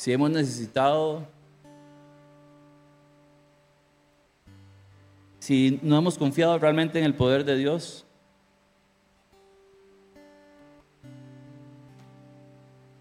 Si 0.00 0.10
hemos 0.10 0.30
necesitado, 0.30 1.26
si 5.40 5.78
no 5.82 5.98
hemos 5.98 6.16
confiado 6.16 6.58
realmente 6.58 6.98
en 6.98 7.04
el 7.04 7.14
poder 7.14 7.44
de 7.44 7.54
Dios, 7.58 8.06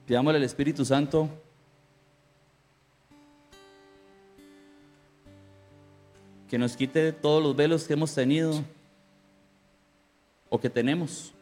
pidámosle 0.07 0.39
al 0.39 0.43
Espíritu 0.43 0.83
Santo 0.83 1.29
que 6.49 6.57
nos 6.57 6.75
quite 6.75 7.13
todos 7.13 7.41
los 7.41 7.55
velos 7.55 7.87
que 7.87 7.93
hemos 7.93 8.13
tenido 8.13 8.61
o 10.49 10.59
que 10.59 10.69
tenemos. 10.69 11.33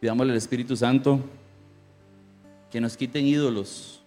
Pidámosle 0.00 0.32
al 0.32 0.38
Espíritu 0.38 0.76
Santo 0.76 1.20
que 2.70 2.80
nos 2.80 2.96
quiten 2.96 3.26
ídolos. 3.26 4.00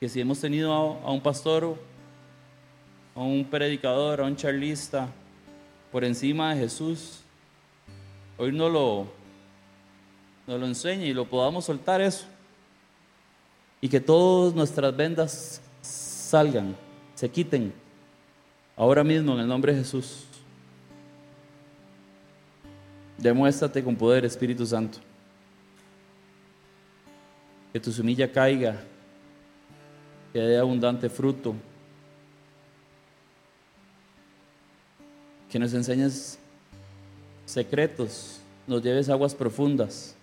Que 0.00 0.08
si 0.08 0.20
hemos 0.20 0.40
tenido 0.40 0.72
a, 0.72 1.12
un 1.12 1.20
pastor, 1.20 1.76
a 3.14 3.20
un 3.20 3.44
predicador, 3.44 4.20
a 4.20 4.24
un 4.24 4.36
charlista 4.36 5.08
por 5.92 6.04
encima 6.04 6.54
de 6.54 6.60
Jesús, 6.60 7.20
hoy 8.38 8.52
no 8.52 8.68
lo, 8.68 9.06
no 10.46 10.58
lo 10.58 10.66
enseñe 10.66 11.06
y 11.06 11.14
lo 11.14 11.28
podamos 11.28 11.66
soltar 11.66 12.00
eso. 12.00 12.26
Y 13.80 13.88
que 13.88 14.00
todas 14.00 14.54
nuestras 14.54 14.96
vendas 14.96 15.60
salgan, 15.82 16.74
se 17.14 17.30
quiten, 17.30 17.74
ahora 18.74 19.04
mismo 19.04 19.34
en 19.34 19.40
el 19.40 19.48
nombre 19.48 19.74
de 19.74 19.80
Jesús. 19.80 20.24
Demuéstrate 23.24 23.82
con 23.82 23.96
poder, 23.96 24.22
Espíritu 24.26 24.66
Santo. 24.66 24.98
Que 27.72 27.80
tu 27.80 27.90
semilla 27.90 28.30
caiga, 28.30 28.82
que 30.30 30.38
dé 30.38 30.58
abundante 30.58 31.08
fruto. 31.08 31.54
Que 35.50 35.58
nos 35.58 35.72
enseñes 35.72 36.38
secretos, 37.46 38.40
nos 38.66 38.82
lleves 38.82 39.08
aguas 39.08 39.34
profundas. 39.34 40.14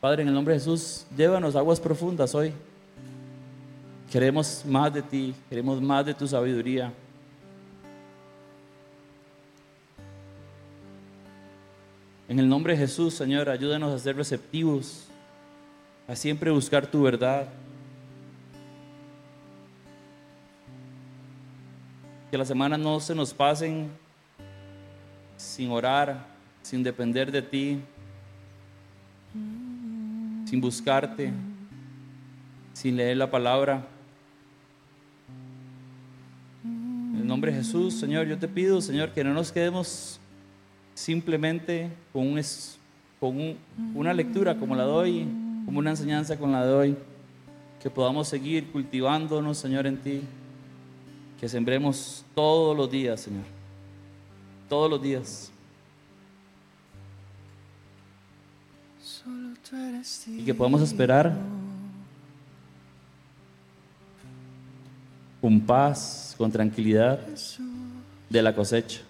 Padre, 0.00 0.22
en 0.22 0.28
el 0.28 0.34
nombre 0.34 0.54
de 0.54 0.58
Jesús, 0.58 1.06
llévanos 1.16 1.54
aguas 1.54 1.78
profundas 1.78 2.34
hoy. 2.34 2.52
Queremos 4.10 4.64
más 4.66 4.92
de 4.92 5.02
ti, 5.02 5.36
queremos 5.48 5.80
más 5.80 6.04
de 6.04 6.14
tu 6.14 6.26
sabiduría. 6.26 6.92
En 12.28 12.38
el 12.38 12.46
nombre 12.46 12.74
de 12.74 12.80
Jesús, 12.80 13.14
Señor, 13.14 13.48
ayúdanos 13.48 13.90
a 13.90 13.98
ser 13.98 14.14
receptivos, 14.14 15.06
a 16.06 16.14
siempre 16.14 16.50
buscar 16.50 16.86
tu 16.86 17.02
verdad. 17.02 17.48
Que 22.30 22.36
las 22.36 22.46
semanas 22.46 22.78
no 22.78 23.00
se 23.00 23.14
nos 23.14 23.32
pasen 23.32 23.90
sin 25.38 25.70
orar, 25.70 26.26
sin 26.60 26.82
depender 26.82 27.32
de 27.32 27.40
ti, 27.40 27.80
sin 30.44 30.60
buscarte, 30.60 31.32
sin 32.74 32.94
leer 32.94 33.16
la 33.16 33.30
palabra. 33.30 33.86
En 36.62 37.16
el 37.22 37.26
nombre 37.26 37.52
de 37.52 37.56
Jesús, 37.56 37.94
Señor, 37.94 38.26
yo 38.26 38.38
te 38.38 38.48
pido, 38.48 38.82
Señor, 38.82 39.12
que 39.12 39.24
no 39.24 39.32
nos 39.32 39.50
quedemos 39.50 40.20
simplemente 40.98 41.88
con, 42.12 42.26
un, 42.26 42.42
con 43.20 43.56
una 43.94 44.12
lectura 44.12 44.56
como 44.56 44.74
la 44.74 44.82
doy, 44.82 45.28
como 45.64 45.78
una 45.78 45.90
enseñanza 45.90 46.36
como 46.36 46.52
la 46.52 46.64
doy, 46.64 46.96
que 47.80 47.88
podamos 47.88 48.26
seguir 48.26 48.72
cultivándonos, 48.72 49.58
Señor, 49.58 49.86
en 49.86 49.98
ti, 49.98 50.22
que 51.38 51.48
sembremos 51.48 52.24
todos 52.34 52.76
los 52.76 52.90
días, 52.90 53.20
Señor, 53.20 53.44
todos 54.68 54.90
los 54.90 55.00
días. 55.00 55.52
Y 60.26 60.44
que 60.44 60.54
podamos 60.54 60.82
esperar 60.82 61.32
con 65.40 65.60
paz, 65.60 66.34
con 66.36 66.50
tranquilidad 66.50 67.20
de 68.28 68.42
la 68.42 68.52
cosecha. 68.52 69.02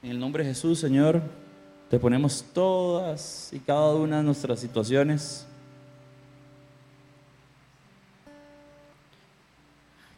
En 0.00 0.10
el 0.10 0.20
nombre 0.20 0.44
de 0.44 0.50
Jesús, 0.50 0.78
Señor, 0.78 1.20
te 1.90 1.98
ponemos 1.98 2.44
todas 2.54 3.50
y 3.52 3.58
cada 3.58 3.94
una 3.96 4.18
de 4.18 4.22
nuestras 4.22 4.60
situaciones. 4.60 5.44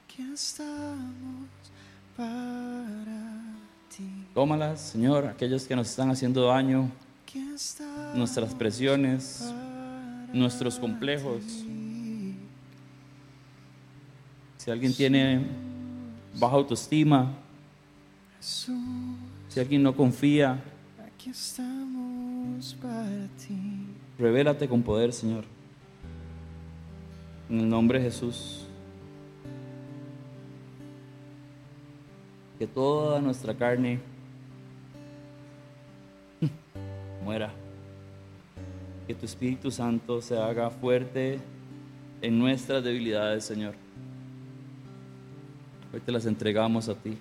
Aquí 0.04 0.22
estamos 0.34 1.48
para 2.14 3.54
ti. 3.96 4.26
Tómalas, 4.34 4.80
Señor, 4.82 5.26
aquellos 5.26 5.66
que 5.66 5.74
nos 5.74 5.88
están 5.88 6.10
haciendo 6.10 6.44
daño, 6.44 6.90
nuestras 8.14 8.54
presiones, 8.54 9.50
nuestros 10.30 10.78
complejos. 10.78 11.42
Si 14.58 14.70
alguien 14.70 14.94
tiene 14.94 15.46
baja 16.38 16.56
autoestima, 16.56 17.32
si 19.50 19.58
alguien 19.58 19.82
no 19.82 19.96
confía, 19.96 20.62
aquí 21.04 21.30
estamos 21.30 22.72
para 22.80 23.26
ti. 23.36 23.84
Revélate 24.16 24.68
con 24.68 24.80
poder, 24.80 25.12
Señor. 25.12 25.44
En 27.48 27.58
el 27.58 27.68
nombre 27.68 27.98
de 27.98 28.04
Jesús. 28.04 28.68
Que 32.60 32.66
toda 32.68 33.20
nuestra 33.20 33.52
carne 33.52 33.98
muera. 37.24 37.52
Que 39.08 39.16
tu 39.16 39.26
Espíritu 39.26 39.72
Santo 39.72 40.22
se 40.22 40.38
haga 40.38 40.70
fuerte 40.70 41.40
en 42.22 42.38
nuestras 42.38 42.84
debilidades, 42.84 43.46
Señor. 43.46 43.74
Hoy 45.92 45.98
te 45.98 46.12
las 46.12 46.24
entregamos 46.24 46.88
a 46.88 46.94
ti. 46.94 47.18